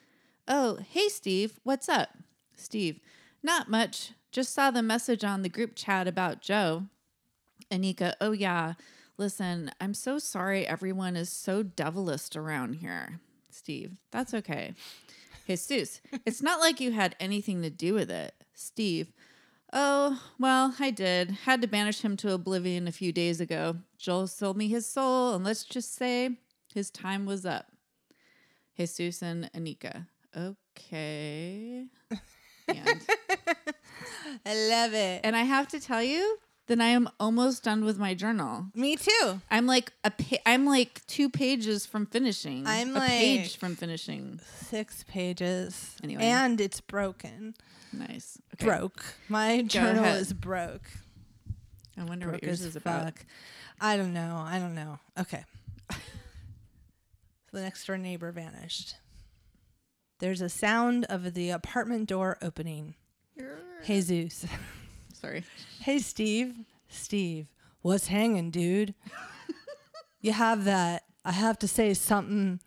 Oh, 0.49 0.79
hey, 0.89 1.09
Steve. 1.09 1.59
What's 1.63 1.89
up? 1.89 2.11
Steve. 2.57 3.01
Not 3.43 3.69
much. 3.69 4.13
Just 4.31 4.55
saw 4.55 4.71
the 4.71 4.83
message 4.83 5.25
on 5.25 5.43
the 5.43 5.49
group 5.49 5.73
chat 5.75 6.09
about 6.09 6.41
Joe. 6.41 6.85
Anika. 7.71 8.15
Oh, 8.21 8.33
yeah. 8.33 8.75
Listen, 9.23 9.71
I'm 9.81 9.95
so 9.95 10.19
sorry 10.19 10.67
everyone 10.67 11.15
is 11.15 11.31
so 11.31 11.63
devilist 11.63 12.35
around 12.35 12.75
here. 12.75 13.21
Steve, 13.51 13.93
that's 14.11 14.35
okay. 14.35 14.75
Jesus, 15.47 16.01
it's 16.27 16.43
not 16.43 16.59
like 16.59 16.81
you 16.81 16.91
had 16.91 17.15
anything 17.21 17.63
to 17.63 17.71
do 17.71 17.95
with 17.95 18.11
it. 18.11 18.35
Steve, 18.53 19.13
oh, 19.73 20.21
well, 20.41 20.75
I 20.81 20.91
did. 20.91 21.31
Had 21.45 21.63
to 21.63 21.69
banish 21.69 22.01
him 22.01 22.17
to 22.17 22.33
oblivion 22.33 22.89
a 22.89 22.91
few 22.91 23.13
days 23.13 23.41
ago. 23.41 23.77
Joel 23.97 24.27
sold 24.27 24.57
me 24.57 24.67
his 24.67 24.87
soul, 24.89 25.37
and 25.37 25.45
let's 25.45 25.63
just 25.63 25.95
say 25.95 26.31
his 26.75 26.91
time 26.91 27.25
was 27.25 27.47
up. 27.47 27.67
Jesus 28.77 29.23
and 29.23 29.49
Anika, 29.53 30.09
okay. 30.37 31.87
And, 32.67 33.07
I 34.45 34.69
love 34.69 34.95
it. 34.95 35.21
and 35.23 35.37
I 35.37 35.43
have 35.43 35.69
to 35.69 35.79
tell 35.79 36.03
you, 36.03 36.39
then 36.67 36.81
I 36.81 36.89
am 36.89 37.09
almost 37.19 37.65
done 37.65 37.85
with 37.85 37.99
my 37.99 38.15
journal. 38.15 38.67
Me 38.75 38.97
too. 38.97 39.41
I'm 39.51 39.67
like 39.67 39.93
a 40.05 40.11
pa- 40.11 40.37
I'm 40.47 40.65
like 40.65 41.05
two 41.07 41.29
pages 41.29 41.87
from 41.87 42.07
finishing. 42.07 42.65
I'm 42.67 42.97
a 42.97 43.01
page 43.01 43.41
like- 43.41 43.59
from 43.61 43.77
finishing. 43.77 44.41
Six 44.57 45.05
pages. 45.09 45.97
Anyway. 46.03 46.23
And 46.23 46.61
it's 46.61 46.81
broken. 46.81 47.55
Nice. 47.93 48.39
Okay. 48.55 48.65
Broke. 48.67 49.05
My 49.29 49.63
journal 49.63 50.05
is 50.05 50.33
broke. 50.33 50.89
I 51.99 52.05
wonder 52.05 52.27
Broke 52.27 52.37
what 52.37 52.45
yours 52.45 52.63
is 52.63 52.77
about. 52.77 53.05
fuck. 53.05 53.27
I 53.81 53.97
don't 53.97 54.15
know. 54.15 54.43
I 54.47 54.59
don't 54.59 54.75
know. 54.75 54.99
Okay. 55.19 55.45
so 55.91 55.97
the 57.53 57.61
next 57.61 57.87
door 57.87 57.99
neighbor 57.99 58.33
vanished. 58.33 58.95
There's 60.21 60.41
a 60.41 60.49
sound 60.49 61.05
of 61.07 61.35
the 61.35 61.51
apartment 61.51 62.09
door 62.09 62.39
opening. 62.41 62.95
Jesus. 63.85 64.47
Sorry. 65.21 65.45
Hey, 65.83 65.99
Steve. 65.99 66.55
Steve, 66.89 67.49
what's 67.81 68.07
hanging, 68.07 68.53
dude? 68.53 68.95
you 70.21 70.31
have 70.31 70.65
that. 70.65 71.03
I 71.25 71.33
have 71.33 71.59
to 71.59 71.67
say 71.67 71.93
something. 71.93 72.61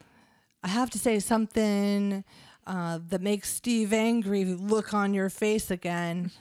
I 0.62 0.68
have 0.68 0.90
to 0.90 1.00
say 1.00 1.20
something 1.20 2.26
uh, 2.68 3.00
that 3.08 3.22
makes 3.22 3.54
Steve 3.54 3.94
angry. 3.94 4.44
Look 4.44 4.94
on 4.94 5.14
your 5.14 5.30
face 5.30 5.72
again. 5.72 6.32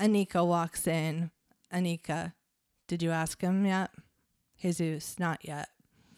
Anika 0.00 0.46
walks 0.46 0.86
in. 0.86 1.32
Anika, 1.70 2.32
did 2.88 3.02
you 3.02 3.10
ask 3.10 3.42
him 3.42 3.66
yet? 3.66 3.90
Jesus, 4.58 5.18
not 5.18 5.44
yet. 5.44 5.68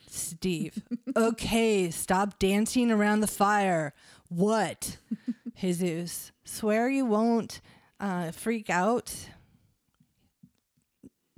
Steve, 0.09 0.81
okay, 1.17 1.91
stop 1.91 2.39
dancing 2.39 2.93
around 2.93 3.19
the 3.19 3.27
fire. 3.27 3.93
What? 4.29 4.99
Jesus, 5.57 6.31
swear 6.45 6.89
you 6.89 7.05
won't 7.05 7.61
uh, 7.99 8.31
freak 8.31 8.71
out. 8.71 9.13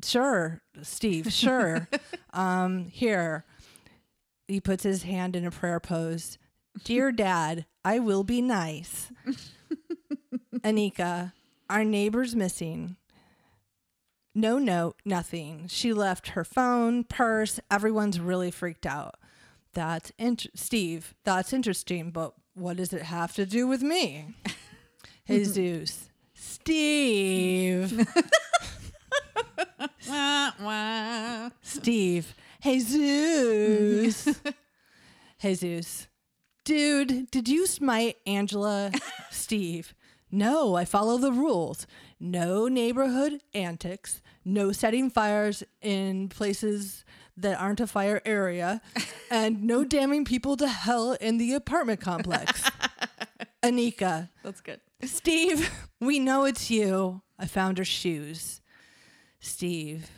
Sure, 0.04 0.60
Steve, 0.82 1.32
sure. 1.32 1.88
um, 2.32 2.86
here. 2.86 3.44
He 4.48 4.60
puts 4.60 4.82
his 4.82 5.04
hand 5.04 5.36
in 5.36 5.46
a 5.46 5.50
prayer 5.50 5.80
pose. 5.80 6.38
Dear 6.84 7.12
Dad, 7.12 7.66
I 7.84 7.98
will 7.98 8.24
be 8.24 8.42
nice. 8.42 9.12
Anika, 10.60 11.32
our 11.68 11.84
neighbor's 11.84 12.34
missing. 12.34 12.96
No 14.34 14.58
note, 14.58 14.96
nothing. 15.04 15.66
She 15.68 15.92
left 15.92 16.28
her 16.28 16.44
phone, 16.44 17.04
purse. 17.04 17.60
Everyone's 17.70 18.20
really 18.20 18.50
freaked 18.50 18.86
out. 18.86 19.16
That's 19.72 20.12
int- 20.18 20.46
Steve. 20.54 21.14
That's 21.24 21.52
interesting, 21.52 22.10
but 22.10 22.34
what 22.54 22.76
does 22.76 22.92
it 22.92 23.02
have 23.02 23.34
to 23.34 23.46
do 23.46 23.66
with 23.66 23.82
me? 23.82 24.34
Jesus. 25.26 26.10
Steve. 26.34 28.06
Wah, 30.08 30.50
wah. 30.60 31.50
Steve. 31.62 32.34
Jesus. 32.62 34.28
Jesus. 35.40 36.08
Dude, 36.64 37.30
did 37.30 37.48
you 37.48 37.66
smite 37.66 38.16
Angela? 38.26 38.92
Steve. 39.30 39.94
No, 40.30 40.76
I 40.76 40.84
follow 40.84 41.18
the 41.18 41.32
rules. 41.32 41.86
No 42.20 42.68
neighborhood 42.68 43.40
antics. 43.54 44.22
No 44.44 44.70
setting 44.72 45.10
fires 45.10 45.64
in 45.80 46.28
places 46.28 47.04
that 47.36 47.58
aren't 47.58 47.80
a 47.80 47.86
fire 47.86 48.20
area. 48.24 48.80
And 49.32 49.62
no 49.62 49.84
damning 49.84 50.24
people 50.24 50.56
to 50.56 50.66
hell 50.66 51.12
in 51.12 51.38
the 51.38 51.54
apartment 51.54 52.00
complex. 52.00 52.68
Anika. 53.62 54.28
That's 54.42 54.60
good. 54.60 54.80
Steve, 55.04 55.70
we 56.00 56.18
know 56.18 56.44
it's 56.44 56.68
you. 56.68 57.22
I 57.38 57.46
found 57.46 57.78
her 57.78 57.84
shoes. 57.84 58.59
Steve, 59.40 60.10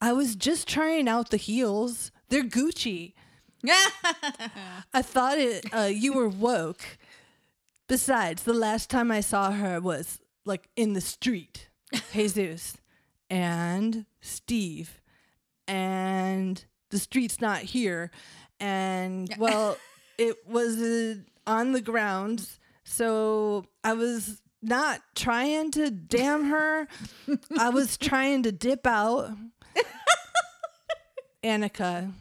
I 0.00 0.12
was 0.12 0.34
just 0.34 0.68
trying 0.68 1.08
out 1.08 1.30
the 1.30 1.36
heels. 1.36 2.10
They're 2.28 2.44
Gucci. 2.44 3.12
I 4.92 5.02
thought 5.02 5.38
it 5.38 5.66
uh, 5.72 5.90
you 5.92 6.12
were 6.14 6.28
woke. 6.28 6.82
Besides, 7.88 8.42
the 8.42 8.54
last 8.54 8.90
time 8.90 9.10
I 9.10 9.20
saw 9.20 9.52
her 9.52 9.80
was 9.80 10.18
like 10.44 10.68
in 10.76 10.94
the 10.94 11.00
street. 11.00 11.68
Jesus 12.12 12.78
and 13.28 14.06
Steve 14.20 15.00
and 15.68 16.64
the 16.90 16.98
street's 16.98 17.40
not 17.40 17.60
here. 17.60 18.10
And 18.60 19.34
well, 19.38 19.76
it 20.18 20.36
was 20.46 20.78
uh, 20.80 21.14
on 21.46 21.72
the 21.72 21.80
ground. 21.80 22.48
So 22.84 23.66
I 23.82 23.94
was 23.94 24.41
not 24.62 25.00
trying 25.14 25.70
to 25.72 25.90
damn 25.90 26.44
her. 26.44 26.86
I 27.58 27.70
was 27.70 27.96
trying 27.98 28.44
to 28.44 28.52
dip 28.52 28.86
out. 28.86 29.30
Annika, 31.44 32.12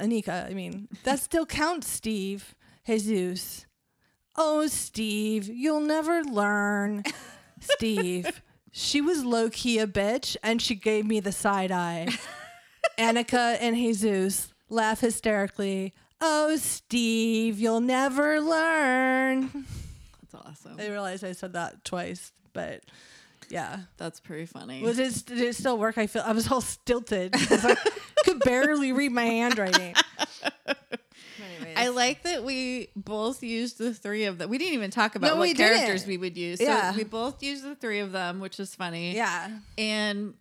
Anika, 0.00 0.50
I 0.50 0.54
mean, 0.54 0.88
that 1.04 1.20
still 1.20 1.46
counts, 1.46 1.88
Steve. 1.88 2.54
Jesus. 2.86 3.66
Oh, 4.36 4.66
Steve, 4.66 5.48
you'll 5.48 5.80
never 5.80 6.22
learn. 6.22 7.04
Steve, 7.60 8.42
she 8.70 9.00
was 9.00 9.24
low 9.24 9.48
key 9.50 9.78
a 9.78 9.86
bitch 9.86 10.36
and 10.42 10.60
she 10.60 10.74
gave 10.74 11.06
me 11.06 11.20
the 11.20 11.32
side 11.32 11.72
eye. 11.72 12.08
Annika 12.98 13.56
and 13.60 13.76
Jesus 13.76 14.52
laugh 14.68 15.00
hysterically. 15.00 15.94
Oh, 16.20 16.56
Steve, 16.56 17.58
you'll 17.58 17.80
never 17.80 18.40
learn. 18.40 19.66
Awesome. 20.46 20.76
I 20.78 20.88
realized 20.88 21.24
I 21.24 21.32
said 21.32 21.54
that 21.54 21.84
twice, 21.84 22.32
but 22.52 22.82
yeah. 23.48 23.80
That's 23.96 24.20
pretty 24.20 24.46
funny. 24.46 24.82
Was 24.82 24.98
it, 24.98 25.24
did 25.26 25.40
it 25.40 25.54
still 25.56 25.78
work? 25.78 25.98
I 25.98 26.06
feel 26.06 26.22
I 26.24 26.32
was 26.32 26.50
all 26.50 26.60
stilted. 26.60 27.32
I 27.34 27.76
could 28.24 28.40
barely 28.40 28.92
read 28.92 29.12
my 29.12 29.24
handwriting. 29.24 29.94
I 31.76 31.88
like 31.88 32.22
that 32.22 32.42
we 32.42 32.88
both 32.96 33.42
used 33.42 33.76
the 33.78 33.92
three 33.92 34.24
of 34.24 34.38
them. 34.38 34.48
We 34.48 34.56
didn't 34.56 34.74
even 34.74 34.90
talk 34.90 35.14
about 35.14 35.28
No, 35.28 35.36
what 35.36 35.42
we 35.42 35.54
characters 35.54 36.02
didn't. 36.02 36.08
we 36.08 36.16
would 36.16 36.36
use. 36.36 36.60
Yeah. 36.60 36.96
We 36.96 37.04
both 37.04 37.42
used 37.42 37.64
the 37.64 37.74
three 37.74 37.98
of 38.00 38.12
them, 38.12 38.40
which 38.40 38.58
is 38.58 38.74
funny. 38.74 39.14
Yeah. 39.14 39.50
And 39.76 40.34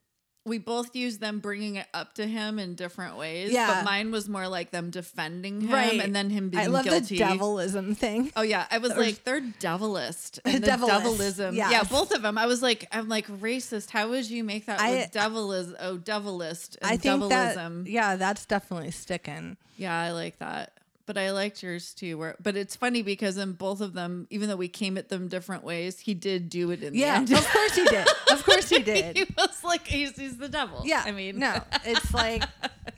we 0.46 0.60
both 0.60 0.96
used 0.96 1.20
them 1.20 1.40
bringing 1.40 1.76
it 1.78 1.88
up 1.94 2.14
to 2.16 2.28
him 2.28 2.60
in 2.60 2.76
different 2.76 3.18
ways. 3.18 3.52
Yeah. 3.52 3.68
But 3.74 3.86
mine 3.86 4.12
was 4.12 4.30
more 4.30 4.48
like 4.48 4.70
them 4.70 4.92
defending 4.92 5.62
him 5.62 5.72
Right. 5.72 6.00
and 6.00 6.16
then 6.16 6.30
him 6.30 6.50
being 6.50 6.64
I 6.64 6.68
love 6.68 6.84
guilty. 6.86 7.18
the 7.18 7.26
devilism 7.26 7.96
thing. 7.96 8.32
Oh 8.36 8.44
yeah, 8.44 8.68
I 8.70 8.78
was 8.78 8.92
Or- 8.96 9.02
like 9.02 9.24
they're 9.24 9.42
devilist 9.42 10.40
and 10.46 10.64
the 10.64 10.68
devilism. 10.68 11.56
yes. 11.56 11.72
Yeah, 11.72 11.84
both 11.84 12.12
of 12.14 12.22
them. 12.22 12.38
I 12.38 12.46
was 12.46 12.62
like, 12.62 12.88
I'm 12.92 13.10
like 13.10 13.28
racist. 13.28 13.90
How 13.90 14.10
would 14.10 14.30
you 14.30 14.44
make 14.44 14.68
that 14.68 14.80
I- 14.80 14.92
with 14.92 15.12
devilis? 15.12 15.74
Oh, 15.80 15.98
devilist 15.98 16.78
and 16.82 16.92
I 16.92 16.98
think 16.98 17.22
devilism. 17.24 17.84
that 17.86 17.90
yeah, 17.90 18.16
that's 18.16 18.46
definitely 18.46 18.92
sticking. 18.92 19.58
yeah, 19.78 20.00
I 20.00 20.12
like 20.12 20.38
that. 20.40 20.74
But 21.06 21.18
I 21.18 21.32
liked 21.32 21.62
yours 21.64 21.94
too. 21.94 22.18
Where, 22.18 22.36
but 22.42 22.56
it's 22.56 22.76
funny 22.76 23.02
because 23.02 23.38
in 23.38 23.54
both 23.54 23.82
of 23.82 23.94
them, 23.94 24.28
even 24.30 24.50
though 24.50 24.56
we 24.56 24.68
came 24.68 24.98
at 24.98 25.10
them 25.10 25.28
different 25.28 25.64
ways, 25.64 26.00
he 26.00 26.14
did 26.14 26.50
do 26.50 26.72
it 26.72 26.82
in 26.84 26.94
Yeah, 26.96 27.24
the 27.24 27.34
end. 27.36 27.40
of 27.40 27.48
course 27.52 27.76
he 27.76 27.86
did. 27.86 28.08
Of 28.32 28.46
course 28.46 28.70
he 28.70 28.80
did. 28.84 29.18
he 29.18 29.26
was 29.38 29.64
like, 29.64 29.86
he's, 29.88 30.16
he's 30.18 30.38
the 30.38 30.50
devil. 30.50 30.82
Yeah, 30.86 31.04
I 31.06 31.12
mean, 31.12 31.40
no, 31.40 31.62
it's 31.86 32.14
like 32.14 32.44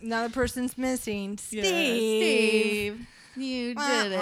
another 0.02 0.30
person's 0.34 0.78
missing. 0.78 1.38
Yeah, 1.52 1.64
Steve, 1.64 2.96
Steve, 2.96 3.08
you 3.36 3.76
did 3.76 4.12
it. 4.14 4.20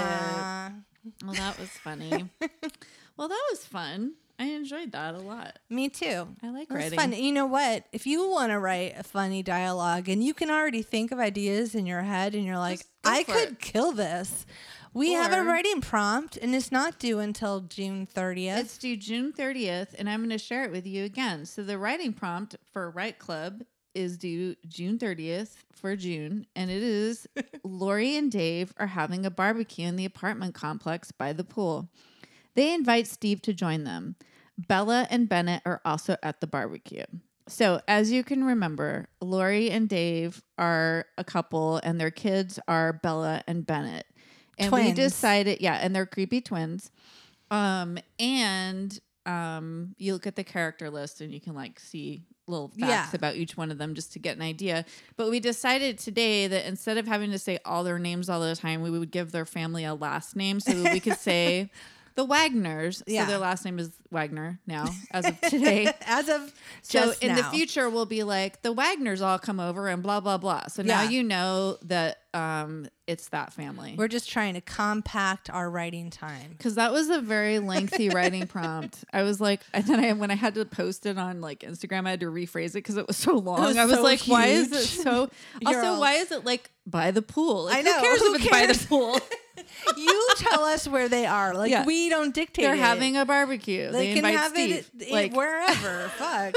Well, 1.23 1.33
that 1.33 1.59
was 1.59 1.69
funny. 1.69 2.09
well, 3.17 3.27
that 3.27 3.43
was 3.51 3.63
fun. 3.65 4.13
I 4.37 4.45
enjoyed 4.45 4.91
that 4.91 5.15
a 5.15 5.19
lot. 5.19 5.59
Me 5.69 5.87
too. 5.89 6.27
I 6.43 6.49
like 6.49 6.69
It 6.69 6.73
writing. 6.73 6.99
fun. 6.99 7.13
You 7.13 7.31
know 7.31 7.45
what? 7.45 7.85
If 7.93 8.05
you 8.05 8.29
want 8.29 8.51
to 8.51 8.59
write 8.59 8.95
a 8.97 9.03
funny 9.03 9.41
dialogue 9.43 10.09
and 10.09 10.23
you 10.23 10.33
can 10.33 10.49
already 10.51 10.81
think 10.81 11.11
of 11.11 11.19
ideas 11.19 11.73
in 11.75 11.85
your 11.85 12.01
head 12.01 12.35
and 12.35 12.43
you're 12.45 12.57
like, 12.57 12.81
I 13.03 13.23
could 13.23 13.51
it. 13.53 13.59
kill 13.59 13.91
this. 13.93 14.45
We 14.93 15.11
have 15.13 15.33
a 15.33 15.43
writing 15.43 15.81
prompt 15.81 16.37
and 16.37 16.55
it's 16.55 16.71
not 16.71 16.99
due 16.99 17.19
until 17.19 17.61
June 17.61 18.07
30th. 18.13 18.57
It's 18.59 18.77
due 18.77 18.95
June 18.95 19.33
30th, 19.33 19.89
and 19.99 20.09
I'm 20.09 20.19
going 20.21 20.29
to 20.29 20.37
share 20.37 20.63
it 20.63 20.71
with 20.71 20.87
you 20.87 21.03
again. 21.03 21.45
So 21.45 21.63
the 21.63 21.77
writing 21.77 22.13
prompt 22.13 22.55
for 22.71 22.89
Write 22.91 23.19
Club 23.19 23.63
is 23.93 24.17
due 24.17 24.55
June 24.67 24.97
30th 24.97 25.55
for 25.73 25.95
June, 25.97 26.45
and 26.55 26.69
it 26.71 26.81
is 26.83 27.27
Lori 27.63 28.15
and 28.15 28.31
Dave 28.31 28.73
are 28.77 28.87
having 28.87 29.25
a 29.25 29.31
barbecue 29.31 29.85
in 29.87 29.95
the 29.97 30.05
apartment 30.05 30.53
complex 30.55 31.11
by 31.11 31.33
the 31.33 31.43
pool. 31.43 31.89
They 32.55 32.73
invite 32.73 33.07
Steve 33.07 33.41
to 33.43 33.53
join 33.53 33.83
them. 33.83 34.15
Bella 34.57 35.07
and 35.09 35.27
Bennett 35.27 35.61
are 35.65 35.81
also 35.85 36.15
at 36.23 36.39
the 36.41 36.47
barbecue. 36.47 37.03
So, 37.47 37.81
as 37.87 38.11
you 38.11 38.23
can 38.23 38.43
remember, 38.43 39.07
Lori 39.21 39.69
and 39.69 39.87
Dave 39.87 40.41
are 40.57 41.05
a 41.17 41.23
couple, 41.23 41.79
and 41.83 41.99
their 42.01 42.09
kids 42.09 42.59
are 42.67 42.93
Bella 42.93 43.43
and 43.47 43.65
Bennett. 43.67 44.07
And 44.57 44.71
we 44.71 44.91
decided, 44.93 45.59
yeah, 45.61 45.75
and 45.75 45.93
they're 45.95 46.05
creepy 46.07 46.41
twins. 46.41 46.89
Um, 47.51 47.99
and 48.17 48.97
um, 49.25 49.93
you 49.97 50.13
look 50.13 50.25
at 50.25 50.35
the 50.35 50.43
character 50.43 50.89
list 50.89 51.21
and 51.21 51.33
you 51.33 51.39
can 51.41 51.53
like 51.53 51.79
see 51.79 52.23
little 52.47 52.69
facts 52.69 52.79
Yeah. 52.79 53.09
about 53.13 53.35
each 53.35 53.57
one 53.57 53.71
of 53.71 53.77
them 53.77 53.93
just 53.95 54.13
to 54.13 54.19
get 54.19 54.35
an 54.35 54.41
idea. 54.41 54.85
But 55.17 55.29
we 55.29 55.39
decided 55.39 55.97
today 55.97 56.47
that 56.47 56.65
instead 56.67 56.97
of 56.97 57.07
having 57.07 57.31
to 57.31 57.39
say 57.39 57.59
all 57.65 57.83
their 57.83 57.99
names 57.99 58.29
all 58.29 58.39
the 58.39 58.55
time, 58.55 58.81
we 58.81 58.89
would 58.91 59.11
give 59.11 59.31
their 59.31 59.45
family 59.45 59.83
a 59.83 59.93
last 59.93 60.35
name 60.35 60.59
so 60.59 60.71
that 60.73 60.93
we 60.93 60.99
could 60.99 61.17
say 61.17 61.69
the 62.15 62.25
Wagners. 62.25 63.03
Yeah. 63.07 63.25
So 63.25 63.31
their 63.31 63.39
last 63.39 63.65
name 63.65 63.77
is 63.77 63.91
Wagner 64.09 64.59
now, 64.65 64.87
as 65.11 65.25
of 65.25 65.39
today. 65.41 65.91
As 66.05 66.29
of 66.29 66.53
So 66.81 67.13
in 67.21 67.35
the 67.35 67.43
future, 67.45 67.89
we'll 67.89 68.05
be 68.05 68.23
like 68.23 68.61
the 68.61 68.73
Wagners 68.73 69.21
all 69.21 69.37
come 69.37 69.59
over 69.59 69.87
and 69.89 70.01
blah 70.01 70.19
blah 70.21 70.37
blah. 70.37 70.67
So 70.67 70.81
now 70.83 71.03
you 71.03 71.23
know 71.23 71.77
that 71.83 72.19
um, 72.33 72.87
it's 73.07 73.29
that 73.29 73.51
family. 73.53 73.95
we're 73.97 74.07
just 74.07 74.29
trying 74.29 74.53
to 74.55 74.61
compact 74.61 75.49
our 75.49 75.69
writing 75.69 76.09
time. 76.09 76.51
Because 76.51 76.75
that 76.75 76.91
was 76.93 77.09
a 77.09 77.19
very 77.19 77.59
lengthy 77.59 78.09
writing 78.15 78.47
prompt. 78.47 79.03
I 79.11 79.23
was 79.23 79.41
like, 79.41 79.61
and 79.73 79.85
then 79.85 79.99
I 79.99 80.13
when 80.13 80.31
I 80.31 80.35
had 80.35 80.55
to 80.55 80.65
post 80.65 81.05
it 81.05 81.17
on 81.17 81.41
like 81.41 81.59
Instagram, 81.61 82.07
I 82.07 82.11
had 82.11 82.19
to 82.21 82.27
rephrase 82.31 82.69
it 82.69 82.73
because 82.75 82.95
it 82.97 83.07
was 83.07 83.17
so 83.17 83.33
long. 83.35 83.61
was 83.61 83.75
I 83.77 83.85
was 83.85 83.95
so 83.95 84.03
like, 84.03 84.21
why 84.21 84.47
is 84.47 84.71
it 84.71 84.83
so? 84.85 85.29
Also, 85.65 85.79
all- 85.85 85.99
why 85.99 86.13
is 86.13 86.31
it 86.31 86.45
like 86.45 86.71
by 86.85 87.11
the 87.11 87.21
pool? 87.21 87.65
Like, 87.65 87.77
I 87.77 87.81
know, 87.81 87.93
Who 87.99 88.01
cares 88.03 88.19
who 88.19 88.33
if 88.35 88.41
it's 88.41 88.49
by 88.49 88.59
cares? 88.65 88.79
the 88.81 88.87
pool? 88.87 89.19
you 89.97 90.27
tell 90.37 90.63
us 90.63 90.87
where 90.87 91.07
they 91.09 91.25
are. 91.25 91.53
Like 91.53 91.71
Yeah. 91.71 91.85
we 91.85 92.09
don't 92.09 92.33
dictate. 92.33 92.63
They're 92.65 92.75
it. 92.75 92.79
having 92.79 93.17
a 93.17 93.25
barbecue. 93.25 93.91
They, 93.91 94.13
They, 94.13 94.21
can 94.21 94.23
have 94.33 94.51
Steve. 94.51 94.89
it, 94.99 95.11
like, 95.11 95.33
wherever. 95.35 96.09
Fuck. 96.17 96.55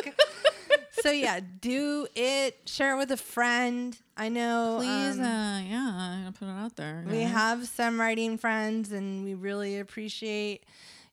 So 1.03 1.11
yeah, 1.12 1.40
do 1.61 2.09
it. 2.16 2.59
Share 2.66 2.94
it 2.94 2.99
with 2.99 3.12
a 3.12 3.16
friend. 3.16 3.96
I 4.16 4.28
know. 4.28 4.76
please, 4.78 5.18
um, 5.18 5.24
uh, 5.24 5.61
yeah, 5.61 5.92
I'm 5.94 6.18
gonna 6.24 6.32
put 6.32 6.49
it 6.49 6.51
out 6.51 6.76
there. 6.76 7.05
we 7.09 7.20
have 7.22 7.68
some 7.68 8.01
writing 8.01 8.36
friends, 8.36 8.90
and 8.90 9.24
we 9.24 9.34
really 9.34 9.78
appreciate, 9.78 10.64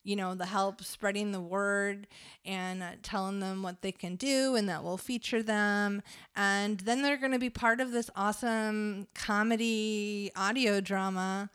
you 0.04 0.16
know, 0.16 0.34
the 0.34 0.48
help 0.48 0.84
spreading 0.84 1.32
the 1.34 1.40
word 1.40 2.08
and 2.44 2.82
uh, 2.82 2.92
telling 3.04 3.40
them 3.42 3.62
what 3.62 3.84
they 3.84 3.92
can 3.92 4.16
do, 4.16 4.56
and 4.56 4.68
that 4.70 4.84
we'll 4.84 4.98
feature 4.98 5.44
them. 5.44 6.02
And 6.36 6.80
then 6.80 7.04
they're 7.04 7.18
going 7.18 7.32
to 7.34 7.40
be 7.40 7.52
part 7.52 7.80
of 7.80 7.92
this 7.92 8.10
awesome 8.16 9.06
comedy 9.14 10.32
audio 10.36 10.82
drama. 10.82 11.52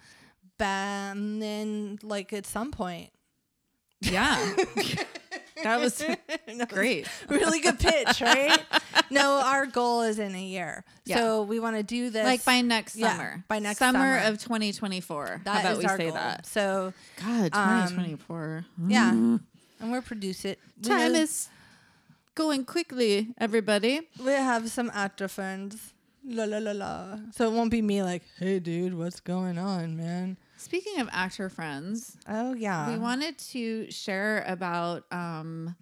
Bam, 0.60 1.40
then 1.40 1.98
like 2.02 2.32
at 2.32 2.46
some 2.46 2.70
point. 2.70 3.10
yeah. 4.00 4.36
that 5.64 5.80
was 5.80 6.02
great. 6.68 7.06
really 7.28 7.60
good 7.60 7.78
pitch, 7.78 8.20
right? 8.20 8.58
no, 9.10 9.40
our 9.44 9.66
goal 9.66 10.02
is 10.02 10.18
in 10.18 10.34
a 10.34 10.42
year. 10.42 10.84
Yeah. 11.04 11.16
So 11.16 11.42
we 11.42 11.60
want 11.60 11.76
to 11.76 11.82
do 11.82 12.10
this 12.10 12.24
Like 12.24 12.44
by 12.44 12.60
next 12.60 12.96
Yeah, 12.96 13.12
summer. 13.12 13.44
by 13.48 13.58
next 13.58 13.78
summer, 13.78 14.20
summer. 14.20 14.32
of 14.34 14.38
2024. 14.38 15.42
That 15.44 15.50
How 15.54 15.60
about 15.60 15.78
we 15.78 15.88
say 15.88 15.96
goal. 16.06 16.12
that? 16.14 16.46
So 16.46 16.92
God, 17.16 17.50
Um, 17.54 17.88
2024. 17.88 18.64
yeah, 18.88 19.10
and 19.12 19.40
we'll 19.80 20.02
produce 20.02 20.44
it. 20.44 20.58
Time 20.82 21.14
is 21.14 21.48
going 22.34 22.64
quickly, 22.64 23.34
everybody. 23.38 24.00
we 24.24 24.32
have 24.32 24.70
some 24.70 24.90
actor 24.94 25.28
friends. 25.28 25.94
La 26.22 26.44
la 26.44 26.58
la 26.58 26.72
la. 26.72 27.16
So 27.34 27.50
it 27.50 27.54
won't 27.54 27.70
be 27.70 27.80
me 27.80 28.02
like, 28.02 28.22
hey 28.38 28.58
dude, 28.60 28.92
what's 28.94 29.20
going 29.20 29.56
on, 29.58 29.96
man? 29.96 30.36
Speaking 30.60 31.00
of 31.00 31.08
actor 31.10 31.48
friends, 31.48 32.18
Oh 32.28 32.52
yeah. 32.52 32.90
we 32.92 32.98
wanted 32.98 33.38
to 33.38 33.90
share 33.90 34.44
about 34.46 35.04
um, 35.10 35.74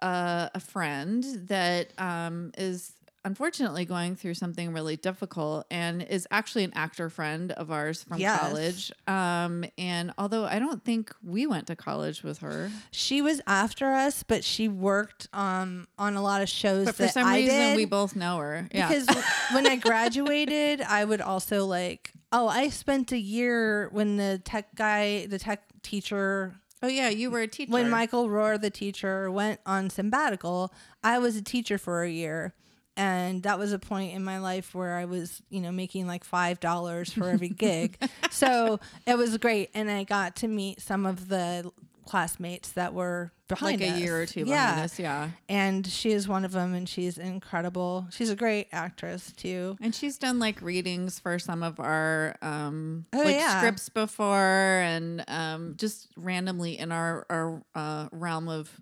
uh, 0.00 0.48
a 0.54 0.60
friend 0.60 1.22
that 1.48 1.92
um, 1.98 2.50
is 2.56 2.92
unfortunately 3.24 3.84
going 3.84 4.16
through 4.16 4.34
something 4.34 4.72
really 4.72 4.96
difficult 4.96 5.66
and 5.70 6.02
is 6.02 6.26
actually 6.30 6.64
an 6.64 6.72
actor 6.74 7.10
friend 7.10 7.52
of 7.52 7.70
ours 7.70 8.02
from 8.04 8.18
Yes. 8.18 8.40
college. 8.40 8.92
Um, 9.06 9.64
and 9.76 10.12
although 10.16 10.44
I 10.44 10.58
don't 10.58 10.82
think 10.84 11.14
we 11.22 11.46
went 11.46 11.66
to 11.66 11.76
college 11.76 12.22
with 12.22 12.38
her, 12.38 12.70
she 12.90 13.20
was 13.20 13.40
after 13.46 13.92
us, 13.92 14.22
but 14.22 14.42
she 14.44 14.68
worked 14.68 15.28
um 15.32 15.86
on 15.98 16.16
a 16.16 16.22
lot 16.22 16.40
of 16.42 16.48
shows 16.48 16.86
but 16.86 16.94
for 16.96 17.02
that 17.02 17.14
some 17.14 17.26
I 17.26 17.36
reason 17.36 17.54
did. 17.56 17.76
we 17.76 17.84
both 17.84 18.16
know 18.16 18.38
her. 18.38 18.68
Yeah. 18.72 18.88
because 18.88 19.06
when 19.52 19.66
I 19.66 19.76
graduated, 19.90 20.80
I 20.80 21.04
would 21.04 21.20
also 21.20 21.66
like, 21.66 22.12
oh, 22.32 22.48
I 22.48 22.68
spent 22.70 23.12
a 23.12 23.18
year 23.18 23.88
when 23.90 24.16
the 24.16 24.40
tech 24.44 24.74
guy, 24.74 25.26
the 25.26 25.38
tech 25.38 25.62
teacher, 25.82 26.54
oh 26.82 26.88
yeah, 26.88 27.08
you 27.10 27.30
were 27.30 27.40
a 27.40 27.46
teacher. 27.48 27.70
when 27.72 27.90
Michael 27.90 28.28
Rohr, 28.28 28.58
the 28.60 28.70
teacher, 28.70 29.30
went 29.30 29.60
on 29.66 29.90
sabbatical, 29.90 30.72
I 31.04 31.18
was 31.18 31.36
a 31.36 31.42
teacher 31.42 31.76
for 31.76 32.02
a 32.02 32.10
year. 32.10 32.54
And 33.00 33.44
that 33.44 33.58
was 33.58 33.72
a 33.72 33.78
point 33.78 34.12
in 34.14 34.22
my 34.22 34.40
life 34.40 34.74
where 34.74 34.96
I 34.96 35.06
was, 35.06 35.40
you 35.48 35.62
know, 35.62 35.72
making 35.72 36.06
like 36.06 36.22
five 36.22 36.60
dollars 36.60 37.10
for 37.10 37.30
every 37.30 37.48
gig. 37.48 37.96
so 38.30 38.78
it 39.06 39.16
was 39.16 39.38
great, 39.38 39.70
and 39.72 39.90
I 39.90 40.04
got 40.04 40.36
to 40.36 40.48
meet 40.48 40.82
some 40.82 41.06
of 41.06 41.28
the 41.28 41.72
classmates 42.04 42.72
that 42.72 42.92
were 42.92 43.32
behind 43.48 43.80
like 43.80 43.90
a 43.90 43.98
year 43.98 44.20
or 44.20 44.26
two 44.26 44.40
yeah. 44.40 44.72
behind 44.72 44.84
us, 44.84 44.98
yeah. 44.98 45.30
And 45.48 45.86
she 45.86 46.10
is 46.10 46.28
one 46.28 46.44
of 46.44 46.52
them, 46.52 46.74
and 46.74 46.86
she's 46.86 47.16
incredible. 47.16 48.06
She's 48.10 48.28
a 48.28 48.36
great 48.36 48.68
actress 48.70 49.32
too. 49.32 49.78
And 49.80 49.94
she's 49.94 50.18
done 50.18 50.38
like 50.38 50.60
readings 50.60 51.18
for 51.18 51.38
some 51.38 51.62
of 51.62 51.80
our 51.80 52.36
um 52.42 53.06
Oh, 53.14 53.18
like 53.18 53.36
yeah. 53.36 53.60
scripts 53.60 53.88
before 53.88 54.82
and 54.84 55.24
um 55.26 55.74
just 55.78 56.08
randomly 56.16 56.78
in 56.78 56.92
our 56.92 57.24
our 57.30 57.62
uh, 57.74 58.08
realm 58.12 58.48
of 58.48 58.78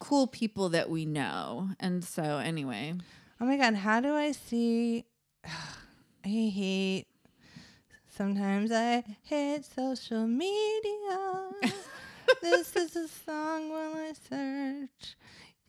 cool 0.00 0.26
people 0.26 0.70
that 0.70 0.90
we 0.90 1.04
know. 1.04 1.68
And 1.78 2.02
so 2.02 2.38
anyway, 2.38 2.94
Oh 3.40 3.46
my 3.46 3.56
god, 3.56 3.74
how 3.74 4.00
do 4.00 4.14
I 4.14 4.32
see? 4.32 5.06
I 6.24 6.28
hate. 6.28 7.06
Sometimes 8.14 8.70
I 8.70 9.02
hate 9.22 9.64
social 9.64 10.26
media. 10.26 11.50
this 12.42 12.76
is 12.76 12.94
a 12.96 13.08
song 13.08 13.70
while 13.70 13.94
I 13.94 14.12
search. 14.28 15.16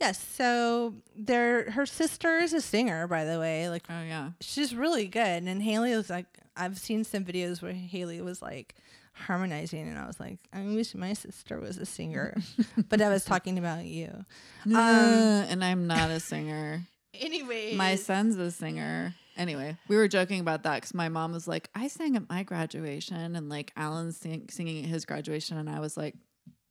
Yes, 0.01 0.21
so 0.21 0.95
there. 1.15 1.71
Her 1.71 1.85
sister 1.85 2.39
is 2.39 2.51
a 2.51 2.59
singer, 2.59 3.07
by 3.07 3.23
the 3.23 3.39
way. 3.39 3.69
Like 3.69 3.85
oh 3.89 4.03
yeah. 4.03 4.31
she's 4.41 4.75
really 4.75 5.07
good. 5.07 5.43
And 5.43 5.61
Haley 5.61 5.95
was 5.95 6.09
like, 6.09 6.25
I've 6.57 6.77
seen 6.77 7.05
some 7.05 7.23
videos 7.23 7.61
where 7.61 7.71
Haley 7.71 8.19
was 8.19 8.41
like 8.41 8.75
harmonizing, 9.13 9.87
and 9.87 9.97
I 9.97 10.07
was 10.07 10.19
like, 10.19 10.39
I 10.51 10.63
wish 10.63 10.93
my 10.93 11.13
sister 11.13 11.57
was 11.57 11.77
a 11.77 11.85
singer. 11.85 12.35
but 12.89 13.01
I 13.01 13.07
was 13.07 13.23
talking 13.23 13.57
about 13.57 13.85
you. 13.85 14.25
Um, 14.65 14.75
and 14.75 15.63
I'm 15.63 15.87
not 15.87 16.09
a 16.09 16.19
singer. 16.19 16.81
Anyway, 17.19 17.75
my 17.75 17.95
son's 17.95 18.37
a 18.37 18.51
singer. 18.51 19.15
Anyway, 19.37 19.77
we 19.87 19.95
were 19.95 20.07
joking 20.07 20.39
about 20.39 20.63
that 20.63 20.75
because 20.75 20.93
my 20.93 21.09
mom 21.09 21.31
was 21.31 21.47
like, 21.47 21.69
I 21.73 21.87
sang 21.87 22.15
at 22.15 22.29
my 22.29 22.43
graduation, 22.43 23.35
and 23.35 23.49
like 23.49 23.71
Alan's 23.75 24.17
sing- 24.17 24.49
singing 24.49 24.83
at 24.83 24.89
his 24.89 25.05
graduation, 25.05 25.57
and 25.57 25.69
I 25.69 25.79
was 25.79 25.97
like, 25.97 26.15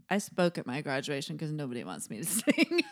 I 0.08 0.18
spoke 0.18 0.58
at 0.58 0.66
my 0.66 0.80
graduation 0.82 1.36
because 1.36 1.52
nobody 1.52 1.84
wants 1.84 2.10
me 2.10 2.18
to 2.18 2.24
sing. 2.26 2.82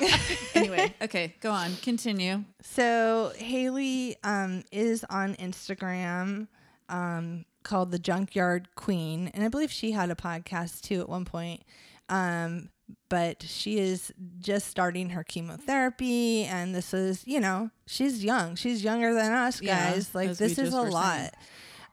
anyway, 0.54 0.94
okay, 1.02 1.34
go 1.40 1.50
on, 1.50 1.74
continue. 1.82 2.44
So 2.62 3.32
Haley 3.36 4.16
um, 4.24 4.64
is 4.72 5.04
on 5.10 5.34
Instagram 5.36 6.48
um, 6.88 7.44
called 7.62 7.90
the 7.90 7.98
Junkyard 7.98 8.68
Queen, 8.74 9.30
and 9.34 9.44
I 9.44 9.48
believe 9.48 9.70
she 9.70 9.92
had 9.92 10.10
a 10.10 10.14
podcast 10.14 10.82
too 10.82 11.00
at 11.00 11.08
one 11.08 11.24
point. 11.24 11.62
Um, 12.08 12.70
but 13.08 13.42
she 13.42 13.78
is 13.78 14.12
just 14.38 14.68
starting 14.68 15.10
her 15.10 15.24
chemotherapy, 15.24 16.44
and 16.44 16.74
this 16.74 16.92
is, 16.94 17.26
you 17.26 17.40
know, 17.40 17.70
she's 17.86 18.24
young. 18.24 18.54
She's 18.56 18.82
younger 18.84 19.14
than 19.14 19.32
us 19.32 19.60
Yeah, 19.60 19.92
guys. 19.92 20.14
like 20.14 20.36
this 20.36 20.58
is 20.58 20.74
a 20.74 20.82
lot. 20.82 21.34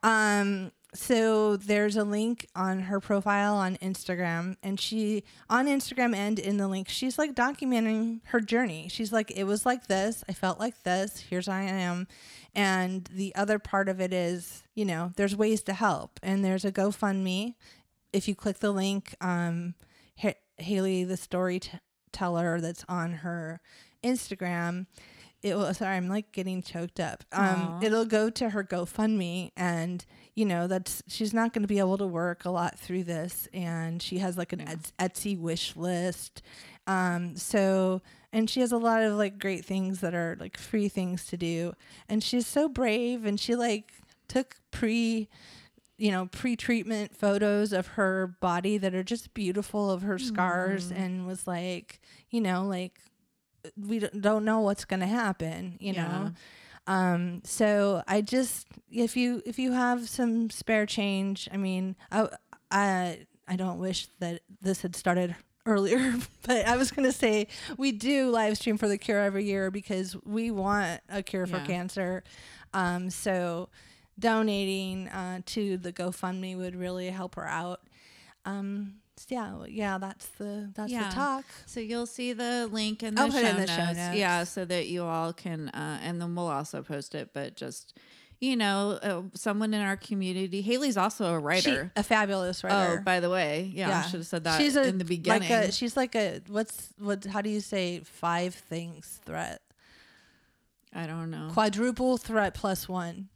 Um, 0.03 0.71
so 0.93 1.57
there's 1.57 1.95
a 1.95 2.03
link 2.03 2.47
on 2.55 2.79
her 2.81 2.99
profile 2.99 3.55
on 3.55 3.75
Instagram, 3.77 4.55
and 4.63 4.79
she 4.79 5.23
on 5.49 5.67
Instagram 5.67 6.15
and 6.15 6.39
in 6.39 6.57
the 6.57 6.67
link, 6.67 6.87
she's 6.89 7.17
like 7.17 7.35
documenting 7.35 8.21
her 8.25 8.39
journey. 8.39 8.87
She's 8.89 9.11
like, 9.11 9.31
it 9.31 9.43
was 9.43 9.65
like 9.65 9.87
this, 9.87 10.23
I 10.29 10.33
felt 10.33 10.59
like 10.59 10.83
this. 10.83 11.25
Here's 11.29 11.47
I 11.47 11.63
am, 11.63 12.07
and 12.55 13.03
the 13.13 13.35
other 13.35 13.59
part 13.59 13.89
of 13.89 13.99
it 13.99 14.13
is, 14.13 14.63
you 14.75 14.85
know, 14.85 15.11
there's 15.17 15.35
ways 15.35 15.61
to 15.63 15.73
help, 15.73 16.19
and 16.23 16.43
there's 16.43 16.65
a 16.65 16.71
GoFundMe. 16.71 17.55
If 18.13 18.27
you 18.27 18.35
click 18.35 18.59
the 18.59 18.71
link, 18.71 19.13
um, 19.19 19.75
Haley, 20.57 21.03
the 21.03 21.17
storyteller, 21.17 22.59
that's 22.61 22.85
on 22.87 23.13
her 23.13 23.61
Instagram 24.03 24.85
it 25.43 25.55
will 25.55 25.73
sorry 25.73 25.95
i'm 25.95 26.09
like 26.09 26.31
getting 26.31 26.61
choked 26.61 26.99
up 26.99 27.23
um 27.31 27.45
Aw. 27.45 27.79
it'll 27.83 28.05
go 28.05 28.29
to 28.29 28.49
her 28.49 28.63
gofundme 28.63 29.51
and 29.55 30.05
you 30.35 30.45
know 30.45 30.67
that's 30.67 31.03
she's 31.07 31.33
not 31.33 31.53
going 31.53 31.61
to 31.61 31.67
be 31.67 31.79
able 31.79 31.97
to 31.97 32.07
work 32.07 32.45
a 32.45 32.49
lot 32.49 32.77
through 32.77 33.03
this 33.03 33.47
and 33.53 34.01
she 34.01 34.17
has 34.17 34.37
like 34.37 34.53
an 34.53 34.61
Yeah. 34.61 34.75
Etsy 35.07 35.39
wish 35.39 35.75
list 35.75 36.41
um 36.87 37.35
so 37.35 38.01
and 38.33 38.49
she 38.49 38.61
has 38.61 38.71
a 38.71 38.77
lot 38.77 39.03
of 39.03 39.13
like 39.13 39.39
great 39.39 39.63
things 39.63 40.01
that 40.01 40.13
are 40.15 40.37
like 40.39 40.57
free 40.57 40.89
things 40.89 41.25
to 41.27 41.37
do 41.37 41.73
and 42.09 42.23
she's 42.23 42.47
so 42.47 42.67
brave 42.67 43.25
and 43.25 43.39
she 43.39 43.55
like 43.55 43.91
took 44.27 44.55
pre 44.71 45.29
you 45.97 46.11
know 46.11 46.27
pre-treatment 46.27 47.15
photos 47.15 47.73
of 47.73 47.87
her 47.87 48.35
body 48.39 48.77
that 48.77 48.93
are 48.93 49.03
just 49.03 49.33
beautiful 49.33 49.89
of 49.91 50.01
her 50.03 50.17
scars 50.19 50.91
and 50.91 51.25
was 51.27 51.47
like 51.47 51.99
you 52.29 52.39
know 52.41 52.63
like 52.65 52.99
we 53.77 53.99
don't- 53.99 54.45
know 54.45 54.59
what's 54.61 54.85
going 54.85 54.99
to 55.01 55.07
happen 55.07 55.75
you 55.79 55.93
know? 55.93 56.31
Um 56.87 57.41
so 57.43 58.01
i 58.07 58.21
just 58.21 58.67
if 58.89 59.17
you 59.17 59.41
if 59.45 59.59
you 59.59 59.73
have 59.73 60.07
some 60.07 60.49
spare 60.49 60.85
change 60.85 61.49
i 61.51 61.57
mean 61.57 61.95
i 62.11 62.29
i 62.71 63.25
i 63.47 63.55
don't 63.57 63.79
wish 63.79 64.07
that 64.19 64.41
this 64.61 64.81
had 64.83 64.95
started 64.95 65.35
earlier 65.65 66.13
but 66.43 66.65
i 66.65 66.77
was 66.77 66.91
going 66.91 67.05
to 67.05 67.11
say 67.11 67.47
we 67.77 67.91
do 67.91 68.29
live 68.29 68.55
stream 68.57 68.77
for 68.77 68.87
the 68.87 68.97
cure 68.97 69.19
every 69.19 69.43
year 69.43 69.69
because 69.69 70.15
we 70.23 70.49
want 70.51 71.01
a 71.09 71.21
cure 71.21 71.45
for 71.45 71.57
cancer. 71.65 72.23
Um 72.73 73.09
so 73.09 73.67
donating 74.19 75.07
uh 75.09 75.39
to 75.45 75.77
the 75.77 75.93
gofundme 75.93 76.57
would 76.57 76.75
really 76.75 77.09
help 77.09 77.35
her 77.35 77.45
out 77.47 77.81
um 78.45 78.95
so 79.15 79.25
yeah 79.29 79.63
yeah 79.67 79.97
that's 79.97 80.25
the 80.37 80.71
that's 80.75 80.91
Yeah. 80.91 81.09
the 81.09 81.15
talk 81.15 81.45
So 81.65 81.79
you'll 81.79 82.05
see 82.05 82.33
the 82.33 82.67
link 82.71 83.03
in 83.03 83.15
the, 83.15 83.21
I'll 83.21 83.31
show, 83.31 83.37
put 83.37 83.45
it 83.45 83.49
in 83.49 83.55
the 83.55 83.59
notes. 83.67 83.75
show 83.75 83.93
notes. 83.93 84.17
Yeah, 84.17 84.43
so 84.43 84.65
that 84.65 84.87
you 84.87 85.03
all 85.03 85.33
can, 85.33 85.69
uh, 85.69 85.99
and 86.03 86.21
then 86.21 86.35
we'll 86.35 86.47
also 86.47 86.81
post 86.83 87.15
it. 87.15 87.29
But 87.33 87.55
just, 87.55 87.97
you 88.39 88.55
know, 88.55 88.99
uh, 89.01 89.21
someone 89.33 89.73
in 89.73 89.81
our 89.81 89.97
community. 89.97 90.61
Haley's 90.61 90.97
also 90.97 91.35
a 91.35 91.39
She- 91.39 91.43
writer. 91.43 91.91
a 91.95 92.03
fabulous 92.03 92.63
writer 92.63 92.99
oh, 92.99 93.03
by 93.03 93.19
the 93.19 93.29
way, 93.31 93.71
yeah, 93.73 93.99
I 93.99 94.01
should 94.03 94.19
have 94.19 94.27
said 94.27 94.43
that 94.43 94.61
she's 94.61 94.75
a, 94.75 94.87
in 94.87 94.99
the 94.99 95.05
beginning. 95.05 95.49
Like 95.49 95.69
a, 95.69 95.71
she's 95.71 95.97
like 95.97 96.15
a 96.15 96.41
what's 96.47 96.89
what? 96.99 97.25
How 97.25 97.41
do 97.41 97.49
you 97.49 97.59
say 97.61 98.01
five 98.05 98.53
things 98.53 99.19
threat? 99.25 99.61
I 100.93 101.07
don't 101.07 101.31
know. 101.31 101.49
Quadruple 101.53 102.17
threat 102.17 102.53
plus 102.53 102.87
one. 102.87 103.29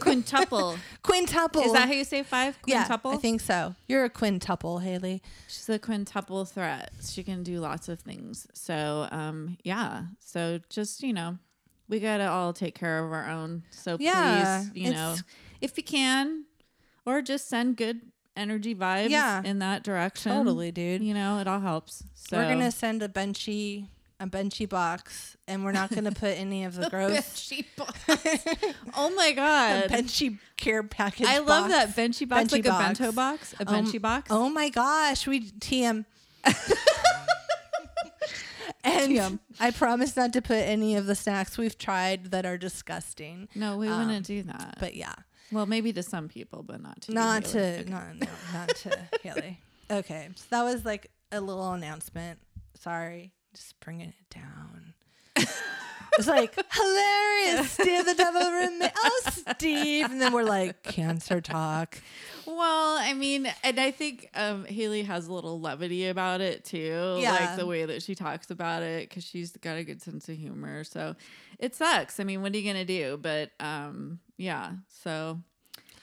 Quintuple. 0.00 0.76
Quintuple. 1.02 1.62
Is 1.62 1.72
that 1.72 1.88
how 1.88 1.94
you 1.94 2.04
say 2.04 2.22
five? 2.22 2.58
Yeah, 2.66 2.84
Quintuple. 2.86 3.10
I 3.12 3.16
think 3.16 3.40
so. 3.40 3.74
You're 3.88 4.04
a 4.04 4.10
quintuple, 4.10 4.78
Haley. 4.78 5.22
She's 5.48 5.68
a 5.68 5.78
quintuple 5.78 6.44
threat. 6.44 6.92
She 7.02 7.22
can 7.22 7.42
do 7.42 7.58
lots 7.60 7.88
of 7.88 8.00
things. 8.00 8.46
So, 8.54 9.08
um, 9.10 9.56
yeah. 9.64 10.04
So 10.20 10.60
just, 10.68 11.02
you 11.02 11.12
know, 11.12 11.38
we 11.88 12.00
got 12.00 12.18
to 12.18 12.28
all 12.28 12.52
take 12.52 12.74
care 12.74 13.04
of 13.04 13.12
our 13.12 13.28
own. 13.28 13.62
So 13.70 13.96
Yeah, 14.00 14.64
please, 14.72 14.84
you 14.84 14.92
know, 14.92 15.16
if 15.60 15.76
you 15.76 15.82
can, 15.84 16.44
or 17.04 17.22
just 17.22 17.48
send 17.48 17.76
good 17.76 18.00
energy 18.36 18.74
vibes 18.74 19.10
Yeah. 19.10 19.42
in 19.44 19.58
that 19.58 19.82
direction. 19.82 20.32
Totally, 20.32 20.72
dude. 20.72 21.02
You 21.02 21.14
know, 21.14 21.38
it 21.38 21.46
all 21.46 21.60
helps. 21.60 22.04
So 22.14 22.38
We're 22.38 22.48
gonna 22.48 22.70
send 22.70 23.02
a 23.02 23.08
benchy 23.08 23.88
a 24.22 24.26
benchy 24.26 24.68
box, 24.68 25.36
and 25.48 25.64
we're 25.64 25.72
not 25.72 25.90
gonna 25.94 26.12
put 26.12 26.38
any 26.38 26.64
of 26.64 26.74
the 26.76 26.88
gross 26.90 27.10
Benchy 27.12 27.66
box. 27.76 27.98
oh 28.96 29.10
my 29.14 29.32
god. 29.32 29.84
A 29.84 29.88
benchy 29.88 30.38
care 30.56 30.82
package. 30.82 31.26
I 31.26 31.38
love 31.38 31.68
box. 31.68 31.72
that 31.72 31.88
benchy 31.96 32.28
box, 32.28 32.44
Benchy 32.44 32.52
like 32.52 32.64
box. 32.64 32.84
a 33.00 33.02
bento 33.02 33.12
box, 33.12 33.54
a 33.60 33.68
Um, 33.68 33.90
box. 34.00 34.28
Oh 34.30 34.48
my 34.48 34.68
gosh, 34.68 35.26
we 35.26 35.50
TM. 35.50 36.04
and 38.84 39.12
TM. 39.12 39.38
I 39.60 39.70
promise 39.70 40.16
not 40.16 40.32
to 40.34 40.42
put 40.42 40.58
any 40.58 40.96
of 40.96 41.06
the 41.06 41.14
snacks 41.14 41.58
we've 41.58 41.76
tried 41.78 42.26
that 42.32 42.46
are 42.46 42.58
disgusting. 42.58 43.48
no, 43.54 43.76
we 43.76 43.88
um, 43.88 44.06
wouldn't 44.06 44.26
do 44.26 44.42
that. 44.44 44.76
But 44.80 44.94
yeah, 44.94 45.14
well, 45.50 45.66
maybe 45.66 45.92
to 45.94 46.02
some 46.02 46.28
people, 46.28 46.62
but 46.62 46.80
not 46.80 47.00
to 47.02 47.12
not 47.12 47.44
to 47.46 47.90
not 47.90 48.16
no, 48.16 48.26
not 48.52 48.68
to 48.76 48.98
Haley. 49.22 49.58
Okay, 49.90 50.28
so 50.36 50.44
that 50.50 50.62
was 50.62 50.84
like 50.84 51.10
a 51.32 51.40
little 51.40 51.72
announcement. 51.72 52.38
Sorry, 52.80 53.32
just 53.54 53.78
bringing 53.80 54.08
it 54.08 54.30
down. 54.30 54.94
It's 56.18 56.28
like 56.28 56.54
hilarious. 56.70 57.70
Steve 57.70 58.04
the 58.04 58.14
devil 58.14 58.42
remain. 58.42 58.90
Oh, 58.94 59.20
Steve, 59.56 60.10
and 60.10 60.20
then 60.20 60.34
we're 60.34 60.42
like 60.42 60.82
cancer 60.82 61.40
talk. 61.40 61.96
Well, 62.46 62.98
I 62.98 63.14
mean, 63.14 63.50
and 63.64 63.80
I 63.80 63.92
think 63.92 64.28
um, 64.34 64.66
Haley 64.66 65.04
has 65.04 65.26
a 65.28 65.32
little 65.32 65.58
levity 65.58 66.08
about 66.08 66.42
it 66.42 66.66
too, 66.66 67.16
Yeah. 67.18 67.32
like 67.32 67.56
the 67.56 67.64
way 67.64 67.86
that 67.86 68.02
she 68.02 68.14
talks 68.14 68.50
about 68.50 68.82
it, 68.82 69.08
because 69.08 69.24
she's 69.24 69.52
got 69.52 69.78
a 69.78 69.84
good 69.84 70.02
sense 70.02 70.28
of 70.28 70.36
humor. 70.36 70.84
So 70.84 71.16
it 71.58 71.74
sucks. 71.74 72.20
I 72.20 72.24
mean, 72.24 72.42
what 72.42 72.52
are 72.52 72.58
you 72.58 72.70
gonna 72.70 72.84
do? 72.84 73.16
But 73.16 73.52
um, 73.58 74.18
yeah. 74.36 74.72
So 75.02 75.40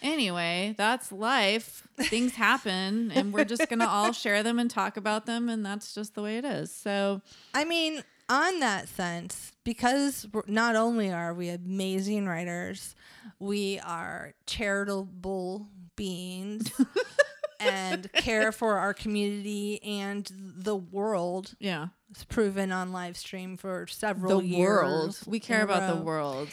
anyway, 0.02 0.76
that's 0.78 1.12
life. 1.12 1.88
Things 1.98 2.36
happen, 2.36 3.12
and 3.12 3.34
we're 3.34 3.46
just 3.46 3.68
gonna 3.70 3.88
all 3.90 4.12
share 4.14 4.44
them 4.44 4.60
and 4.60 4.70
talk 4.70 4.98
about 4.98 5.26
them, 5.26 5.50
and 5.50 5.66
that's 5.66 5.94
just 5.94 6.16
the 6.16 6.22
way 6.22 6.38
it 6.38 6.46
is. 6.46 6.72
So 6.74 7.22
I 7.54 7.66
mean, 7.66 8.04
on 8.30 8.60
that 8.60 8.88
sense, 8.88 9.52
because 9.64 10.28
we're, 10.32 10.44
not 10.48 10.76
only 10.76 11.12
are 11.12 11.34
we 11.34 11.50
amazing 11.50 12.28
writers, 12.28 12.96
we 13.40 13.80
are 13.80 14.34
charitable 14.46 15.68
beings 15.96 16.72
and 17.60 18.12
care 18.14 18.52
for 18.52 18.78
our 18.78 18.94
community 18.94 19.82
and 19.84 20.32
the 20.58 20.76
world. 20.76 21.56
yeah, 21.60 21.88
It's 22.12 22.24
proven 22.24 22.72
on 22.72 22.94
live 22.94 23.18
stream 23.18 23.58
for 23.58 23.86
several 23.88 24.40
the 24.40 24.46
years. 24.48 24.60
world. 24.68 25.20
We 25.28 25.40
care 25.42 25.64
about 25.64 25.94
the 25.94 26.02
world. 26.02 26.48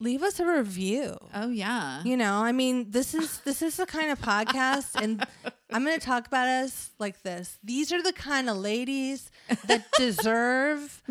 Leave 0.00 0.22
us 0.22 0.38
a 0.38 0.46
review. 0.46 1.16
Oh 1.34 1.48
yeah. 1.50 2.02
You 2.04 2.16
know, 2.16 2.34
I 2.34 2.52
mean, 2.52 2.90
this 2.90 3.14
is 3.14 3.40
this 3.40 3.62
is 3.62 3.76
the 3.76 3.86
kind 3.86 4.10
of 4.12 4.20
podcast, 4.20 4.94
and 4.94 5.26
I'm 5.72 5.84
going 5.84 5.98
to 5.98 6.04
talk 6.04 6.26
about 6.28 6.46
us 6.46 6.90
like 7.00 7.22
this. 7.22 7.58
These 7.64 7.92
are 7.92 8.00
the 8.00 8.12
kind 8.12 8.48
of 8.48 8.56
ladies 8.58 9.30
that 9.66 9.86
deserve 9.98 11.02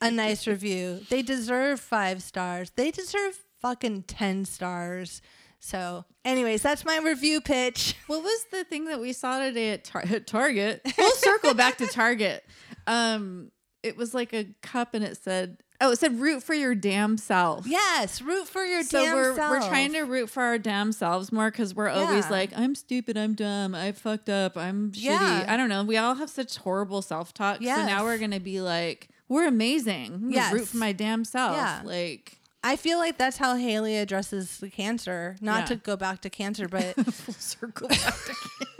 a 0.00 0.10
nice 0.10 0.46
review. 0.46 1.00
They 1.10 1.22
deserve 1.22 1.80
five 1.80 2.22
stars. 2.22 2.70
They 2.76 2.92
deserve 2.92 3.40
fucking 3.60 4.04
ten 4.04 4.44
stars. 4.44 5.20
So, 5.58 6.04
anyways, 6.24 6.62
that's 6.62 6.84
my 6.84 6.98
review 6.98 7.40
pitch. 7.40 7.96
What 8.06 8.22
was 8.22 8.46
the 8.50 8.64
thing 8.64 8.86
that 8.86 9.00
we 9.00 9.12
saw 9.12 9.38
today 9.40 9.70
at, 9.70 9.84
tar- 9.84 10.04
at 10.08 10.26
Target? 10.26 10.82
We'll 10.98 11.10
circle 11.12 11.54
back 11.54 11.78
to 11.78 11.86
Target. 11.86 12.44
Um, 12.88 13.52
it 13.82 13.96
was 13.96 14.12
like 14.12 14.32
a 14.32 14.46
cup, 14.62 14.94
and 14.94 15.04
it 15.04 15.18
said, 15.18 15.58
"Oh, 15.82 15.90
it 15.92 15.98
said 15.98 16.18
root 16.20 16.42
for 16.42 16.54
your 16.54 16.74
damn 16.74 17.18
self." 17.18 17.66
Yes, 17.66 18.22
root 18.22 18.48
for 18.48 18.64
your 18.64 18.82
So 18.82 19.02
damn 19.04 19.14
we're 19.14 19.34
self. 19.34 19.50
we're 19.50 19.68
trying 19.68 19.92
to 19.92 20.02
root 20.02 20.30
for 20.30 20.42
our 20.42 20.56
damn 20.58 20.92
selves 20.92 21.30
more 21.32 21.50
because 21.50 21.74
we're 21.74 21.88
always 21.90 22.30
like, 22.30 22.50
"I'm 22.56 22.74
stupid, 22.74 23.16
I'm 23.18 23.34
dumb, 23.34 23.74
I 23.74 23.92
fucked 23.92 24.28
up, 24.30 24.56
I'm 24.56 24.92
Yeah. 24.94 25.18
shitty." 25.18 25.48
I 25.48 25.56
don't 25.56 25.68
know. 25.68 25.84
We 25.84 25.96
all 25.98 26.14
have 26.14 26.30
such 26.30 26.56
horrible 26.58 27.02
self 27.02 27.34
talk. 27.34 27.58
So 27.58 27.64
now 27.64 28.04
we're 28.04 28.18
gonna 28.18 28.40
be 28.40 28.60
like, 28.60 29.08
"We're 29.28 29.46
amazing." 29.46 30.28
Yes. 30.30 30.52
root 30.52 30.68
for 30.68 30.78
my 30.78 30.92
damn 30.92 31.24
self. 31.24 31.56
Yeah. 31.56 31.80
Like 31.84 32.38
I 32.64 32.76
feel 32.76 32.98
like 32.98 33.18
that's 33.18 33.38
how 33.38 33.56
Haley 33.56 33.96
addresses 33.96 34.58
the 34.58 34.70
cancer. 34.70 35.36
Not 35.40 35.62
Yeah. 35.62 35.66
to 35.66 35.76
go 35.76 35.96
back 35.96 36.20
to 36.22 36.30
cancer, 36.30 36.68
but 36.68 36.94
full 37.12 37.34
circle 37.34 37.88
back 37.88 37.98
to 37.98 38.04
cancer. 38.04 38.36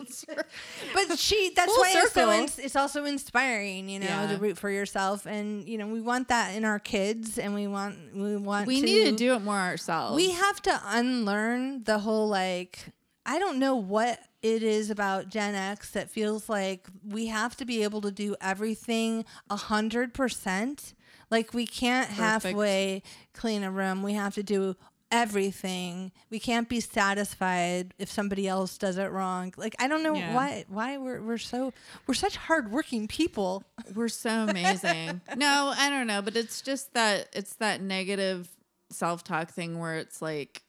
but 0.94 1.18
she 1.18 1.52
that's 1.56 1.72
Full 1.72 1.80
why 1.80 1.92
it's 1.96 2.12
so 2.12 2.30
ins- 2.32 2.58
it's 2.58 2.76
also 2.76 3.04
inspiring 3.04 3.88
you 3.88 3.98
know 4.00 4.06
Yeah. 4.06 4.26
to 4.32 4.36
root 4.38 4.58
for 4.58 4.70
yourself 4.70 5.26
and 5.26 5.66
you 5.68 5.78
know 5.78 5.86
we 5.86 6.00
want 6.00 6.28
that 6.28 6.54
in 6.54 6.64
our 6.64 6.78
kids 6.78 7.38
and 7.38 7.54
we 7.54 7.66
want 7.66 7.96
we 8.14 8.36
want 8.36 8.66
We 8.66 8.80
to, 8.80 8.86
need 8.86 9.04
to 9.10 9.16
do 9.16 9.34
it 9.34 9.40
more 9.42 9.56
ourselves. 9.56 10.16
we 10.16 10.30
have 10.32 10.60
to 10.62 10.80
unlearn 10.86 11.84
the 11.84 11.98
whole 12.00 12.28
like 12.28 12.78
i 13.26 13.38
don't 13.38 13.58
know 13.58 13.76
what 13.76 14.18
it 14.42 14.62
is 14.62 14.90
about 14.90 15.28
gen 15.28 15.54
x 15.54 15.90
that 15.90 16.10
feels 16.10 16.48
like 16.48 16.86
we 17.06 17.26
have 17.26 17.56
to 17.56 17.64
be 17.64 17.82
able 17.82 18.00
to 18.00 18.10
do 18.10 18.34
everything 18.40 19.24
a 19.50 19.56
hundred 19.56 20.12
percent 20.14 20.94
like 21.30 21.54
we 21.54 21.66
can't 21.66 22.08
Perfect. 22.08 22.20
halfway 22.20 23.02
clean 23.32 23.62
a 23.62 23.70
room 23.70 24.02
we 24.02 24.12
have 24.14 24.34
to 24.34 24.42
do 24.42 24.76
everything 25.12 26.10
we 26.30 26.40
can't 26.40 26.68
be 26.68 26.80
satisfied 26.80 27.94
if 27.98 28.10
somebody 28.10 28.48
else 28.48 28.76
does 28.78 28.96
it 28.98 29.10
wrong 29.12 29.52
like 29.56 29.74
i 29.78 29.86
don't 29.86 30.02
know 30.02 30.14
Yeah. 30.14 30.34
why 30.34 30.64
why 30.68 30.96
we're, 30.98 31.20
we're 31.20 31.38
so 31.38 31.72
we're 32.06 32.14
such 32.14 32.36
hardworking 32.36 33.06
people 33.08 33.64
We're 33.94 34.08
so 34.08 34.46
amazing. 34.48 35.20
no, 35.36 35.72
I 35.76 35.90
don't 35.90 36.06
know, 36.06 36.22
but 36.22 36.36
it's 36.36 36.62
just 36.62 36.94
that 36.94 37.28
it's 37.32 37.54
that 37.56 37.80
negative 37.82 38.48
self-talk 38.90 39.50
thing 39.50 39.78
where 39.78 39.96
it's 39.96 40.22
like 40.22 40.62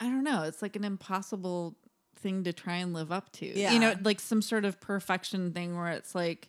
I 0.00 0.04
don't 0.06 0.24
know. 0.24 0.44
It's 0.44 0.62
like 0.62 0.76
an 0.76 0.84
impossible 0.84 1.76
thing 2.16 2.44
to 2.44 2.52
try 2.54 2.76
and 2.76 2.94
live 2.94 3.12
up 3.12 3.30
to. 3.32 3.46
Yeah. 3.46 3.72
You 3.72 3.80
know, 3.80 3.94
like 4.02 4.18
some 4.20 4.40
sort 4.40 4.64
of 4.64 4.80
perfection 4.80 5.52
thing 5.52 5.76
where 5.76 5.88
it's 5.88 6.14
like, 6.14 6.48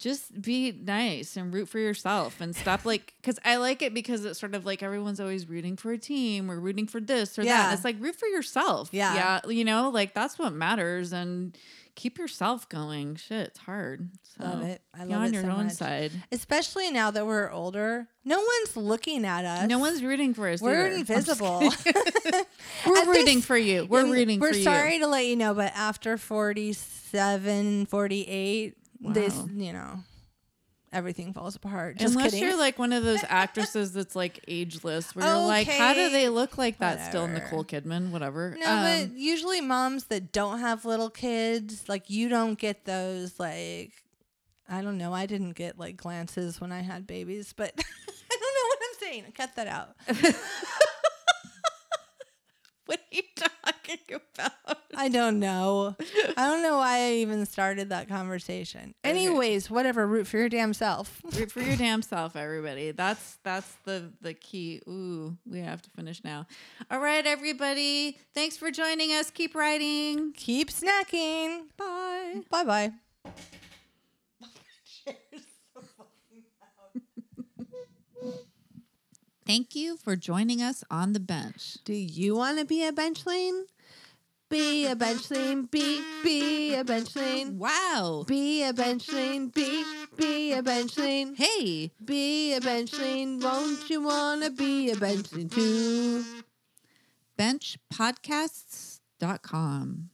just 0.00 0.40
be 0.40 0.72
nice 0.72 1.36
and 1.36 1.52
root 1.52 1.68
for 1.68 1.78
yourself 1.78 2.40
and 2.40 2.56
stop 2.56 2.84
like 2.86 3.12
because 3.20 3.38
I 3.44 3.56
like 3.56 3.82
it 3.82 3.92
because 3.92 4.24
it's 4.24 4.40
sort 4.40 4.54
of 4.54 4.64
like 4.64 4.82
everyone's 4.82 5.20
always 5.20 5.46
rooting 5.48 5.76
for 5.76 5.92
a 5.92 5.98
team 5.98 6.50
or 6.50 6.58
rooting 6.58 6.86
for 6.86 7.00
this 7.00 7.38
or 7.38 7.42
that. 7.42 7.48
Yeah. 7.48 7.64
And 7.66 7.74
it's 7.74 7.84
like 7.84 7.96
root 8.00 8.16
for 8.16 8.26
yourself. 8.26 8.88
Yeah. 8.92 9.14
Yeah. 9.44 9.50
You 9.50 9.64
know, 9.64 9.90
like 9.90 10.14
that's 10.14 10.38
what 10.38 10.54
matters 10.54 11.12
and 11.12 11.54
keep 11.96 12.16
yourself 12.18 12.66
going. 12.70 13.16
Shit, 13.16 13.48
it's 13.48 13.58
hard. 13.58 14.08
So 14.38 14.44
Love 14.44 14.62
it. 14.62 14.80
I 14.98 15.04
be 15.04 15.10
love 15.12 15.20
on 15.20 15.26
it 15.28 15.34
your 15.34 15.42
so 15.42 15.50
own 15.50 15.64
much. 15.64 15.72
side. 15.74 16.12
Especially 16.32 16.90
now 16.90 17.10
that 17.10 17.26
we're 17.26 17.50
older, 17.50 18.08
no 18.24 18.38
one's 18.38 18.76
looking 18.78 19.26
at 19.26 19.44
us. 19.44 19.68
No 19.68 19.78
one's 19.78 20.02
rooting 20.02 20.32
for 20.32 20.48
us. 20.48 20.62
We're 20.62 20.86
either. 20.86 20.96
Invisible. 20.96 21.58
We're 22.86 22.98
At 23.02 23.06
rooting 23.06 23.36
this- 23.38 23.44
for 23.44 23.56
you. 23.58 23.84
We're 23.84 24.06
rooting 24.06 24.40
We're 24.40 24.54
for 24.54 24.60
sorry 24.60 24.98
to 25.00 25.06
let 25.08 25.26
you 25.26 25.36
know, 25.36 25.52
but 25.52 25.72
after 25.76 26.16
47, 26.16 27.86
48, 27.86 28.76
this, 29.00 29.36
you 29.54 29.72
know, 29.72 30.00
everything 30.92 31.32
falls 31.32 31.56
apart. 31.56 31.96
Just 31.98 32.14
Unless 32.14 32.32
kidding. 32.32 32.48
you're 32.48 32.58
like 32.58 32.78
one 32.78 32.92
of 32.92 33.02
those 33.04 33.20
actresses 33.28 33.92
that's 33.92 34.14
like 34.16 34.40
ageless, 34.48 35.14
where 35.14 35.26
you're 35.26 35.46
like, 35.46 35.68
how 35.68 35.94
do 35.94 36.10
they 36.10 36.28
look 36.28 36.58
like 36.58 36.78
that 36.78 37.08
still? 37.08 37.22
Whatever. 37.22 37.44
Nicole 37.44 37.64
Kidman, 37.64 38.10
whatever. 38.10 38.56
no, 38.58 38.66
Um, 38.66 38.82
but 39.10 39.16
usually 39.18 39.60
moms 39.60 40.04
that 40.04 40.32
don't 40.32 40.60
have 40.60 40.84
little 40.84 41.10
kids, 41.10 41.88
like 41.88 42.10
you 42.10 42.28
don't 42.28 42.58
get 42.58 42.84
those 42.84 43.38
like 43.38 43.92
I 44.72 44.82
don't 44.82 44.98
know. 44.98 45.12
I 45.12 45.26
didn't 45.26 45.52
get 45.52 45.78
like 45.78 45.96
glances 45.96 46.60
when 46.60 46.70
I 46.70 46.80
had 46.80 47.04
babies, 47.06 47.52
but 47.56 47.72
I 47.78 48.36
don't 48.38 48.40
know 48.40 48.68
what 48.68 48.78
I'm 48.82 49.00
saying. 49.00 49.24
Cut 49.36 49.56
that 49.56 49.66
out. 49.66 49.96
what 52.90 52.98
are 52.98 53.14
you 53.16 53.22
talking 53.36 53.98
about? 54.36 54.78
I 54.96 55.08
don't 55.08 55.38
know. 55.38 55.94
I 56.36 56.48
don't 56.48 56.60
know 56.60 56.78
why 56.78 56.98
I 56.98 57.12
even 57.18 57.46
started 57.46 57.90
that 57.90 58.08
conversation. 58.08 58.96
Okay. 59.04 59.10
Anyways, 59.10 59.70
whatever. 59.70 60.08
Root 60.08 60.26
for 60.26 60.38
your 60.38 60.48
damn 60.48 60.74
self. 60.74 61.22
Root 61.38 61.52
for 61.52 61.60
your 61.60 61.76
damn 61.76 62.02
self, 62.02 62.34
everybody. 62.34 62.90
That's 62.90 63.38
that's 63.44 63.72
the 63.84 64.10
the 64.20 64.34
key. 64.34 64.82
Ooh, 64.88 65.36
we 65.46 65.60
have 65.60 65.82
to 65.82 65.90
finish 65.90 66.24
now. 66.24 66.48
All 66.90 66.98
right, 66.98 67.24
everybody. 67.24 68.18
Thanks 68.34 68.56
for 68.56 68.72
joining 68.72 69.10
us. 69.12 69.30
Keep 69.30 69.54
writing. 69.54 70.32
Keep 70.32 70.70
snacking. 70.72 71.66
Bye. 71.76 72.42
Bye 72.50 72.64
bye. 72.64 72.92
Thank 79.50 79.74
you 79.74 79.96
for 79.96 80.14
joining 80.14 80.62
us 80.62 80.84
on 80.92 81.12
the 81.12 81.18
bench. 81.18 81.78
Do 81.84 81.92
you 81.92 82.36
want 82.36 82.60
to 82.60 82.64
be 82.64 82.86
a 82.86 82.92
bench 82.92 83.24
benchling? 83.24 83.64
Be 84.48 84.86
a 84.86 84.94
bench 84.94 85.28
benchling. 85.28 85.68
Be 85.72 86.00
be 86.22 86.76
a 86.76 86.84
bench 86.84 87.12
benchling. 87.14 87.56
Wow. 87.56 88.22
Be 88.28 88.62
a 88.62 88.72
bench 88.72 89.08
benchling. 89.08 89.52
Be 89.52 89.82
be 90.16 90.52
a 90.52 90.62
bench 90.62 90.94
benchling. 90.94 91.36
Hey, 91.36 91.90
Be 92.04 92.54
a 92.54 92.60
bench 92.60 92.92
benchling. 92.92 93.42
Won't 93.42 93.90
you 93.90 94.02
wanna 94.02 94.50
be 94.50 94.92
a 94.92 94.96
bench 94.96 95.30
benchling 95.30 95.52
too? 95.52 96.24
benchpodcasts.com. 97.36 100.10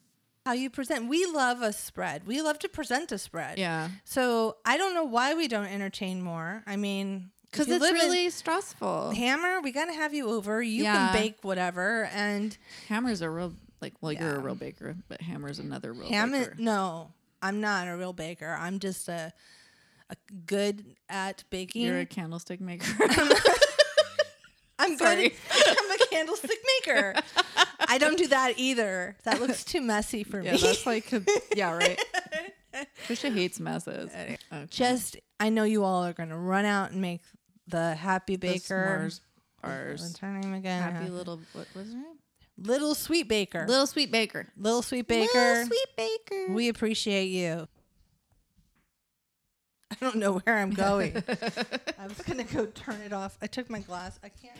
How 0.47 0.53
you 0.53 0.71
present. 0.71 1.09
We 1.09 1.27
love 1.27 1.61
a 1.61 1.75
spread. 1.75 2.27
We 2.27 2.41
love 2.41 2.59
to 2.61 2.71
present 2.71 3.13
a 3.13 3.19
spread. 3.19 3.59
Yeah. 3.59 3.91
So 4.05 4.57
I 4.65 4.79
don't 4.79 4.95
know 4.95 5.05
why 5.05 5.35
we 5.35 5.47
don't 5.47 5.67
entertain 5.67 6.23
more. 6.23 6.63
I 6.67 6.77
mean, 6.77 7.33
if 7.36 7.36
Because 7.51 7.69
it's 7.69 7.83
really 7.91 8.29
stressful. 8.31 9.11
Hammer, 9.13 9.61
we 9.61 9.73
gotta 9.73 9.93
have 9.93 10.13
you 10.13 10.29
over. 10.29 10.63
You 10.63 10.83
Yeah. 10.85 11.11
can 11.13 11.13
bake 11.23 11.37
whatever. 11.43 12.05
And 12.13 12.57
Hammer's 12.89 13.23
a 13.23 13.31
real 13.31 13.55
like 13.81 13.95
well, 14.01 14.13
you're 14.13 14.37
a 14.37 14.39
real 14.41 14.55
baker, 14.55 14.97
but 15.09 15.21
Hammer's 15.21 15.59
another 15.59 15.93
real 15.93 16.09
Hammond, 16.09 16.45
baker. 16.51 16.57
no, 16.63 17.13
I'm 17.43 17.61
not 17.61 17.89
a 17.89 17.97
real 17.97 18.13
baker. 18.13 18.57
I'm 18.59 18.79
just 18.79 19.09
a, 19.09 19.33
a 20.11 20.17
good 20.47 20.85
at 21.09 21.45
baking. 21.51 21.83
You're 21.83 22.01
a 22.01 22.07
candlestick 22.07 22.61
maker. 22.61 22.87
I'm 24.79 24.97
Sorry. 24.99 25.29
good. 25.31 25.33
I'm 25.79 25.91
a 25.91 26.07
candlestick 26.11 26.59
maker. 26.87 27.15
I 27.89 27.99
don't 27.99 28.19
do 28.19 28.27
that 28.29 28.55
either. 28.59 29.17
That 29.25 29.41
looks 29.41 29.65
too 29.65 29.81
messy 29.81 30.25
for 30.25 30.41
yeah, 30.41 30.53
me. 30.53 30.59
that's 30.59 30.87
like 30.87 31.11
a- 31.13 31.23
yeah, 31.55 31.73
right. 31.75 31.99
Trisha 33.09 33.33
hates 33.33 33.59
messes. 33.59 34.11
Okay. 34.13 34.37
just 34.69 35.17
I 35.41 35.49
know 35.49 35.65
you 35.65 35.83
all 35.85 36.05
are 36.05 36.13
gonna 36.13 36.39
run 36.39 36.65
out 36.67 36.91
and 36.91 37.01
make 37.01 37.23
the 37.69 37.95
happy 37.95 38.37
The 38.37 38.49
baker. 38.49 38.85
bars. 38.85 39.21
What's 40.01 40.19
her 40.19 40.33
name 40.33 40.55
again? 40.55 40.83
Happy 40.83 41.09
little 41.11 41.41
what 41.53 41.67
was 41.75 41.89
her 41.93 41.95
name? 41.99 42.05
Little 42.59 42.95
sweet 42.95 43.29
baker. 43.29 43.61
Little, 43.61 43.73
Little 43.75 43.87
sweet 43.87 44.11
baker. 44.13 44.53
Little 44.57 44.83
Sweet 44.83 45.09
baker. 45.09 45.65
sweet 45.67 45.89
baker. 45.97 46.53
We 46.55 46.69
appreciate 46.69 47.27
you. 47.27 47.69
I 49.91 49.97
don't 50.01 50.17
know 50.17 50.39
where 50.39 50.59
I'm 50.59 50.71
going. 50.71 51.17
I 51.99 52.07
was 52.07 52.19
gonna 52.27 52.45
go 52.45 52.67
turn 52.67 53.01
it 53.03 53.13
off. 53.13 53.39
I 53.43 53.47
took 53.47 53.71
my 53.71 53.81
glass. 53.81 54.19
I 54.23 54.29
can't. 54.31 54.57